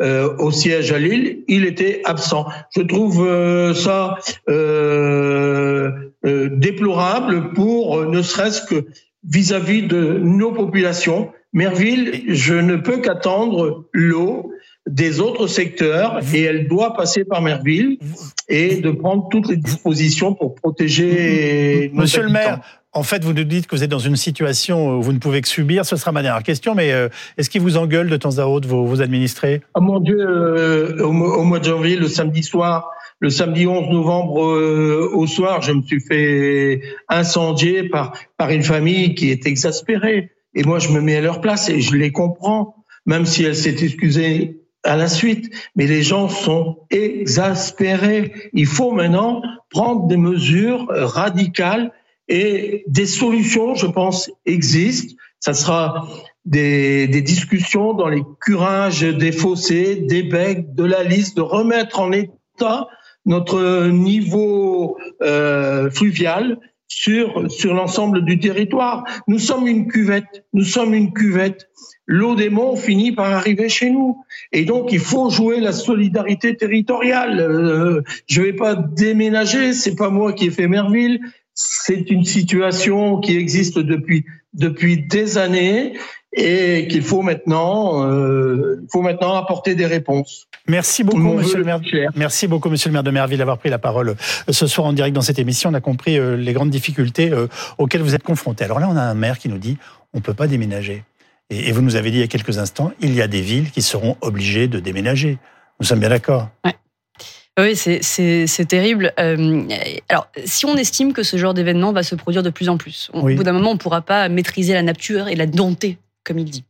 euh, 0.01 0.35
au 0.37 0.51
siège 0.51 0.91
à 0.91 0.99
Lille, 0.99 1.43
il 1.47 1.65
était 1.65 2.01
absent. 2.05 2.45
Je 2.75 2.81
trouve 2.81 3.25
euh, 3.25 3.73
ça 3.73 4.17
euh, 4.47 5.91
euh 6.25 6.49
déplorable 6.51 7.53
pour 7.53 8.05
ne 8.05 8.21
serait-ce 8.21 8.61
que 8.61 8.85
vis-à-vis 9.27 9.83
de 9.83 10.19
nos 10.19 10.51
populations. 10.51 11.31
Merville, 11.53 12.23
je 12.27 12.53
ne 12.53 12.75
peux 12.75 12.97
qu'attendre 12.97 13.85
l'eau 13.91 14.51
des 14.87 15.19
autres 15.19 15.47
secteurs 15.47 16.19
et 16.33 16.43
elle 16.43 16.67
doit 16.67 16.93
passer 16.93 17.25
par 17.25 17.41
Merville 17.41 17.97
et 18.47 18.77
de 18.77 18.91
prendre 18.91 19.27
toutes 19.29 19.49
les 19.49 19.57
dispositions 19.57 20.33
pour 20.33 20.55
protéger. 20.55 21.91
Monsieur 21.93 22.23
le 22.23 22.29
maire, 22.29 22.61
en 22.93 23.03
fait, 23.03 23.23
vous 23.23 23.33
nous 23.33 23.43
dites 23.43 23.67
que 23.67 23.75
vous 23.75 23.83
êtes 23.83 23.91
dans 23.91 23.99
une 23.99 24.15
situation 24.15 24.97
où 24.97 25.01
vous 25.01 25.13
ne 25.13 25.19
pouvez 25.19 25.41
que 25.41 25.47
subir. 25.47 25.85
Ce 25.85 25.95
sera 25.95 26.11
ma 26.11 26.23
dernière 26.23 26.43
question, 26.43 26.73
mais 26.73 26.91
euh, 26.91 27.09
est-ce 27.37 27.49
qu'ils 27.49 27.61
vous 27.61 27.77
engueulent 27.77 28.09
de 28.09 28.17
temps 28.17 28.39
à 28.39 28.45
autre, 28.45 28.67
vos, 28.67 29.01
administrés? 29.01 29.61
Ah 29.75 29.81
mon 29.81 29.99
Dieu, 29.99 30.17
euh, 30.19 31.03
au, 31.03 31.11
mois 31.11 31.59
de 31.59 31.65
janvier, 31.65 31.95
le 31.95 32.07
samedi 32.07 32.43
soir, 32.43 32.89
le 33.19 33.29
samedi 33.29 33.67
11 33.67 33.89
novembre 33.89 34.43
euh, 34.43 35.11
au 35.13 35.27
soir, 35.27 35.61
je 35.61 35.73
me 35.73 35.81
suis 35.83 35.99
fait 35.99 36.81
incendier 37.09 37.89
par, 37.89 38.13
par 38.37 38.49
une 38.49 38.63
famille 38.63 39.15
qui 39.15 39.29
est 39.31 39.45
exaspérée. 39.45 40.31
Et 40.55 40.63
moi, 40.63 40.79
je 40.79 40.89
me 40.89 41.01
mets 41.01 41.17
à 41.17 41.21
leur 41.21 41.41
place 41.41 41.69
et 41.69 41.81
je 41.81 41.95
les 41.95 42.11
comprends, 42.11 42.83
même 43.05 43.25
si 43.25 43.43
elle 43.43 43.55
s'est 43.55 43.83
excusée 43.83 44.61
à 44.83 44.95
la 44.95 45.07
suite. 45.07 45.53
Mais 45.75 45.85
les 45.85 46.03
gens 46.03 46.29
sont 46.29 46.79
exaspérés. 46.89 48.33
Il 48.53 48.65
faut 48.65 48.91
maintenant 48.91 49.43
prendre 49.69 50.07
des 50.07 50.17
mesures 50.17 50.87
radicales 50.89 51.91
et 52.27 52.83
des 52.87 53.05
solutions, 53.05 53.75
je 53.75 53.87
pense, 53.87 54.31
existent. 54.45 55.15
Ça 55.39 55.53
sera 55.53 56.07
des, 56.45 57.07
des 57.07 57.21
discussions 57.21 57.93
dans 57.93 58.09
les 58.09 58.23
curages 58.41 59.01
des 59.01 59.31
fossés, 59.31 59.95
des 59.95 60.23
becs, 60.23 60.73
de 60.73 60.83
la 60.83 61.03
liste, 61.03 61.37
de 61.37 61.41
remettre 61.41 61.99
en 61.99 62.11
état 62.11 62.87
notre 63.25 63.87
niveau 63.89 64.97
euh, 65.21 65.89
fluvial 65.91 66.57
sur 66.87 67.51
sur 67.51 67.73
l'ensemble 67.73 68.23
du 68.23 68.39
territoire. 68.39 69.03
Nous 69.27 69.39
sommes 69.39 69.67
une 69.67 69.87
cuvette. 69.87 70.45
Nous 70.53 70.63
sommes 70.63 70.93
une 70.93 71.11
cuvette. 71.13 71.69
L'eau 72.05 72.35
des 72.35 72.49
monts 72.49 72.77
finit 72.77 73.11
par 73.11 73.29
arriver 73.33 73.67
chez 73.67 73.89
nous, 73.89 74.23
et 74.53 74.63
donc 74.63 74.93
il 74.93 74.99
faut 74.99 75.29
jouer 75.29 75.59
la 75.59 75.73
solidarité 75.73 76.55
territoriale. 76.55 77.41
Euh, 77.41 78.01
je 78.27 78.41
vais 78.41 78.53
pas 78.53 78.75
déménager, 78.75 79.73
c'est 79.73 79.95
pas 79.95 80.09
moi 80.09 80.31
qui 80.31 80.45
ai 80.45 80.51
fait 80.51 80.69
Merville, 80.69 81.19
c'est 81.59 82.11
une 82.11 82.23
situation 82.23 83.17
qui 83.17 83.35
existe 83.35 83.79
depuis 83.79 84.25
depuis 84.53 84.97
des 84.97 85.39
années 85.39 85.93
et 86.31 86.87
qu'il 86.87 87.01
faut 87.01 87.23
maintenant 87.23 88.05
euh, 88.05 88.85
faut 88.91 89.01
maintenant 89.01 89.33
apporter 89.35 89.73
des 89.73 89.87
réponses. 89.87 90.47
Merci 90.67 91.03
beaucoup, 91.03 91.33
Monsieur 91.33 91.57
le 91.57 91.63
maire. 91.63 91.81
Merci 92.15 92.47
beaucoup, 92.47 92.69
Monsieur 92.69 92.89
le 92.89 92.93
maire 92.93 93.03
de 93.03 93.09
Merville, 93.09 93.39
d'avoir 93.39 93.57
pris 93.57 93.69
la 93.69 93.79
parole 93.79 94.09
euh, 94.09 94.13
ce 94.51 94.67
soir 94.67 94.85
en 94.85 94.93
direct 94.93 95.15
dans 95.15 95.21
cette 95.21 95.39
émission. 95.39 95.71
On 95.71 95.73
a 95.73 95.81
compris 95.81 96.19
euh, 96.19 96.37
les 96.37 96.53
grandes 96.53 96.69
difficultés 96.69 97.31
auxquelles 97.79 98.03
vous 98.03 98.13
êtes 98.13 98.23
confrontés. 98.23 98.63
Alors 98.63 98.79
là, 98.79 98.87
on 98.91 98.95
a 98.95 99.01
un 99.01 99.15
maire 99.15 99.39
qui 99.39 99.49
nous 99.49 99.57
dit 99.57 99.77
on 100.13 100.21
peut 100.21 100.35
pas 100.35 100.47
déménager. 100.47 101.03
Et, 101.49 101.71
vous 101.71 101.81
nous 101.81 101.95
avez 101.95 102.11
dit 102.11 102.17
il 102.17 102.21
y 102.21 102.23
a 102.23 102.27
quelques 102.27 102.59
instants, 102.59 102.91
il 102.99 103.15
y 103.15 103.21
a 103.21 103.27
des 103.27 103.41
villes 103.41 103.71
qui 103.71 103.81
seront 103.81 104.15
obligées 104.21 104.67
de 104.67 104.79
déménager. 104.79 105.39
Nous 105.79 105.87
sommes 105.87 105.99
bien 105.99 106.09
d'accord. 106.09 106.49
Ouais. 106.63 106.75
Oui, 107.57 107.75
c'est 107.75 108.65
terrible. 108.67 109.13
Euh, 109.19 109.63
alors, 110.09 110.29
si 110.45 110.65
on 110.65 110.75
estime 110.75 111.13
que 111.13 111.23
ce 111.23 111.37
genre 111.37 111.55
d'événement 111.55 111.91
va 111.91 112.03
se 112.03 112.13
produire 112.15 112.43
de 112.43 112.51
plus 112.51 112.69
en 112.69 112.77
plus, 112.77 113.09
au 113.13 113.23
bout 113.23 113.43
d'un 113.43 113.53
moment, 113.53 113.71
on 113.71 113.75
ne 113.75 113.79
pourra 113.79 114.01
pas 114.01 114.29
maîtriser 114.29 114.73
la 114.73 114.83
nature 114.83 115.27
et 115.27 115.35
la 115.35 115.47
dompter, 115.47 115.97
comme 116.23 116.37
il 116.37 116.45
dit. 116.45 116.63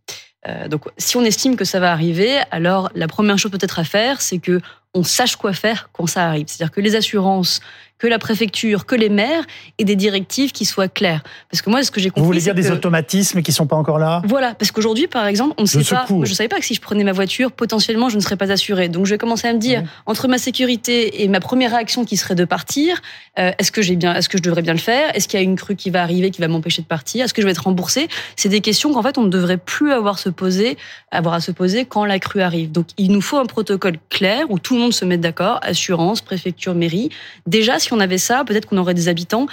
Euh, 0.48 0.68
donc, 0.68 0.86
si 0.98 1.18
on 1.18 1.24
estime 1.24 1.56
que 1.58 1.66
ça 1.66 1.80
va 1.80 1.92
arriver, 1.92 2.40
alors 2.52 2.90
la 2.96 3.08
première 3.08 3.38
chose 3.38 3.52
peut-être 3.52 3.80
à 3.80 3.84
faire, 3.84 4.22
c'est 4.22 4.38
que 4.38 4.62
on 4.94 5.04
sache 5.04 5.36
quoi 5.36 5.54
faire 5.54 5.90
quand 5.94 6.08
ça 6.08 6.28
arrive. 6.28 6.46
C'est-à-dire 6.48 6.72
que 6.72 6.82
les 6.82 6.96
assurances, 6.96 7.62
que 7.98 8.08
la 8.08 8.20
préfecture, 8.20 8.86
que 8.86 8.96
les 8.96 9.10
maires 9.10 9.44
aient 9.80 9.84
des 9.84 9.96
directives 9.96 10.52
qui 10.52 10.66
soient 10.66 10.88
claires. 10.88 11.24
Parce 11.50 11.62
que 11.62 11.70
moi, 11.70 11.84
ce 11.84 11.90
que 11.90 12.00
j'ai 12.00 12.10
compris. 12.10 12.22
Vous 12.22 12.28
voulez 12.28 12.42
dire 12.42 12.54
des 12.54 12.70
automatismes 12.70 13.42
qui 13.42 13.52
sont 13.52 13.66
pas 13.66 13.76
encore 13.76 13.98
là? 13.98 14.22
Voilà, 14.26 14.54
parce 14.54 14.72
qu'aujourd'hui, 14.72 15.08
par 15.08 15.26
exemple, 15.26 15.56
on 15.58 15.64
ne 15.64 15.68
sait 15.68 15.84
pas. 15.84 16.06
je 16.24 16.34
savais 16.34 16.48
pas 16.48 16.60
que 16.60 16.66
si 16.66 16.76
je 16.76 16.82
prenais 16.82 17.04
ma 17.04 17.12
voiture, 17.12 17.52
potentiellement, 17.52 18.10
je 18.10 18.16
ne 18.16 18.22
serais 18.22 18.38
pas 18.38 18.52
assurée. 18.52 18.88
Donc, 18.90 19.06
je 19.06 19.12
vais 19.12 19.18
commencer 19.18 19.48
à 19.48 19.54
me 19.54 19.58
dire, 19.58 19.84
entre 20.06 20.28
ma 20.28 20.38
sécurité 20.38 21.24
et 21.24 21.28
ma 21.28 21.40
première 21.40 21.72
réaction 21.72 22.06
qui 22.06 22.18
serait 22.18 22.36
de 22.36 22.46
partir, 22.46 23.02
euh, 23.40 23.52
est-ce 23.58 23.72
que 23.72 23.82
j'ai 23.82 23.96
bien, 23.96 24.14
est-ce 24.14 24.30
que 24.30 24.38
je 24.38 24.44
devrais 24.44 24.62
bien 24.62 24.74
le 24.74 24.80
faire? 24.80 25.16
Est-ce 25.16 25.28
qu'il 25.28 25.40
y 25.40 25.42
a 25.42 25.44
une 25.44 25.56
crue 25.56 25.76
qui 25.76 25.90
va 25.90 26.04
arriver 26.04 26.30
qui 26.30 26.42
va 26.42 26.48
m'empêcher 26.48 26.84
de 26.84 26.88
partir? 26.88 27.26
Est-ce 27.26 27.34
que 27.34 27.42
je 27.42 27.48
vais 27.48 27.52
être 27.52 27.64
remboursé 27.64 28.08
C'est 28.36 28.50
des 28.50 28.62
questions 28.62 28.94
qu'en 28.94 29.02
fait, 29.02 29.18
on 29.18 29.24
ne 29.24 29.30
devrait 29.30 29.58
plus 29.58 29.92
avoir, 29.92 30.20
se 30.20 30.30
poser, 30.30 30.78
avoir 31.12 31.34
à 31.34 31.40
se 31.40 31.52
poser 31.52 31.86
quand 31.86 32.06
la 32.06 32.20
crue 32.20 32.42
arrive. 32.42 32.72
Donc, 32.72 32.88
il 32.98 33.12
nous 33.12 33.22
faut 33.22 33.38
un 33.38 33.46
protocole 33.46 33.98
clair 34.10 34.46
où 34.50 34.60
tout 34.60 34.77
le 34.78 34.84
monde 34.84 34.94
se 34.94 35.06
mette 35.06 35.22
d'accord, 35.22 35.60
assurance, 35.62 36.22
préfecture, 36.22 36.74
mairie. 36.74 37.10
Déjà, 37.46 37.80
si 37.80 37.92
on 37.94 38.00
avait 38.00 38.18
ça, 38.18 38.44
peut-être 38.46 38.68
qu'on 38.68 38.78
aurait 38.78 38.94
des 38.94 39.10
habitants 39.10 39.48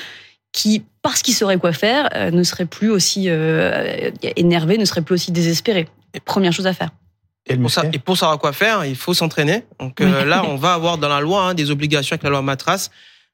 qui, 0.53 0.85
parce 1.03 1.23
qu'ils 1.23 1.35
sauraient 1.35 1.59
quoi 1.59 1.73
faire, 1.73 2.09
euh, 2.15 2.31
ne 2.31 2.43
seraient 2.45 2.67
plus 2.67 2.91
aussi 2.91 3.25
euh, 3.29 4.11
énervés, 4.37 4.79
ne 4.79 4.85
seraient 4.85 5.03
plus 5.03 5.15
aussi 5.15 5.33
désespérés. 5.33 5.89
Première 6.25 6.53
chose 6.53 6.67
à 6.67 6.73
faire. 6.73 6.91
Et 7.47 7.57
pour, 7.57 7.71
ça, 7.71 7.83
et 7.93 7.99
pour 7.99 8.17
savoir 8.17 8.39
quoi 8.39 8.53
faire, 8.53 8.85
il 8.85 8.97
faut 8.97 9.13
s'entraîner. 9.13 9.65
Donc 9.81 10.01
euh, 10.01 10.25
là, 10.25 10.45
on 10.49 10.57
va 10.57 10.73
avoir 10.75 10.97
dans 10.97 11.09
la 11.09 11.21
loi 11.21 11.43
hein, 11.43 11.55
des 11.55 11.71
obligations 11.71 12.15
avec 12.15 12.23
la 12.23 12.31
loi 12.31 12.41
Matras, 12.41 12.89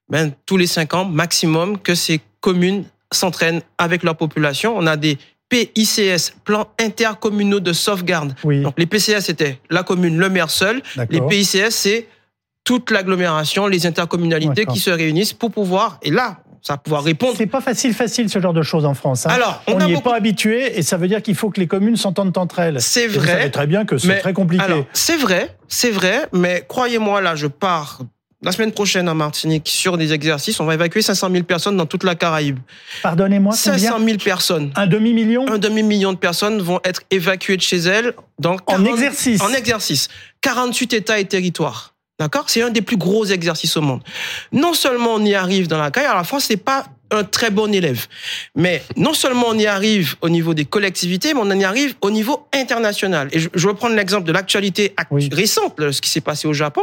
ben, 0.08 0.32
tous 0.46 0.56
les 0.56 0.66
cinq 0.66 0.94
ans 0.94 1.04
maximum, 1.04 1.78
que 1.78 1.94
ces 1.94 2.20
communes 2.40 2.84
s'entraînent 3.12 3.62
avec 3.78 4.02
leur 4.02 4.16
population. 4.16 4.76
On 4.76 4.86
a 4.86 4.96
des 4.96 5.18
PICS, 5.50 6.32
plans 6.44 6.68
intercommunaux 6.80 7.60
de 7.60 7.74
sauvegarde. 7.74 8.34
Donc 8.44 8.74
les 8.78 8.86
PCS, 8.86 9.20
c'était 9.26 9.58
la 9.68 9.82
commune, 9.82 10.16
le 10.16 10.30
maire 10.30 10.50
seul. 10.50 10.80
Les 11.10 11.20
PICS, 11.20 11.70
c'est 11.70 12.08
toute 12.64 12.90
l'agglomération, 12.90 13.66
les 13.66 13.86
intercommunalités 13.86 14.64
qui 14.64 14.78
se 14.78 14.90
réunissent 14.90 15.32
pour 15.32 15.50
pouvoir, 15.50 15.98
et 16.02 16.10
là, 16.10 16.38
ça 16.62 16.74
va 16.74 16.76
pouvoir 16.78 17.02
répondre. 17.02 17.34
C'est 17.36 17.46
pas 17.46 17.62
facile, 17.62 17.94
facile 17.94 18.28
ce 18.28 18.38
genre 18.38 18.52
de 18.52 18.62
choses 18.62 18.84
en 18.84 18.94
France. 18.94 19.26
Hein. 19.26 19.30
Alors, 19.30 19.62
on 19.66 19.78
n'y 19.78 19.94
est 19.94 20.02
pas 20.02 20.14
habitué, 20.14 20.78
et 20.78 20.82
ça 20.82 20.96
veut 20.96 21.08
dire 21.08 21.22
qu'il 21.22 21.34
faut 21.34 21.50
que 21.50 21.58
les 21.58 21.66
communes 21.66 21.96
s'entendent 21.96 22.36
entre 22.36 22.58
elles. 22.58 22.80
C'est 22.80 23.06
vrai. 23.06 23.18
vous 23.18 23.26
savez 23.26 23.50
très 23.50 23.66
bien 23.66 23.84
que 23.84 23.98
c'est 23.98 24.18
très 24.18 24.32
compliqué. 24.32 24.84
C'est 24.92 25.16
vrai, 25.16 25.56
c'est 25.68 25.90
vrai, 25.90 26.28
mais 26.32 26.64
croyez-moi, 26.68 27.20
là, 27.20 27.34
je 27.34 27.46
pars 27.46 28.00
la 28.42 28.52
semaine 28.52 28.72
prochaine 28.72 29.08
à 29.08 29.14
Martinique 29.14 29.68
sur 29.68 29.98
des 29.98 30.12
exercices. 30.12 30.60
On 30.60 30.64
va 30.64 30.74
évacuer 30.74 31.02
500 31.02 31.30
000 31.30 31.44
personnes 31.44 31.76
dans 31.76 31.86
toute 31.86 32.04
la 32.04 32.14
Caraïbe. 32.14 32.58
Pardonnez-moi, 33.02 33.52
500 33.54 33.98
000 34.02 34.18
personnes. 34.18 34.72
Un 34.76 34.86
demi-million 34.86 35.46
Un 35.48 35.58
demi-million 35.58 36.12
de 36.12 36.18
personnes 36.18 36.60
vont 36.60 36.80
être 36.84 37.02
évacuées 37.10 37.56
de 37.56 37.62
chez 37.62 37.78
elles 37.78 38.14
dans 38.38 38.56
en 38.66 38.84
exercice. 38.84 39.42
En 39.42 39.52
exercice. 39.52 40.08
48 40.40 40.94
États 40.94 41.18
et 41.18 41.26
territoires. 41.26 41.94
D'accord? 42.18 42.44
C'est 42.48 42.62
un 42.62 42.70
des 42.70 42.82
plus 42.82 42.96
gros 42.96 43.24
exercices 43.26 43.76
au 43.76 43.82
monde. 43.82 44.02
Non 44.52 44.74
seulement 44.74 45.14
on 45.14 45.24
y 45.24 45.34
arrive 45.34 45.68
dans 45.68 45.78
la 45.78 45.90
carrière, 45.90 46.14
la 46.14 46.24
France 46.24 46.48
n'est 46.50 46.56
pas 46.56 46.86
un 47.10 47.24
très 47.24 47.50
bon 47.50 47.72
élève. 47.74 48.06
Mais 48.54 48.82
non 48.96 49.14
seulement 49.14 49.46
on 49.48 49.58
y 49.58 49.66
arrive 49.66 50.16
au 50.20 50.28
niveau 50.28 50.54
des 50.54 50.64
collectivités, 50.64 51.34
mais 51.34 51.40
on 51.42 51.50
y 51.50 51.64
arrive 51.64 51.94
au 52.02 52.10
niveau 52.10 52.46
international. 52.54 53.28
Et 53.32 53.38
je, 53.38 53.48
je 53.52 53.66
veux 53.66 53.74
prendre 53.74 53.96
l'exemple 53.96 54.26
de 54.26 54.32
l'actualité 54.32 54.94
récente, 55.32 55.74
ce 55.90 56.00
qui 56.00 56.08
s'est 56.08 56.20
passé 56.20 56.46
au 56.46 56.52
Japon. 56.52 56.82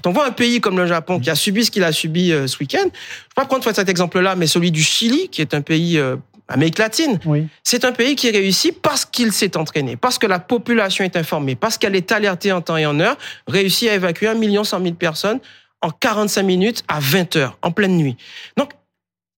Quand 0.00 0.10
on 0.10 0.12
voit 0.12 0.26
un 0.26 0.32
pays 0.32 0.60
comme 0.60 0.78
le 0.78 0.86
Japon 0.86 1.18
qui 1.18 1.28
a 1.28 1.34
subi 1.34 1.64
ce 1.64 1.72
qu'il 1.72 1.82
a 1.82 1.90
subi 1.90 2.30
euh, 2.30 2.46
ce 2.46 2.56
week-end, 2.58 2.78
je 2.78 2.84
ne 2.84 2.90
vais 2.90 3.34
pas 3.34 3.44
prendre 3.46 3.64
cet 3.74 3.88
exemple-là, 3.88 4.36
mais 4.36 4.46
celui 4.46 4.70
du 4.70 4.82
Chili, 4.82 5.28
qui 5.28 5.40
est 5.40 5.54
un 5.54 5.60
pays 5.60 5.98
euh, 5.98 6.16
Amérique 6.46 6.78
latine. 6.78 7.18
C'est 7.64 7.84
un 7.84 7.92
pays 7.92 8.14
qui 8.14 8.30
réussit 8.30 8.80
parce 8.80 9.04
qu'il 9.04 9.32
s'est 9.32 9.56
entraîné, 9.56 9.96
parce 9.96 10.18
que 10.18 10.26
la 10.26 10.38
population 10.38 11.04
est 11.04 11.16
informée, 11.16 11.56
parce 11.56 11.76
qu'elle 11.76 11.96
est 11.96 12.12
alertée 12.12 12.52
en 12.52 12.60
temps 12.60 12.76
et 12.76 12.86
en 12.86 12.98
heure, 13.00 13.18
réussit 13.48 13.88
à 13.88 13.94
évacuer 13.94 14.28
un 14.28 14.34
million 14.34 14.64
cent 14.64 14.80
mille 14.80 14.94
personnes 14.94 15.40
en 15.82 15.90
45 15.90 16.42
minutes 16.42 16.84
à 16.88 17.00
20 17.00 17.36
heures, 17.36 17.58
en 17.62 17.70
pleine 17.70 17.96
nuit. 17.96 18.16
Donc, 18.56 18.72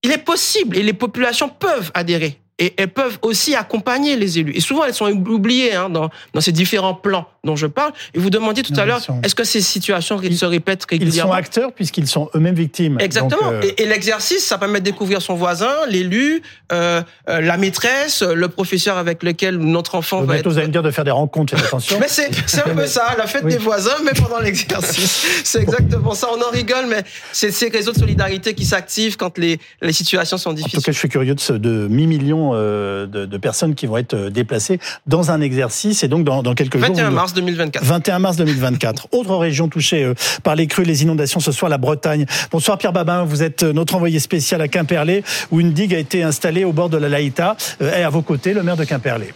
il 0.03 0.11
est 0.11 0.17
possible 0.17 0.77
et 0.77 0.83
les 0.83 0.93
populations 0.93 1.49
peuvent 1.49 1.91
adhérer 1.93 2.39
et 2.61 2.73
elles 2.77 2.89
peuvent 2.89 3.17
aussi 3.23 3.55
accompagner 3.55 4.15
les 4.15 4.37
élus. 4.37 4.53
Et 4.55 4.59
souvent, 4.59 4.85
elles 4.85 4.93
sont 4.93 5.07
oubliées 5.07 5.73
hein, 5.73 5.89
dans, 5.89 6.11
dans 6.33 6.41
ces 6.41 6.51
différents 6.51 6.93
plans 6.93 7.25
dont 7.43 7.55
je 7.55 7.65
parle. 7.65 7.91
Et 8.13 8.19
vous 8.19 8.29
demandiez 8.29 8.63
tout 8.63 8.79
à 8.79 8.85
l'heure, 8.85 9.01
est-ce 9.23 9.33
que 9.33 9.43
ces 9.43 9.61
situations 9.61 10.19
se 10.19 10.45
répètent 10.45 10.85
régulièrement 10.87 11.31
Ils 11.31 11.33
sont 11.33 11.39
acteurs 11.39 11.73
puisqu'ils 11.73 12.07
sont 12.07 12.29
eux-mêmes 12.35 12.55
victimes. 12.55 12.97
Exactement. 12.99 13.51
Euh, 13.51 13.61
et, 13.77 13.85
l'exercice, 13.85 14.45
ça 14.45 14.59
permet 14.59 14.79
de 14.79 14.85
découvrir 14.85 15.21
son 15.21 15.33
voisin, 15.33 15.73
l'élu, 15.89 16.43
euh, 16.71 17.01
euh, 17.29 17.41
la 17.41 17.57
maîtresse, 17.57 18.21
le 18.21 18.47
professeur 18.47 18.97
avec 18.97 19.23
lequel 19.23 19.57
notre 19.57 19.95
enfant 19.95 20.21
va 20.21 20.37
être... 20.37 20.47
Vous 20.47 20.57
allez 20.57 20.67
me 20.67 20.71
dire 20.71 20.83
de 20.83 20.91
faire 20.91 21.03
des 21.03 21.11
rencontres, 21.11 21.55
attention. 21.55 21.97
mais 21.99 22.07
c'est 22.07 22.29
un 22.59 22.75
peu 22.75 22.85
ça, 22.85 23.15
la 23.17 23.25
fête 23.25 23.45
des 23.45 23.57
voisins, 23.57 23.97
mais 24.05 24.11
pendant 24.13 24.39
l'exercice. 24.39 25.25
C'est 25.43 25.61
exactement 25.61 26.13
ça. 26.13 26.27
On 26.31 26.41
en 26.41 26.51
rigole, 26.51 26.85
mais 26.87 27.03
c'est 27.31 27.51
ces 27.51 27.69
réseaux 27.69 27.91
de 27.91 27.97
solidarité 27.97 28.53
qui 28.53 28.65
s'activent 28.65 29.17
quand 29.17 29.37
les, 29.37 29.59
les 29.81 29.93
situations 29.93 30.37
sont 30.37 30.53
difficiles. 30.53 30.77
En 30.77 30.81
tout 30.81 30.85
cas, 30.85 30.91
je 30.91 30.97
suis 30.97 31.09
curieux 31.09 31.35
de, 31.35 31.39
ce, 31.39 31.53
de 31.53 31.87
mi-million 31.87 32.50
euh, 32.53 33.05
de, 33.07 33.37
personnes 33.37 33.75
qui 33.75 33.87
vont 33.87 33.97
être 33.97 34.13
euh, 34.13 34.29
déplacées 34.29 34.79
dans 35.07 35.31
un 35.31 35.41
exercice 35.41 36.03
et 36.03 36.07
donc 36.07 36.23
dans, 36.23 36.41
quelques 36.53 36.75
21 36.75 36.87
jours. 36.87 36.95
21 36.95 37.11
mars 37.11 37.33
2024. 37.33 37.83
21 37.83 38.19
mars 38.19 38.37
2024. 38.37 39.07
Autre 39.11 39.35
région 39.35 39.67
touchée 39.67 40.03
euh, 40.03 40.13
par 40.43 40.55
les 40.55 40.67
crues, 40.67 40.83
les 40.83 41.03
inondations 41.03 41.39
ce 41.39 41.51
soir, 41.51 41.69
la 41.69 41.77
Bretagne. 41.77 42.25
Bonsoir 42.51 42.77
Pierre 42.77 42.93
Babin, 42.93 43.23
vous 43.23 43.43
êtes 43.43 43.63
notre 43.63 43.95
envoyé 43.95 44.19
spécial 44.19 44.61
à 44.61 44.67
Quimperlé 44.67 45.23
où 45.51 45.59
une 45.59 45.73
digue 45.73 45.93
a 45.95 45.99
été 45.99 46.23
installée 46.23 46.63
au 46.63 46.73
bord 46.73 46.89
de 46.89 46.97
la 46.97 47.09
Laïta 47.09 47.55
et 47.81 48.03
à 48.03 48.09
vos 48.09 48.21
côtés 48.21 48.53
le 48.53 48.63
maire 48.63 48.77
de 48.77 48.83
Quimperlé. 48.83 49.33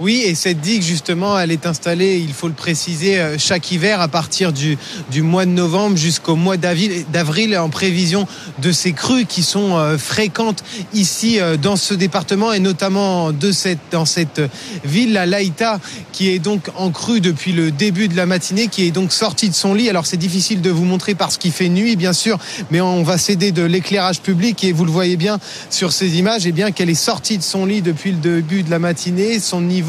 Oui, 0.00 0.22
et 0.24 0.34
cette 0.34 0.60
digue, 0.60 0.82
justement, 0.82 1.38
elle 1.38 1.52
est 1.52 1.66
installée, 1.66 2.16
il 2.16 2.32
faut 2.32 2.48
le 2.48 2.54
préciser, 2.54 3.20
euh, 3.20 3.36
chaque 3.38 3.70
hiver 3.70 4.00
à 4.00 4.08
partir 4.08 4.52
du, 4.52 4.78
mois 5.22 5.44
de 5.44 5.50
novembre 5.50 5.96
jusqu'au 5.96 6.34
mois 6.34 6.56
d'avril 6.56 7.58
en 7.58 7.68
prévision 7.68 8.26
de 8.60 8.72
ces 8.72 8.92
crues 8.92 9.26
qui 9.26 9.42
sont 9.42 9.76
euh, 9.76 9.98
fréquentes 9.98 10.64
ici 10.94 11.38
euh, 11.38 11.58
dans 11.58 11.76
ce 11.76 11.92
département 11.92 12.52
et 12.52 12.58
notamment 12.58 13.32
de 13.32 13.52
cette, 13.52 13.78
dans 13.90 14.06
cette 14.06 14.40
ville, 14.82 15.12
la 15.12 15.26
Laïta, 15.26 15.78
qui 16.12 16.30
est 16.30 16.38
donc 16.38 16.70
en 16.76 16.90
crue 16.90 17.20
depuis 17.20 17.52
le 17.52 17.70
début 17.70 18.08
de 18.08 18.16
la 18.16 18.24
matinée, 18.24 18.68
qui 18.68 18.86
est 18.86 18.92
donc 18.92 19.12
sortie 19.12 19.50
de 19.50 19.54
son 19.54 19.74
lit. 19.74 19.90
Alors 19.90 20.06
c'est 20.06 20.16
difficile 20.16 20.62
de 20.62 20.70
vous 20.70 20.84
montrer 20.84 21.14
parce 21.14 21.36
qu'il 21.36 21.52
fait 21.52 21.68
nuit, 21.68 21.96
bien 21.96 22.14
sûr, 22.14 22.38
mais 22.70 22.80
on 22.80 23.02
va 23.02 23.18
céder 23.18 23.52
de 23.52 23.62
l'éclairage 23.62 24.20
public 24.20 24.64
et 24.64 24.72
vous 24.72 24.86
le 24.86 24.90
voyez 24.90 25.16
bien 25.16 25.38
sur 25.68 25.92
ces 25.92 26.16
images, 26.18 26.46
et 26.46 26.48
eh 26.48 26.52
bien 26.52 26.70
qu'elle 26.72 26.90
est 26.90 26.94
sortie 26.94 27.36
de 27.36 27.42
son 27.42 27.66
lit 27.66 27.82
depuis 27.82 28.10
le 28.10 28.16
début 28.16 28.62
de 28.62 28.70
la 28.70 28.78
matinée. 28.78 29.38
Son 29.38 29.60
niveau 29.60 29.81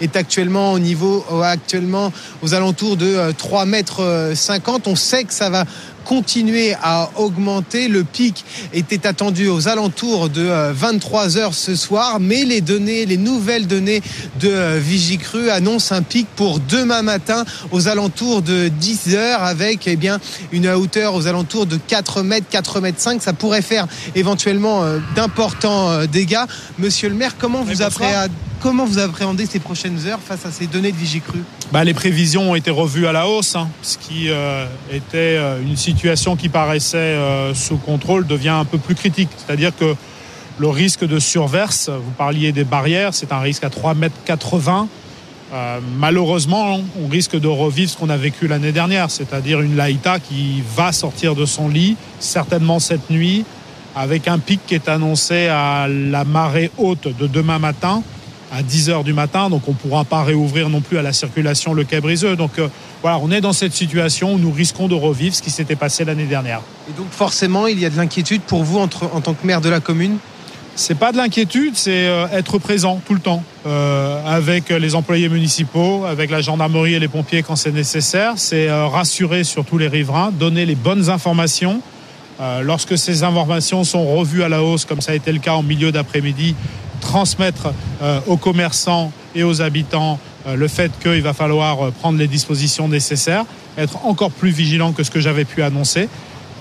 est 0.00 0.16
actuellement 0.16 0.72
au 0.72 0.78
niveau 0.78 1.24
euh, 1.32 1.42
actuellement 1.42 2.12
aux 2.42 2.54
alentours 2.54 2.96
de 2.96 3.32
3 3.32 3.62
euh, 3.62 3.66
mètres 3.66 4.32
50. 4.34 4.86
On 4.86 4.96
sait 4.96 5.24
que 5.24 5.32
ça 5.32 5.50
va 5.50 5.64
continuer 6.10 6.74
à 6.82 7.08
augmenter. 7.14 7.86
Le 7.86 8.02
pic 8.02 8.44
était 8.72 9.06
attendu 9.06 9.46
aux 9.46 9.68
alentours 9.68 10.28
de 10.28 10.72
23 10.72 11.36
euh, 11.36 11.40
heures 11.40 11.54
ce 11.54 11.76
soir, 11.76 12.18
mais 12.18 12.44
les 12.44 12.60
données, 12.60 13.06
les 13.06 13.16
nouvelles 13.16 13.68
données 13.68 14.02
de 14.40 14.76
Vigicru 14.76 15.50
annoncent 15.50 15.94
un 15.94 16.02
pic 16.02 16.26
pour 16.34 16.58
demain 16.58 17.02
matin 17.02 17.44
aux 17.70 17.86
alentours 17.86 18.42
de 18.42 18.66
10 18.66 19.14
heures 19.14 19.44
avec 19.44 19.86
eh 19.86 19.94
bien 19.94 20.18
une 20.50 20.66
hauteur 20.66 21.14
aux 21.14 21.28
alentours 21.28 21.66
de 21.66 21.76
4 21.76 22.24
mètres, 22.24 22.48
4 22.50 22.80
mètres 22.80 23.00
5. 23.00 23.22
Ça 23.22 23.32
pourrait 23.32 23.62
faire 23.62 23.86
éventuellement 24.16 24.82
d'importants 25.14 26.06
dégâts. 26.06 26.44
Monsieur 26.80 27.08
le 27.08 27.14
maire, 27.14 27.36
comment 27.38 27.62
vous 27.62 27.82
appréhendez 27.82 28.34
Comment 28.60 28.84
vous 28.84 28.98
appréhendez 28.98 29.46
ces 29.46 29.58
prochaines 29.58 30.06
heures 30.06 30.20
face 30.20 30.44
à 30.44 30.50
ces 30.50 30.66
données 30.66 30.92
de 30.92 30.96
Vigicru? 30.96 31.38
Bah, 31.72 31.82
Les 31.82 31.94
prévisions 31.94 32.50
ont 32.50 32.54
été 32.54 32.70
revues 32.70 33.06
à 33.06 33.12
la 33.12 33.26
hausse, 33.26 33.56
hein, 33.56 33.70
ce 33.80 33.96
qui 33.96 34.28
euh, 34.28 34.66
était 34.92 35.38
euh, 35.38 35.62
une 35.62 35.76
situation 35.76 35.99
qui 36.38 36.48
paraissait 36.48 36.96
euh, 36.96 37.54
sous 37.54 37.76
contrôle 37.76 38.26
devient 38.26 38.48
un 38.48 38.64
peu 38.64 38.78
plus 38.78 38.94
critique. 38.94 39.28
C'est-à-dire 39.36 39.74
que 39.76 39.94
le 40.58 40.68
risque 40.68 41.04
de 41.06 41.18
surverse, 41.18 41.88
vous 41.88 42.12
parliez 42.12 42.52
des 42.52 42.64
barrières, 42.64 43.14
c'est 43.14 43.32
un 43.32 43.40
risque 43.40 43.64
à 43.64 43.68
3,80 43.68 43.94
mètres. 43.96 44.16
malheureusement, 45.98 46.80
on 47.02 47.08
risque 47.08 47.38
de 47.38 47.48
revivre 47.48 47.90
ce 47.90 47.96
qu'on 47.96 48.10
a 48.10 48.16
vécu 48.16 48.46
l'année 48.46 48.72
dernière, 48.72 49.10
c'est-à-dire 49.10 49.60
une 49.60 49.76
Laïta 49.76 50.20
qui 50.20 50.62
va 50.76 50.92
sortir 50.92 51.34
de 51.34 51.46
son 51.46 51.68
lit, 51.68 51.96
certainement 52.18 52.78
cette 52.78 53.10
nuit, 53.10 53.44
avec 53.96 54.28
un 54.28 54.38
pic 54.38 54.60
qui 54.66 54.74
est 54.74 54.88
annoncé 54.88 55.48
à 55.48 55.88
la 55.88 56.24
marée 56.24 56.70
haute 56.78 57.08
de 57.18 57.26
demain 57.26 57.58
matin 57.58 58.02
à 58.52 58.62
10 58.62 58.90
heures 58.90 59.04
du 59.04 59.12
matin, 59.12 59.48
donc 59.48 59.62
on 59.68 59.72
ne 59.72 59.76
pourra 59.76 60.04
pas 60.04 60.22
réouvrir 60.22 60.68
non 60.68 60.80
plus 60.80 60.98
à 60.98 61.02
la 61.02 61.12
circulation 61.12 61.72
le 61.72 61.84
quai 61.84 62.00
Briseux. 62.00 62.36
Euh, 62.58 62.68
voilà, 63.02 63.18
on 63.22 63.30
est 63.30 63.40
dans 63.40 63.52
cette 63.52 63.72
situation 63.72 64.34
où 64.34 64.38
nous 64.38 64.52
risquons 64.52 64.88
de 64.88 64.94
revivre 64.94 65.34
ce 65.34 65.42
qui 65.42 65.50
s'était 65.50 65.76
passé 65.76 66.04
l'année 66.04 66.26
dernière. 66.26 66.60
Et 66.88 66.92
donc 66.92 67.10
forcément, 67.10 67.66
il 67.66 67.78
y 67.78 67.86
a 67.86 67.90
de 67.90 67.96
l'inquiétude 67.96 68.42
pour 68.42 68.62
vous 68.62 68.78
entre, 68.78 69.10
en 69.14 69.20
tant 69.20 69.34
que 69.34 69.46
maire 69.46 69.60
de 69.60 69.68
la 69.68 69.80
commune? 69.80 70.18
C'est 70.76 70.94
pas 70.94 71.12
de 71.12 71.16
l'inquiétude, 71.16 71.76
c'est 71.76 72.06
euh, 72.06 72.26
être 72.32 72.58
présent 72.58 73.00
tout 73.06 73.14
le 73.14 73.20
temps 73.20 73.42
euh, 73.66 74.22
avec 74.24 74.70
les 74.70 74.94
employés 74.94 75.28
municipaux, 75.28 76.04
avec 76.06 76.30
la 76.30 76.40
gendarmerie 76.40 76.94
et 76.94 77.00
les 77.00 77.08
pompiers 77.08 77.42
quand 77.42 77.56
c'est 77.56 77.72
nécessaire. 77.72 78.34
C'est 78.36 78.70
rassurer 78.70 79.44
surtout 79.44 79.78
les 79.78 79.88
riverains, 79.88 80.30
donner 80.30 80.66
les 80.66 80.76
bonnes 80.76 81.10
informations. 81.10 81.82
lorsque 82.62 82.96
ces 82.96 83.22
informations 83.22 83.84
sont 83.84 84.06
revues 84.16 84.42
à 84.42 84.48
la 84.48 84.62
hausse, 84.62 84.86
comme 84.86 85.02
ça 85.02 85.12
a 85.12 85.14
été 85.14 85.30
le 85.30 85.40
cas 85.40 85.52
en 85.52 85.62
milieu 85.62 85.92
d'après-midi, 85.92 86.54
transmettre 87.00 87.72
euh, 88.02 88.20
aux 88.26 88.36
commerçants 88.36 89.10
et 89.34 89.42
aux 89.42 89.62
habitants 89.62 90.14
euh, 90.14 90.29
le 90.46 90.68
fait 90.68 90.90
qu'il 91.02 91.22
va 91.22 91.32
falloir 91.32 91.86
euh, 91.86 91.90
prendre 91.90 92.18
les 92.18 92.26
dispositions 92.26 92.88
nécessaires, 92.88 93.44
être 93.76 94.04
encore 94.06 94.30
plus 94.30 94.50
vigilant 94.50 94.92
que 94.92 95.02
ce 95.02 95.10
que 95.10 95.20
j'avais 95.20 95.44
pu 95.44 95.62
annoncer. 95.62 96.08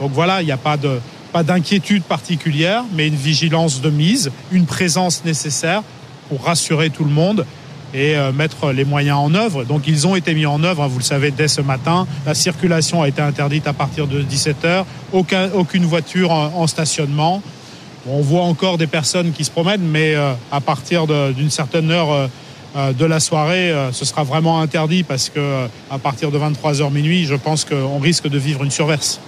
Donc 0.02 0.12
voilà, 0.12 0.42
il 0.42 0.46
n'y 0.46 0.52
a 0.52 0.58
pas 0.58 0.78
de 0.78 1.00
pas 1.32 1.44
d'inquiétude 1.44 2.04
particulière, 2.04 2.84
mais 2.94 3.08
une 3.08 3.16
vigilance 3.16 3.82
de 3.82 3.92
mise, 3.92 4.32
une 4.52 4.66
présence 4.66 5.24
nécessaire 5.26 5.84
pour 6.28 6.44
rassurer 6.44 6.90
tout 6.90 7.04
le 7.04 7.12
monde 7.12 7.46
et 7.94 8.16
mettre 8.34 8.72
les 8.72 8.84
moyens 8.84 9.20
en 9.20 9.36
œuvre. 9.36 9.64
Donc 9.64 9.84
ils 9.86 10.08
ont 10.08 10.16
été 10.16 10.34
mis 10.34 10.48
en 10.48 10.64
œuvre, 10.64 10.82
hein, 10.82 10.88
vous 10.88 10.98
le 10.98 11.04
savez, 11.04 11.30
dès 11.30 11.48
ce 11.48 11.62
matin. 11.62 12.08
La 12.26 12.34
circulation 12.34 13.04
a 13.04 13.08
été 13.08 13.22
interdite 13.22 13.68
à 13.68 13.74
partir 13.74 14.08
de 14.08 14.24
17h, 14.24 14.86
aucun, 15.14 15.52
aucune 15.54 15.86
voiture 15.86 16.32
en 16.32 16.66
stationnement. 16.66 17.44
On 18.08 18.22
voit 18.22 18.44
encore 18.44 18.78
des 18.78 18.88
personnes 18.88 19.32
qui 19.32 19.44
se 19.44 19.52
promènent, 19.52 19.82
mais 19.82 20.16
euh, 20.16 20.34
à 20.52 20.62
partir 20.62 21.06
d'une 21.08 21.50
certaine 21.50 21.92
heure 21.92 22.12
euh, 22.12 22.28
euh, 22.28 22.28
de 22.76 23.06
la 23.06 23.20
soirée, 23.20 23.74
ce 23.92 24.06
sera 24.06 24.24
vraiment 24.24 24.62
interdit 24.62 25.04
parce 25.04 25.30
que 25.30 25.66
à 25.90 25.98
partir 25.98 26.32
de 26.32 26.38
23h 26.38 26.92
minuit, 26.92 27.26
je 27.26 27.36
pense 27.36 27.66
qu'on 27.66 28.00
risque 28.00 28.28
de 28.28 28.38
vivre 28.38 28.64
une 28.64 28.72
surverse. 28.72 29.20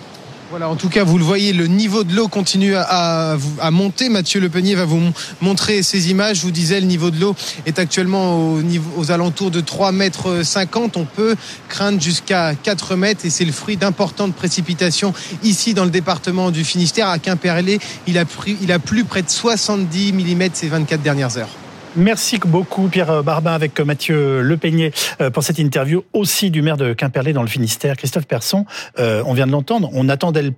Voilà, 0.52 0.68
en 0.68 0.76
tout 0.76 0.90
cas, 0.90 1.06
vous 1.06 1.18
le 1.18 1.24
voyez, 1.24 1.54
le 1.54 1.68
niveau 1.68 2.04
de 2.04 2.14
l'eau 2.14 2.28
continue 2.28 2.76
à, 2.76 3.38
monter. 3.72 4.10
Mathieu 4.10 4.42
Lepenier 4.42 4.76
va 4.76 4.84
vous 4.84 5.00
montrer 5.40 5.82
ces 5.82 6.12
images. 6.12 6.40
Je 6.40 6.42
vous 6.42 6.52
disais, 6.52 6.82
le 6.82 6.88
niveau 6.88 7.10
de 7.10 7.18
l'eau 7.18 7.38
est 7.66 7.80
actuellement 7.80 8.58
aux 8.98 9.12
alentours 9.12 9.50
de 9.50 9.62
3 9.62 9.94
mètres 9.94 10.44
50. 10.44 10.98
On 10.98 11.06
peut 11.06 11.38
craindre 11.70 12.02
jusqu'à 12.02 12.54
4 12.54 12.98
mètres 12.98 13.26
et 13.26 13.30
c'est 13.30 13.46
le 13.46 13.54
fruit 13.54 13.78
d'importantes 13.78 14.36
précipitations 14.36 15.14
ici 15.42 15.74
dans 15.74 15.86
le 15.86 15.90
département 15.90 16.52
du 16.52 16.66
Finistère. 16.66 17.08
À 17.08 17.18
Quimperlé, 17.18 17.80
il 18.06 18.18
a, 18.18 18.26
pris, 18.26 18.58
il 18.62 18.74
a 18.74 18.80
plu 18.80 19.06
près 19.06 19.22
de 19.22 19.30
70 19.30 20.12
mm 20.12 20.50
ces 20.52 20.68
24 20.68 21.02
dernières 21.02 21.38
heures. 21.38 21.61
Merci 21.98 22.40
beaucoup 22.40 22.88
Pierre 22.88 23.22
Barbin 23.22 23.52
avec 23.52 23.78
Mathieu 23.82 24.42
Lepeignet 24.42 24.92
euh, 25.20 25.30
pour 25.30 25.44
cette 25.44 25.60
interview 25.60 26.06
aussi 26.14 26.50
du 26.50 26.62
maire 26.62 26.78
de 26.78 26.94
Quimperlé 26.94 27.34
dans 27.34 27.42
le 27.42 27.50
Finistère, 27.50 27.98
Christophe 27.98 28.28
Persson. 28.28 28.66
Euh, 28.98 29.22
on 29.26 29.34
vient 29.34 29.46
de 29.46 29.52
l'entendre, 29.52 29.90
on 29.92 30.08
attendait 30.08 30.42
le 30.42 30.54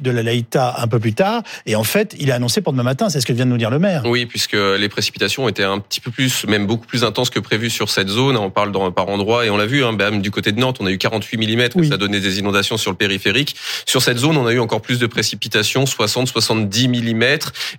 de 0.00 0.10
la 0.10 0.22
Laïta 0.22 0.76
un 0.78 0.86
peu 0.86 1.00
plus 1.00 1.14
tard. 1.14 1.42
Et 1.66 1.74
en 1.74 1.84
fait, 1.84 2.14
il 2.18 2.28
est 2.28 2.32
annoncé 2.32 2.60
pour 2.60 2.72
demain 2.72 2.84
matin. 2.84 3.08
C'est 3.08 3.20
ce 3.20 3.26
que 3.26 3.32
vient 3.32 3.46
de 3.46 3.50
nous 3.50 3.56
dire 3.56 3.70
le 3.70 3.78
maire. 3.78 4.02
Oui, 4.06 4.26
puisque 4.26 4.54
les 4.54 4.88
précipitations 4.88 5.48
étaient 5.48 5.64
un 5.64 5.78
petit 5.78 6.00
peu 6.00 6.10
plus, 6.10 6.46
même 6.46 6.66
beaucoup 6.66 6.86
plus 6.86 7.04
intenses 7.04 7.30
que 7.30 7.40
prévu 7.40 7.70
sur 7.70 7.90
cette 7.90 8.08
zone. 8.08 8.36
On 8.36 8.50
parle 8.50 8.72
dans, 8.72 8.92
par 8.92 9.08
endroit 9.08 9.44
et 9.44 9.50
on 9.50 9.56
l'a 9.56 9.66
vu, 9.66 9.84
hein, 9.84 9.92
même 9.92 10.22
du 10.22 10.30
côté 10.30 10.52
de 10.52 10.60
Nantes, 10.60 10.78
on 10.80 10.86
a 10.86 10.90
eu 10.90 10.98
48 10.98 11.38
mm. 11.38 11.84
Ça 11.84 11.94
a 11.94 11.96
donné 11.96 12.20
des 12.20 12.38
inondations 12.38 12.76
sur 12.76 12.90
le 12.90 12.96
périphérique. 12.96 13.56
Sur 13.86 14.02
cette 14.02 14.18
zone, 14.18 14.36
on 14.36 14.46
a 14.46 14.52
eu 14.52 14.60
encore 14.60 14.80
plus 14.80 14.98
de 14.98 15.06
précipitations, 15.06 15.86
60, 15.86 16.28
70 16.28 16.88
mm. 16.88 17.22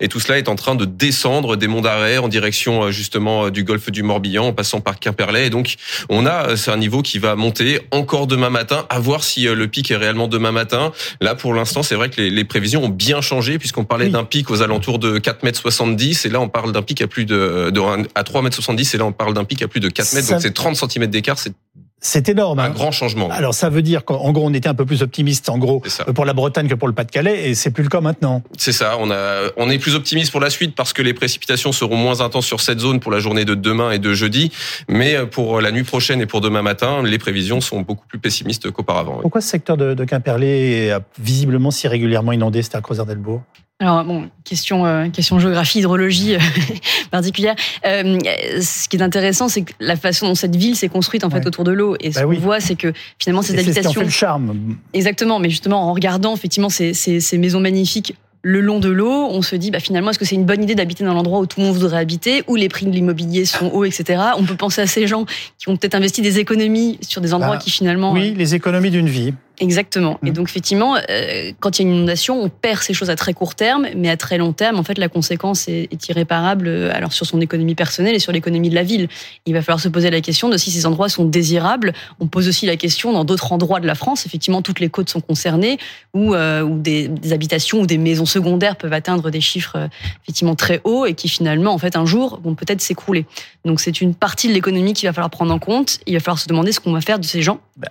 Et 0.02 0.08
tout 0.10 0.20
cela 0.20 0.38
est 0.38 0.50
en 0.50 0.56
train 0.56 0.76
de 0.76 0.86
descendre 0.86 1.56
des 1.56 1.68
monts 1.68 1.82
d'arrêt 1.82 2.18
en 2.18 2.28
direction 2.28 2.84
euh, 2.84 2.92
justement 2.92 3.46
euh, 3.46 3.52
du 3.52 3.64
golfe 3.64 3.90
du 3.92 4.04
Morbihan, 4.04 4.48
en 4.48 4.54
passant 4.54 4.82
par 4.82 5.00
Quimperlé. 5.00 5.46
Et 5.46 5.50
donc, 5.50 5.76
on 6.10 6.26
a, 6.26 6.50
euh, 6.50 6.56
c'est 6.56 6.72
un 6.72 6.78
niveau 6.78 7.02
qui 7.02 7.20
va 7.20 7.36
monter 7.36 7.80
encore 7.92 8.28
demain 8.28 8.50
matin. 8.50 8.86
À 8.90 9.00
voir 9.00 9.24
si 9.24 9.44
le 9.44 9.68
pic 9.68 9.92
est 9.92 9.96
réellement 9.96 10.28
demain 10.28 10.52
matin. 10.52 10.92
Là, 11.22 11.36
pour 11.36 11.54
l'instant, 11.54 11.77
c'est 11.84 11.96
vrai 11.96 12.10
que 12.10 12.22
les, 12.22 12.44
prévisions 12.44 12.84
ont 12.84 12.90
bien 12.90 13.22
changé 13.22 13.60
puisqu'on 13.60 13.84
parlait 13.84 14.10
d'un 14.10 14.24
pic 14.24 14.50
aux 14.50 14.62
alentours 14.62 15.00
de 15.00 15.18
4 15.18 15.44
mètres 15.44 15.60
70 15.60 16.26
et 16.26 16.30
là 16.30 16.40
on 16.40 16.50
parle 16.50 16.72
d'un 16.72 16.82
pic 16.82 17.02
à 17.02 17.08
plus 17.08 17.26
de, 17.26 17.72
de 17.72 17.82
à 18.16 18.24
3 18.24 18.42
mètres 18.42 18.56
70 18.56 18.94
et 18.94 18.98
là 18.98 19.06
on 19.06 19.12
parle 19.12 19.34
d'un 19.34 19.44
pic 19.44 19.62
à 19.62 19.68
plus 19.68 19.80
de 19.80 19.90
4 19.90 20.14
mètres. 20.14 20.30
Donc 20.30 20.42
c'est 20.42 20.54
30 20.54 20.76
cm 20.76 21.08
d'écart, 21.08 21.40
c'est 21.40 21.54
C'est 22.00 22.30
énorme. 22.30 22.60
Un 22.60 22.66
hein. 22.66 22.70
grand 22.70 22.92
changement. 22.92 23.30
Alors 23.32 23.56
ça 23.56 23.70
veut 23.70 23.82
dire 23.82 24.06
qu'en 24.06 24.32
gros 24.32 24.46
on 24.46 24.54
était 24.54 24.70
un 24.70 24.76
peu 24.76 24.86
plus 24.86 25.02
optimiste 25.02 25.50
en 25.50 25.58
gros 25.58 25.82
C'est 25.86 26.14
pour 26.14 26.26
la 26.26 26.34
Bretagne 26.34 26.68
que 26.68 26.76
pour 26.76 26.88
le 26.88 26.94
Pas-de-Calais 26.94 27.50
et 27.50 27.56
c'est 27.56 27.72
plus 27.72 27.84
le 27.84 27.90
cas 27.90 28.02
maintenant. 28.02 28.44
C'est 28.58 28.72
ça. 28.72 28.98
On 29.00 29.10
a, 29.10 29.50
on 29.58 29.70
est 29.70 29.80
plus 29.80 29.96
optimiste 29.96 30.32
pour 30.32 30.40
la 30.40 30.52
suite 30.52 30.76
parce 30.76 30.94
que 30.94 31.02
les 31.02 31.14
précipitations 31.14 31.72
seront 31.72 31.98
moins 31.98 32.22
intenses 32.22 32.46
sur 32.46 32.62
cette 32.62 32.80
zone 32.80 33.00
pour 33.00 33.12
la 33.12 33.20
journée 33.20 33.46
de 33.46 33.56
demain 33.56 33.92
et 33.92 34.00
de 34.00 34.14
jeudi. 34.14 34.52
Mais 34.88 35.26
pour 35.26 35.60
la 35.60 35.72
nuit 35.72 35.84
prochaine 35.84 36.22
et 36.22 36.28
pour 36.28 36.42
demain 36.42 36.62
matin, 36.62 37.02
les 37.04 37.18
prévisions 37.18 37.62
sont 37.62 37.82
beaucoup 37.82 38.06
plus 38.06 38.20
pessimistes 38.20 38.70
qu'auparavant. 38.70 39.16
oui. 39.16 39.22
Pourquoi 39.24 39.42
ce 39.42 39.50
secteur 39.50 39.76
de, 39.76 39.96
de 39.96 40.06
Quimperlé 40.06 40.48
est 40.48 40.94
visiblement 41.20 41.72
si 41.72 41.88
régulièrement 41.88 42.32
inondé, 42.32 42.62
c'était 42.62 42.78
à 42.78 42.82
Crozard-Delbourg 42.82 43.42
Alors 43.80 44.04
bon, 44.04 44.28
question 44.44 44.88
euh, 44.88 45.08
question 45.10 45.38
géographie, 45.38 45.80
hydrologie 45.80 46.36
euh, 46.36 46.40
particulière. 47.12 47.56
Euh, 47.86 48.18
ce 48.60 48.90
qui 48.90 48.98
est 48.98 49.04
intéressant, 49.04 49.50
c'est 49.50 49.62
que 49.62 49.74
la 49.80 49.96
façon 49.96 50.28
dont 50.30 50.36
cette 50.36 50.56
ville 50.56 50.76
s'est 50.76 50.88
construite 50.90 51.24
en 51.24 51.30
fait 51.30 51.38
Ouais. 51.38 51.48
autour 51.48 51.64
de 51.64 51.72
l'eau. 51.72 51.96
Et 52.00 52.12
ce 52.12 52.16
Bah 52.16 52.24
qu'on 52.24 52.30
oui. 52.30 52.38
voit, 52.40 52.60
c'est 52.60 52.74
que 52.76 52.92
finalement 53.20 53.44
ces 53.44 53.54
Et 53.54 53.58
C'est 53.58 53.64
ce 53.66 53.66
qui 53.66 53.70
en 53.70 53.74
habitations, 53.82 54.02
fait 54.02 54.06
le 54.06 54.12
charme. 54.12 54.76
exactement. 54.94 55.38
Mais 55.38 55.52
justement, 55.52 55.88
en 55.90 55.94
regardant 55.94 56.34
effectivement 56.36 56.70
ces, 56.70 56.96
ces, 56.96 57.20
ces 57.20 57.38
maisons 57.38 57.60
magnifiques 57.60 58.16
le 58.42 58.62
long 58.62 58.80
de 58.80 58.90
l'eau, 58.90 59.28
on 59.30 59.42
se 59.44 59.56
dit 59.56 59.70
bah 59.70 59.80
finalement 59.80 60.10
est-ce 60.10 60.18
que 60.20 60.26
c'est 60.26 60.36
une 60.36 60.46
bonne 60.46 60.64
idée 60.64 60.74
d'habiter 60.74 61.04
dans 61.04 61.14
l'endroit 61.14 61.40
où 61.40 61.46
tout 61.46 61.60
le 61.60 61.68
monde 61.68 61.76
voudrait 61.76 61.98
habiter, 62.00 62.44
où 62.48 62.56
les 62.56 62.70
prix 62.70 62.86
de 62.88 62.92
l'immobilier 62.92 63.46
sont 63.46 63.68
hauts, 63.72 63.84
etc. 63.84 64.22
On 64.38 64.44
peut 64.44 64.56
penser 64.56 64.82
à 64.82 64.88
ces 64.88 65.06
gens 65.06 65.26
qui 65.60 65.70
ont 65.70 65.78
peut-être 65.78 65.96
investi 65.96 66.22
des 66.24 66.40
économies 66.40 66.98
sur 67.02 67.22
des 67.22 67.34
endroits 67.34 67.56
Bah, 67.58 67.62
qui 67.62 67.70
finalement 67.70 68.12
Oui, 68.14 68.34
les 68.36 68.56
économies 68.56 68.90
d'une 68.92 69.10
vie. 69.10 69.34
Exactement. 69.60 70.20
Et 70.24 70.30
Mm. 70.30 70.34
donc 70.34 70.50
effectivement, 70.50 70.98
euh, 71.10 71.52
quand 71.60 71.80
il 71.80 71.84
y 71.84 71.86
a 71.86 71.90
une 71.90 71.96
inondation, 71.98 72.40
on 72.42 72.48
perd 72.50 72.82
ces 72.84 72.94
choses 72.94 73.10
à 73.10 73.16
très 73.16 73.34
court 73.34 73.56
terme, 73.56 73.88
mais 73.96 74.10
à 74.10 74.16
très 74.18 74.38
long 74.38 74.54
terme, 74.54 74.78
en 74.78 74.84
fait, 74.84 74.98
la 75.00 75.10
conséquence 75.10 75.68
est, 75.68 75.88
est 75.92 76.10
irréparable. 76.10 76.68
euh, 76.68 76.92
Alors 76.94 77.12
sur 77.12 77.26
son 77.26 77.42
économie 77.42 77.74
personnelle 77.74 78.14
et 78.14 78.20
sur 78.20 78.32
l'économie 78.32 78.70
de 78.70 78.76
la 78.76 78.84
ville, 78.84 79.08
il 79.48 79.54
va 79.54 79.62
falloir 79.64 79.80
se 79.80 79.90
poser 79.90 80.12
la 80.12 80.22
question 80.22 80.50
de 80.50 80.58
si 80.58 80.70
ces 80.70 80.86
endroits 80.86 81.10
sont 81.10 81.26
désirables. 81.26 81.94
On 82.20 82.28
pose 82.28 82.48
aussi 82.48 82.68
la 82.68 82.76
question 82.78 83.12
dans 83.14 83.24
d'autres 83.24 83.52
endroits 83.52 83.80
de 83.80 83.88
la 83.88 83.96
France. 83.96 84.26
Effectivement, 84.28 84.62
toutes 84.62 84.80
les 84.80 84.90
côtes 84.90 85.10
sont 85.10 85.22
concernées, 85.22 85.80
où, 86.14 86.36
euh, 86.36 86.62
où 86.62 86.78
des, 86.78 87.08
des 87.08 87.34
habitations 87.34 87.82
ou 87.82 87.88
des 87.88 87.98
maisons 87.98 88.28
secondaires 88.28 88.76
peuvent 88.76 88.94
atteindre 88.94 89.32
des 89.32 89.42
chiffres 89.42 89.78
euh, 89.78 89.88
effectivement 90.24 90.56
très 90.56 90.82
hauts 90.84 91.06
et 91.08 91.16
qui 91.16 91.30
finalement, 91.30 91.74
en 91.74 91.78
fait, 91.80 91.96
un 91.96 92.06
jour, 92.06 92.40
vont 92.44 92.54
peut-être 92.54 92.82
s'écrouler. 92.82 93.26
Donc 93.66 93.80
c'est 93.80 94.02
une 94.02 94.14
partie 94.14 94.48
de 94.50 94.54
l'économie 94.54 94.94
qu'il 94.94 95.10
va 95.10 95.14
falloir 95.14 95.32
prendre 95.32 95.52
en 95.54 95.60
compte. 95.60 96.00
Il 96.06 96.14
va 96.14 96.20
falloir 96.20 96.38
se 96.40 96.48
demander 96.48 96.72
ce 96.72 96.80
qu'on 96.80 96.92
va 96.94 97.02
faire 97.02 97.18
de 97.18 97.26
ces 97.26 97.42
gens. 97.42 97.60
Ben. 97.76 97.90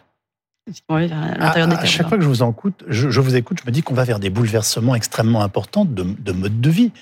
À 0.89 0.97
À, 0.97 0.99
l'intérieur 1.39 1.69
des 1.69 1.75
à 1.75 1.79
terres. 1.79 1.87
chaque 1.87 2.09
fois 2.09 2.19
que 2.19 2.25
je 2.25 2.29
vous, 2.29 2.43
en 2.43 2.51
écoute, 2.51 2.85
je, 2.89 3.09
je 3.09 3.21
vous 3.21 3.37
écoute, 3.37 3.59
je 3.61 3.67
me 3.67 3.73
dis 3.73 3.83
qu'on 3.83 3.95
va 3.95 4.05
vers 4.05 4.19
des 4.19 4.31
bouleversements 4.31 4.95
extrêmement 4.95 5.43
importants 5.43 5.85
de, 5.85 6.03
de 6.03 6.33
mode 6.33 6.61
de 6.61 6.71
vie. 6.71 6.93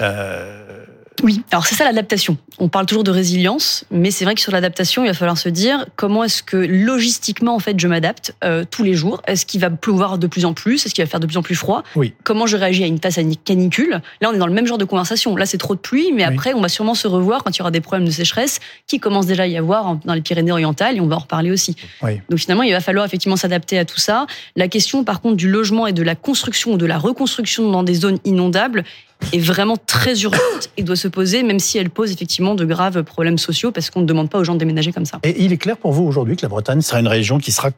Euh, 0.00 0.77
Oui, 1.22 1.42
alors 1.50 1.66
c'est 1.66 1.74
ça 1.74 1.84
l'adaptation. 1.84 2.36
On 2.58 2.68
parle 2.68 2.86
toujours 2.86 3.04
de 3.04 3.10
résilience, 3.10 3.84
mais 3.90 4.10
c'est 4.10 4.24
vrai 4.24 4.34
que 4.34 4.40
sur 4.40 4.52
l'adaptation, 4.52 5.04
il 5.04 5.08
va 5.08 5.14
falloir 5.14 5.38
se 5.38 5.48
dire 5.48 5.86
comment 5.96 6.24
est-ce 6.24 6.42
que 6.42 6.56
logistiquement 6.56 7.54
en 7.54 7.58
fait 7.58 7.78
je 7.78 7.88
m'adapte 7.88 8.34
euh, 8.44 8.64
tous 8.68 8.82
les 8.84 8.94
jours. 8.94 9.22
Est-ce 9.26 9.46
qu'il 9.46 9.60
va 9.60 9.70
pleuvoir 9.70 10.18
de 10.18 10.26
plus 10.26 10.44
en 10.44 10.52
plus? 10.54 10.84
Est-ce 10.86 10.94
qu'il 10.94 11.04
va 11.04 11.08
faire 11.10 11.20
de 11.20 11.26
plus 11.26 11.36
en 11.36 11.42
plus 11.42 11.54
froid? 11.54 11.82
Oui. 11.96 12.14
Comment 12.24 12.46
je 12.46 12.56
réagis 12.56 12.84
à 12.84 12.86
une 12.86 12.98
tasse 13.00 13.18
à 13.18 13.20
une 13.20 13.36
canicule? 13.36 14.00
Là, 14.20 14.30
on 14.30 14.32
est 14.32 14.38
dans 14.38 14.46
le 14.46 14.52
même 14.52 14.66
genre 14.66 14.78
de 14.78 14.84
conversation. 14.84 15.34
Là, 15.36 15.46
c'est 15.46 15.58
trop 15.58 15.74
de 15.74 15.80
pluie, 15.80 16.10
mais 16.12 16.26
Oui. 16.26 16.32
après, 16.34 16.54
on 16.54 16.60
va 16.60 16.68
sûrement 16.68 16.94
se 16.94 17.06
revoir 17.08 17.42
quand 17.44 17.50
il 17.56 17.58
y 17.58 17.62
aura 17.62 17.70
des 17.70 17.80
problèmes 17.80 18.06
de 18.06 18.12
sécheresse 18.12 18.60
qui 18.86 18.98
commencent 19.00 19.26
déjà 19.26 19.44
à 19.44 19.46
y 19.46 19.56
avoir 19.56 19.96
dans 20.04 20.14
les 20.14 20.22
Pyrénées-Orientales, 20.22 20.96
et 20.96 21.00
on 21.00 21.06
va 21.06 21.16
en 21.16 21.20
reparler 21.20 21.50
aussi. 21.50 21.76
oui. 22.02 22.20
Donc 22.28 22.38
finalement, 22.38 22.62
il 22.64 22.72
va 22.72 22.80
falloir 22.80 23.04
effectivement 23.06 23.36
s'adapter 23.36 23.78
à 23.78 23.84
tout 23.84 23.98
ça. 23.98 24.26
La 24.56 24.68
question, 24.68 25.04
par 25.04 25.20
contre, 25.20 25.36
du 25.36 25.48
logement 25.48 25.86
et 25.86 25.92
de 25.92 26.02
la 26.02 26.14
construction 26.14 26.72
ou 26.72 26.76
de 26.76 26.86
la 26.86 26.98
reconstruction 26.98 27.70
dans 27.70 27.82
des 27.82 27.94
zones 27.94 28.18
inondables 28.24 28.84
est 29.32 29.38
vraiment 29.40 29.76
très 29.76 30.20
urgente 30.22 30.70
et 30.76 30.82
doit 30.82 30.96
se 30.96 31.08
poser, 31.08 31.42
même 31.42 31.58
si 31.58 31.76
elle 31.76 31.90
pose 31.90 32.12
effectivement 32.12 32.54
de 32.54 32.64
graves 32.64 33.02
problèmes 33.02 33.38
sociaux, 33.38 33.72
parce 33.72 33.90
qu'on 33.90 34.00
ne 34.00 34.06
demande 34.06 34.30
pas 34.30 34.38
aux 34.38 34.44
gens 34.44 34.54
de 34.54 34.58
déménager 34.58 34.92
comme 34.92 35.04
ça. 35.06 35.18
Et 35.24 35.34
il 35.44 35.52
est 35.52 35.56
clair 35.56 35.76
pour 35.76 35.92
vous 35.92 36.04
aujourd'hui 36.04 36.36
que 36.36 36.42
la 36.42 36.48
Bretagne 36.48 36.80
sera 36.80 37.00
une 37.00 37.08
région 37.08 37.38
qui 37.38 37.50
sera 37.52 37.70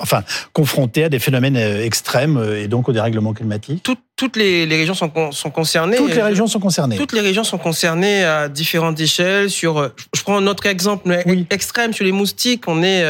enfin, 0.00 0.22
confrontée 0.52 1.04
à 1.04 1.08
des 1.08 1.18
phénomènes 1.18 1.56
euh, 1.56 1.84
extrêmes 1.84 2.36
euh, 2.36 2.62
et 2.62 2.68
donc 2.68 2.88
au 2.88 2.92
dérèglement 2.92 3.32
climatique? 3.32 3.82
Toutes, 3.82 4.00
toutes 4.16 4.36
les, 4.36 4.66
les 4.66 4.76
régions 4.76 4.94
sont, 4.94 5.08
con- 5.08 5.30
sont 5.32 5.50
concernées. 5.50 5.96
Toutes 5.98 6.14
les 6.14 6.22
régions 6.22 6.46
sont 6.46 6.60
concernées. 6.60 6.96
Toutes 6.96 7.12
les 7.12 7.20
régions 7.20 7.44
sont 7.44 7.58
concernées 7.58 8.24
à 8.24 8.48
différentes 8.48 8.98
échelles. 8.98 9.50
Sur, 9.50 9.78
euh, 9.78 9.88
je 10.14 10.22
prends 10.22 10.36
un 10.36 10.46
autre 10.46 10.66
exemple 10.66 11.22
Oui. 11.26 11.46
extrême 11.50 11.92
sur 11.92 12.04
les 12.04 12.12
moustiques. 12.12 12.64
On 12.66 12.82
est 12.82 13.04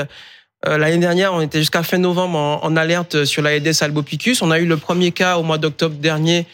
l'année 0.66 0.98
dernière, 0.98 1.32
on 1.32 1.40
était 1.40 1.60
jusqu'à 1.60 1.82
fin 1.82 1.98
novembre 1.98 2.36
en, 2.36 2.64
en 2.64 2.76
alerte 2.76 3.24
sur 3.24 3.42
l'Aedes 3.42 3.80
albopicus. 3.80 4.42
On 4.42 4.50
a 4.50 4.58
eu 4.58 4.66
le 4.66 4.76
premier 4.76 5.12
cas 5.12 5.38
au 5.38 5.42
mois 5.42 5.56
d'octobre 5.56 5.94
dernier 5.96 6.46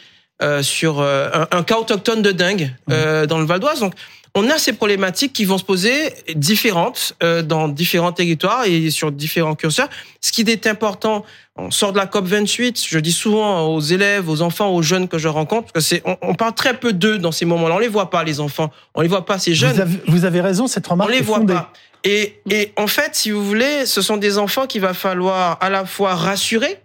euh, 0.43 0.63
sur 0.63 1.01
euh, 1.01 1.29
un, 1.33 1.59
un 1.59 1.63
cas 1.63 1.77
autochtone 1.79 2.23
de 2.23 2.33
dingue 2.33 2.75
euh, 2.91 3.27
dans 3.27 3.39
le 3.39 3.45
Val 3.47 3.61
d'Oise. 3.61 3.81
Donc 3.81 3.95
on 4.37 4.51
a 4.51 4.59
ces 4.59 4.73
problématiques 4.73 5.33
qui 5.33 5.45
vont 5.45 5.59
se 5.59 5.65
poser 5.65 6.13
différentes 6.35 7.15
euh, 7.23 7.43
dans 7.43 7.69
différents 7.69 8.11
territoires 8.11 8.65
et 8.67 8.91
sur 8.91 9.13
différents 9.13 9.55
curseurs. 9.55 9.89
Ce 10.21 10.33
qui 10.33 10.41
est 10.43 10.67
important, 10.67 11.25
on 11.55 11.71
sort 11.71 11.93
de 11.93 11.99
la 11.99 12.07
COP 12.07 12.27
28. 12.27 12.85
Je 12.89 12.99
dis 12.99 13.13
souvent 13.13 13.69
aux 13.69 13.81
élèves, 13.81 14.29
aux 14.29 14.43
enfants, 14.43 14.71
aux 14.71 14.83
jeunes 14.83 15.07
que 15.07 15.19
je 15.19 15.29
rencontre, 15.29 15.73
que 15.73 15.79
c'est, 15.81 16.03
on, 16.05 16.17
on 16.21 16.35
parle 16.35 16.55
très 16.55 16.75
peu 16.75 16.93
d'eux 16.93 17.19
dans 17.19 17.31
ces 17.31 17.45
moments-là. 17.45 17.77
On 17.77 17.79
les 17.79 17.87
voit 17.87 18.11
pas, 18.11 18.25
les 18.25 18.41
enfants. 18.41 18.73
On 18.97 19.03
les 19.03 19.09
voit 19.09 19.25
pas, 19.25 19.39
ces 19.39 19.55
jeunes. 19.55 19.75
Vous 19.75 19.81
avez, 19.81 19.99
vous 20.09 20.25
avez 20.25 20.41
raison, 20.41 20.67
cette 20.67 20.87
remarque 20.89 21.11
On 21.11 21.13
les 21.13 21.19
est 21.19 21.23
voit 21.23 21.39
fondée. 21.39 21.55
pas. 21.55 21.73
Et, 22.03 22.41
et 22.51 22.73
en 22.77 22.89
fait, 22.89 23.15
si 23.15 23.31
vous 23.31 23.43
voulez, 23.45 23.87
ce 23.87 24.03
sont 24.03 24.17
des 24.17 24.37
enfants 24.37 24.67
qu'il 24.67 24.81
va 24.83 24.95
falloir 24.95 25.59
à 25.61 25.71
la 25.71 25.87
fois 25.87 26.15
rassurer 26.17 26.81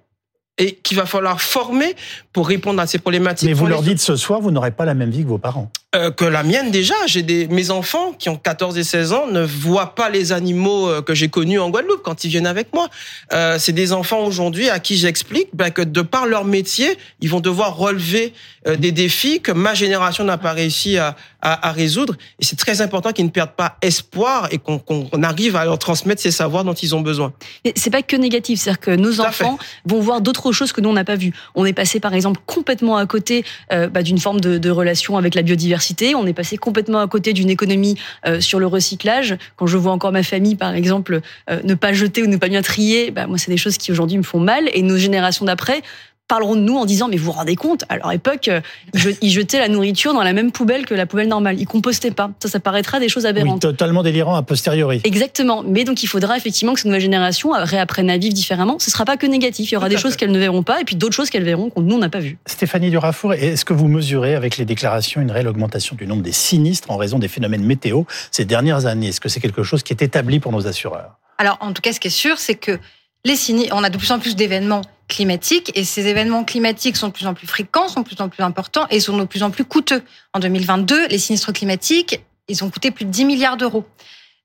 et 0.59 0.75
qu'il 0.75 0.97
va 0.97 1.05
falloir 1.05 1.41
former 1.41 1.95
pour 2.31 2.47
répondre 2.47 2.79
à 2.81 2.85
ces 2.85 2.99
problématiques. 2.99 3.47
Mais 3.47 3.53
vous 3.53 3.65
leur 3.65 3.81
dites 3.81 3.99
ce 3.99 4.15
soir, 4.15 4.41
vous 4.41 4.51
n'aurez 4.51 4.71
pas 4.71 4.85
la 4.85 4.93
même 4.93 5.09
vie 5.09 5.23
que 5.23 5.29
vos 5.29 5.37
parents. 5.39 5.71
Euh, 5.95 6.11
que 6.11 6.25
la 6.25 6.43
mienne 6.43 6.69
déjà. 6.69 6.93
J'ai 7.07 7.23
des 7.23 7.47
mes 7.47 7.71
enfants 7.71 8.13
qui 8.13 8.29
ont 8.29 8.37
14 8.37 8.77
et 8.77 8.83
16 8.83 9.13
ans 9.13 9.27
ne 9.27 9.41
voient 9.41 9.95
pas 9.95 10.09
les 10.09 10.31
animaux 10.31 10.87
euh, 10.87 11.01
que 11.01 11.15
j'ai 11.15 11.29
connus 11.29 11.59
en 11.59 11.69
Guadeloupe 11.69 12.03
quand 12.03 12.23
ils 12.23 12.29
viennent 12.29 12.45
avec 12.47 12.73
moi. 12.73 12.89
Euh, 13.33 13.57
c'est 13.57 13.71
des 13.71 13.91
enfants 13.91 14.19
aujourd'hui 14.19 14.69
à 14.69 14.79
qui 14.79 14.97
j'explique 14.97 15.49
ben, 15.53 15.71
que 15.71 15.81
de 15.81 16.01
par 16.01 16.27
leur 16.27 16.45
métier, 16.45 16.97
ils 17.21 17.29
vont 17.29 17.39
devoir 17.39 17.75
relever 17.75 18.33
euh, 18.67 18.75
des 18.75 18.91
défis 18.91 19.39
que 19.41 19.51
ma 19.51 19.73
génération 19.73 20.23
n'a 20.23 20.37
pas 20.37 20.51
réussi 20.51 20.97
à, 20.97 21.15
à, 21.41 21.69
à 21.69 21.71
résoudre. 21.71 22.15
Et 22.39 22.45
c'est 22.45 22.57
très 22.57 22.81
important 22.81 23.11
qu'ils 23.11 23.25
ne 23.25 23.29
perdent 23.29 23.55
pas 23.55 23.77
espoir 23.81 24.49
et 24.51 24.57
qu'on 24.57 25.07
arrive 25.23 25.55
à 25.55 25.63
leur 25.63 25.79
transmettre 25.79 26.21
ces 26.21 26.31
savoirs 26.31 26.65
dont 26.65 26.73
ils 26.73 26.93
ont 26.93 27.01
besoin. 27.01 27.31
C'est 27.75 27.89
pas 27.89 28.01
que 28.01 28.15
négatif, 28.15 28.59
c'est-à-dire 28.59 28.79
que 28.79 28.91
nos 28.91 29.13
Tout 29.13 29.21
enfants 29.21 29.57
vont 29.85 30.01
voir 30.01 30.21
d'autres 30.21 30.51
choses 30.51 30.73
que 30.73 30.81
nous 30.81 30.89
on 30.89 30.93
n'a 30.93 31.05
pas 31.05 31.15
vues. 31.15 31.33
On 31.55 31.65
est 31.65 31.73
passé 31.73 31.99
par 31.99 32.13
exemple 32.13 32.41
complètement 32.45 32.97
à 32.97 33.05
côté 33.05 33.45
euh, 33.71 33.87
bah, 33.87 34.03
d'une 34.03 34.19
forme 34.19 34.41
de, 34.41 34.57
de 34.57 34.69
relation 34.69 35.17
avec 35.17 35.35
la 35.35 35.41
biodiversité. 35.41 35.78
On 36.15 36.27
est 36.27 36.33
passé 36.33 36.57
complètement 36.57 36.99
à 36.99 37.07
côté 37.07 37.33
d'une 37.33 37.49
économie 37.49 37.95
euh, 38.25 38.39
sur 38.41 38.59
le 38.59 38.67
recyclage. 38.67 39.37
Quand 39.55 39.67
je 39.67 39.77
vois 39.77 39.91
encore 39.91 40.11
ma 40.11 40.23
famille 40.23 40.55
par 40.55 40.73
exemple 40.73 41.21
euh, 41.49 41.59
ne 41.63 41.73
pas 41.73 41.93
jeter 41.93 42.23
ou 42.23 42.27
ne 42.27 42.37
pas 42.37 42.49
bien 42.49 42.61
trier, 42.61 43.11
bah, 43.11 43.27
moi 43.27 43.37
c'est 43.37 43.51
des 43.51 43.57
choses 43.57 43.77
qui 43.77 43.91
aujourd'hui 43.91 44.17
me 44.17 44.23
font 44.23 44.39
mal. 44.39 44.69
Et 44.73 44.81
nos 44.81 44.97
générations 44.97 45.45
d'après 45.45 45.81
parleront 46.29 46.55
de 46.55 46.61
nous 46.61 46.77
en 46.77 46.85
disant 46.85 47.09
mais 47.09 47.17
vous 47.17 47.25
vous 47.25 47.31
rendez 47.33 47.57
compte 47.57 47.83
à 47.89 47.97
leur 47.97 48.09
époque 48.13 48.47
euh, 48.47 48.61
ils 48.93 48.99
je- 49.01 49.09
ils 49.21 49.29
jetaient 49.31 49.59
la 49.59 49.67
nourriture 49.67 50.13
dans 50.13 50.23
la 50.23 50.31
même 50.31 50.53
poubelle 50.53 50.85
que 50.85 50.93
la 50.93 51.05
poubelle 51.05 51.27
normale 51.27 51.59
ils 51.59 51.65
compostaient 51.65 52.11
pas 52.11 52.31
ça 52.41 52.47
ça 52.47 52.59
paraîtra 52.61 52.99
des 53.01 53.09
choses 53.09 53.23
Oui, 53.23 53.29
aberrantes 53.29 53.61
totalement 53.61 54.03
délirant 54.03 54.35
a 54.35 54.43
posteriori. 54.43 55.01
Exactement. 55.03 55.63
Mais 55.65 55.83
donc, 55.83 56.03
il 56.03 56.07
faudra 56.07 56.37
effectivement 56.37 56.73
que 56.73 56.79
cette 56.79 56.85
nouvelle 56.85 57.01
génération 57.01 57.49
réapprenne 57.53 58.09
à 58.09 58.17
vivre 58.17 58.33
différemment. 58.33 58.77
Ce 58.79 58.89
sera 58.91 59.03
pas 59.05 59.17
que 59.17 59.25
négatif. 59.25 59.71
Il 59.71 59.73
y 59.73 59.77
aura 59.77 59.87
Tout 59.89 59.95
des 59.95 60.01
choses 60.01 60.15
qu'elles 60.15 60.31
ne 60.31 60.39
verront 60.39 60.61
pas 60.63 60.79
et 60.79 60.83
puis 60.85 60.95
d'autres 60.95 61.15
choses 61.15 61.29
qu'elles 61.29 61.43
verront 61.43 61.69
qu'on 61.69 61.81
nous, 61.81 61.95
on 61.95 61.99
n'a 61.99 62.09
pas 62.09 62.19
vues. 62.19 62.37
Stéphanie 62.45 62.91
Durafour, 62.91 63.33
est-ce 63.33 63.65
que 63.65 63.73
vous 63.73 63.87
mesurez 63.87 64.35
avec 64.35 64.57
les 64.57 64.65
déclarations 64.65 65.19
une 65.21 65.31
réelle 65.31 65.47
augmentation 65.47 65.95
du 65.95 66.05
nombre 66.07 66.21
des 66.21 66.31
sinistres 66.31 66.89
en 66.91 66.97
raison 66.97 67.17
des 67.19 67.27
phénomènes 67.27 67.63
météo 67.63 68.03
ces 68.31 68.45
dernières 68.45 68.85
années? 68.85 69.07
Est-ce 69.07 69.19
que 69.21 69.29
c'est 69.29 69.39
quelque 69.39 69.63
chose 69.63 69.81
qui 69.83 69.93
est 69.93 70.01
établi 70.03 70.39
pour 70.39 70.51
nos 70.51 70.67
assureurs? 70.67 71.17
Alors, 71.37 71.57
en 71.61 71.73
tout 71.73 71.81
cas, 71.81 71.91
ce 71.93 71.99
qui 71.99 72.07
est 72.07 72.11
sûr, 72.11 72.37
c'est 72.37 72.55
que 72.55 72.77
les 73.25 73.35
sinistres, 73.35 73.75
on 73.75 73.83
a 73.83 73.89
de 73.89 73.97
plus 73.97 74.11
en 74.11 74.19
plus 74.19 74.35
d'événements 74.35 74.81
climatiques 75.07 75.71
et 75.75 75.83
ces 75.83 76.07
événements 76.07 76.43
climatiques 76.43 76.95
sont 76.95 77.07
de 77.07 77.13
plus 77.13 77.27
en 77.27 77.33
plus 77.33 77.47
fréquents, 77.47 77.87
sont 77.87 78.01
de 78.01 78.05
plus 78.05 78.21
en 78.21 78.29
plus 78.29 78.43
importants 78.43 78.85
et 78.89 78.99
sont 78.99 79.17
de 79.17 79.25
plus 79.25 79.43
en 79.43 79.51
plus 79.51 79.65
coûteux. 79.65 80.03
En 80.33 80.39
2022, 80.39 81.07
les 81.07 81.17
sinistres 81.17 81.51
climatiques, 81.51 82.21
ils 82.47 82.63
ont 82.63 82.69
coûté 82.69 82.91
plus 82.91 83.05
de 83.05 83.11
10 83.11 83.25
milliards 83.25 83.57
d'euros. 83.57 83.85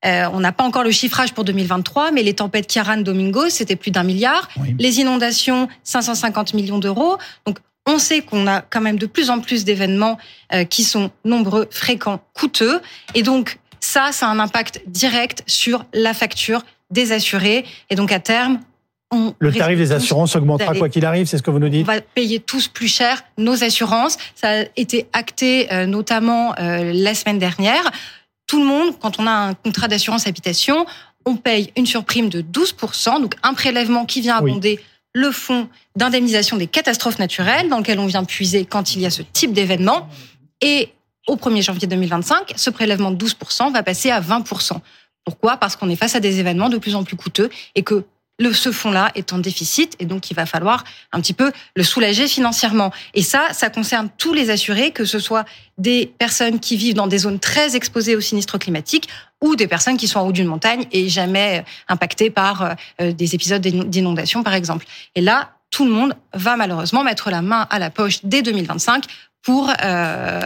Euh, 0.05 0.29
on 0.33 0.41
n'a 0.41 0.53
pas 0.53 0.64
encore 0.64 0.83
le 0.83 0.91
chiffrage 0.91 1.33
pour 1.33 1.45
2023, 1.45 2.11
mais 2.11 2.22
les 2.22 2.35
tempêtes 2.35 2.66
Kiaran, 2.66 2.99
Domingo, 2.99 3.49
c'était 3.49 3.77
plus 3.77 3.91
d'un 3.91 4.03
milliard. 4.03 4.49
Oui. 4.59 4.75
Les 4.79 5.01
inondations, 5.01 5.68
550 5.85 6.53
millions 6.55 6.79
d'euros. 6.79 7.16
Donc, 7.47 7.59
on 7.87 7.99
sait 7.99 8.20
qu'on 8.20 8.47
a 8.47 8.61
quand 8.61 8.81
même 8.81 8.99
de 8.99 9.07
plus 9.07 9.31
en 9.31 9.41
plus 9.41 9.64
d'événements 9.64 10.18
euh, 10.53 10.64
qui 10.64 10.85
sont 10.85 11.11
nombreux, 11.25 11.68
fréquents, 11.70 12.20
coûteux. 12.35 12.81
Et 13.14 13.22
donc, 13.22 13.59
ça, 13.81 14.12
ça 14.12 14.29
a 14.29 14.31
un 14.31 14.41
impact 14.41 14.83
direct 14.87 15.43
sur 15.47 15.85
la 15.93 16.14
facture 16.14 16.64
des 16.91 17.12
assurés. 17.12 17.64
Et 17.91 17.95
donc, 17.95 18.12
à 18.12 18.20
terme, 18.20 18.61
on 19.11 19.35
Le 19.39 19.53
tarif 19.53 19.78
des 19.78 19.93
assurances 19.93 20.35
augmentera 20.37 20.74
quoi 20.74 20.89
qu'il 20.89 21.05
arrive, 21.05 21.26
c'est 21.26 21.39
ce 21.39 21.43
que 21.43 21.51
vous 21.51 21.59
nous 21.59 21.66
on 21.66 21.70
dites 21.70 21.87
va 21.87 22.01
payer 22.01 22.41
tous 22.41 22.68
plus 22.68 22.89
cher 22.89 23.22
nos 23.39 23.62
assurances. 23.62 24.16
Ça 24.35 24.62
a 24.62 24.64
été 24.76 25.07
acté 25.12 25.72
euh, 25.72 25.87
notamment 25.87 26.55
euh, 26.59 26.93
la 26.93 27.14
semaine 27.14 27.39
dernière. 27.39 27.91
Tout 28.47 28.61
le 28.61 28.66
monde, 28.66 28.99
quand 29.01 29.18
on 29.20 29.26
a 29.26 29.30
un 29.30 29.55
contrat 29.55 29.89
d'assurance 29.89 30.26
habitation, 30.26 30.87
on 31.26 31.37
paye 31.37 31.72
une 31.76 31.87
surprime 31.87 32.28
de 32.28 32.43
12%, 32.43 33.20
donc 33.20 33.35
un 33.43 33.55
prélèvement 33.55 34.05
qui 34.05 34.20
vient 34.20 34.41
Oui. 34.43 34.51
abonder 34.51 34.80
le 35.14 35.30
fonds 35.30 35.68
d'indemnisation 35.97 36.57
des 36.57 36.66
catastrophes 36.66 37.18
naturelles 37.18 37.68
dans 37.68 37.78
lequel 37.78 37.99
on 38.01 38.07
vient 38.07 38.24
puiser 38.24 38.64
quand 38.64 38.97
il 38.97 39.03
y 39.03 39.07
a 39.07 39.11
ce 39.11 39.22
type 39.22 39.53
d'événement. 39.53 40.09
Et 40.61 40.91
au 41.26 41.37
1er 41.37 41.62
janvier 41.62 41.87
2025, 41.87 42.55
ce 42.57 42.70
prélèvement 42.70 43.11
de 43.11 43.24
12% 43.24 43.72
va 43.72 43.82
passer 43.82 44.11
à 44.11 44.20
20%. 44.20 44.80
Pourquoi? 45.25 45.57
Parce 45.57 45.77
qu'on 45.77 45.89
est 45.89 45.97
face 45.97 46.14
à 46.14 46.20
des 46.20 46.41
événements 46.41 46.68
de 46.68 46.79
plus 46.79 46.95
en 46.95 47.05
plus 47.05 47.16
coûteux 47.16 47.51
et 47.75 47.83
que 47.83 48.05
le, 48.39 48.53
ce 48.53 48.72
fonds-là 48.72 49.12
est 49.14 49.33
en 49.33 49.39
déficit 49.39 49.95
et 50.01 50.07
donc 50.07 50.31
il 50.31 50.35
va 50.35 50.45
falloir 50.45 50.85
un 51.12 51.20
petit 51.20 51.35
peu 51.35 51.53
le 51.77 51.83
soulager 51.85 52.27
financièrement. 52.27 52.93
Et 53.14 53.22
ça, 53.22 53.53
ça 53.53 53.70
concerne 53.70 54.09
tous 54.18 54.35
les 54.35 54.51
assurés, 54.51 54.91
que 54.91 55.05
ce 55.05 55.18
soit 55.18 55.45
des 55.79 56.12
personnes 56.18 56.59
qui 56.59 56.77
vivent 56.77 56.95
dans 56.95 57.07
des 57.07 57.18
zones 57.18 57.39
très 57.39 57.77
exposées 57.77 58.16
aux 58.16 58.20
sinistres 58.20 58.59
climatiques 58.59 59.09
ou 59.41 59.57
des 59.57 59.68
personnes 59.68 59.97
qui 59.97 60.09
sont 60.09 60.18
en 60.20 60.27
haut 60.27 60.33
d'une 60.33 60.49
montagne 60.49 60.87
et 60.91 61.09
jamais 61.09 61.64
impactées 61.89 62.31
par 62.31 62.75
euh, 63.01 63.12
des 63.12 63.35
épisodes 63.35 63.62
d'inondation, 63.62 64.43
par 64.43 64.55
exemple. 64.55 64.87
Et 65.14 65.20
là, 65.20 65.51
tout 65.70 65.85
le 65.85 65.91
monde 65.91 66.14
va 66.33 66.57
malheureusement 66.57 67.05
mettre 67.05 67.31
la 67.31 67.43
main 67.43 67.66
à 67.70 67.79
la 67.79 67.91
poche 67.91 68.20
dès 68.25 68.43
2025 68.43 69.05
pour 69.43 69.70
euh, 69.85 70.41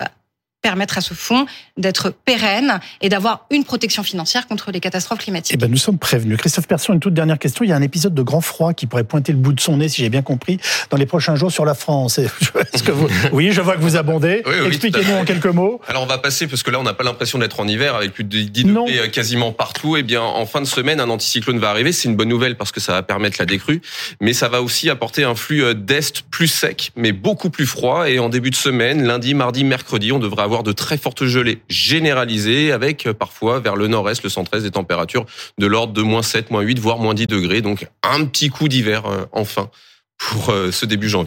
permettre 0.62 0.98
à 0.98 1.00
ce 1.00 1.14
fonds 1.14 1.46
d'être 1.76 2.10
pérenne 2.10 2.80
et 3.00 3.08
d'avoir 3.08 3.46
une 3.50 3.64
protection 3.64 4.02
financière 4.02 4.48
contre 4.48 4.72
les 4.72 4.80
catastrophes 4.80 5.20
climatiques. 5.20 5.54
Eh 5.54 5.56
ben, 5.56 5.70
nous 5.70 5.76
sommes 5.76 5.98
prévenus. 5.98 6.36
Christophe 6.38 6.66
Persson, 6.66 6.92
une 6.92 7.00
toute 7.00 7.14
dernière 7.14 7.38
question. 7.38 7.64
Il 7.64 7.68
y 7.68 7.72
a 7.72 7.76
un 7.76 7.82
épisode 7.82 8.14
de 8.14 8.22
grand 8.22 8.40
froid 8.40 8.72
qui 8.72 8.86
pourrait 8.86 9.04
pointer 9.04 9.32
le 9.32 9.38
bout 9.38 9.52
de 9.52 9.60
son 9.60 9.76
nez, 9.76 9.88
si 9.88 10.02
j'ai 10.02 10.08
bien 10.08 10.22
compris, 10.22 10.58
dans 10.90 10.96
les 10.96 11.06
prochains 11.06 11.36
jours 11.36 11.52
sur 11.52 11.64
la 11.64 11.74
France. 11.74 12.18
Est-ce 12.18 12.82
que 12.82 12.92
vous... 12.92 13.08
Oui, 13.32 13.52
je 13.52 13.60
vois 13.60 13.76
que 13.76 13.80
vous 13.80 13.96
abondez. 13.96 14.42
Expliquez-nous 14.66 15.14
en 15.14 15.24
quelques 15.24 15.46
mots. 15.46 15.80
Alors, 15.86 16.02
on 16.02 16.06
va 16.06 16.18
passer, 16.18 16.48
parce 16.48 16.62
que 16.62 16.70
là, 16.70 16.80
on 16.80 16.82
n'a 16.82 16.94
pas 16.94 17.04
l'impression 17.04 17.38
d'être 17.38 17.60
en 17.60 17.68
hiver 17.68 17.94
avec 17.94 18.12
plus 18.12 18.24
de 18.24 18.28
10 18.28 18.64
degrés 18.64 18.98
euh, 18.98 19.08
quasiment 19.08 19.52
partout. 19.52 19.96
Eh 19.96 20.02
bien, 20.02 20.22
en 20.22 20.46
fin 20.46 20.60
de 20.60 20.66
semaine, 20.66 20.98
un 21.00 21.08
anticyclone 21.08 21.58
va 21.58 21.70
arriver. 21.70 21.92
C'est 21.92 22.08
une 22.08 22.16
bonne 22.16 22.28
nouvelle 22.28 22.56
parce 22.56 22.72
que 22.72 22.80
ça 22.80 22.92
va 22.92 23.02
permettre 23.02 23.36
la 23.38 23.46
décrue. 23.46 23.80
Mais 24.20 24.32
ça 24.32 24.48
va 24.48 24.60
aussi 24.62 24.90
apporter 24.90 25.24
un 25.24 25.34
flux 25.36 25.62
euh, 25.62 25.74
d'est 25.74 26.22
plus 26.22 26.48
sec, 26.48 26.90
mais 26.96 27.12
beaucoup 27.12 27.50
plus 27.50 27.66
froid. 27.66 28.08
Et 28.08 28.18
en 28.18 28.28
début 28.28 28.50
de 28.50 28.56
semaine, 28.56 29.06
lundi, 29.06 29.34
mardi, 29.34 29.62
mercredi, 29.62 30.10
on 30.10 30.18
devrait 30.18 30.47
avoir 30.48 30.62
de 30.62 30.72
très 30.72 30.96
fortes 30.96 31.26
gelée 31.26 31.60
généralisée 31.68 32.72
avec 32.72 33.06
euh, 33.06 33.12
parfois 33.12 33.60
vers 33.60 33.76
le 33.76 33.86
nord-est, 33.86 34.22
le 34.22 34.30
centre-est, 34.30 34.62
des 34.62 34.70
températures 34.70 35.26
de 35.58 35.66
l'ordre 35.66 35.92
de 35.92 36.02
moins 36.02 36.22
7, 36.22 36.50
moins 36.50 36.62
8, 36.62 36.78
voire 36.78 36.98
moins 36.98 37.14
10 37.14 37.26
degrés. 37.26 37.60
Donc 37.60 37.86
un 38.02 38.24
petit 38.24 38.48
coup 38.48 38.68
d'hiver 38.68 39.06
euh, 39.06 39.24
enfin 39.32 39.70
pour 40.16 40.50
euh, 40.50 40.72
ce 40.72 40.86
début 40.86 41.08
janvier. 41.08 41.26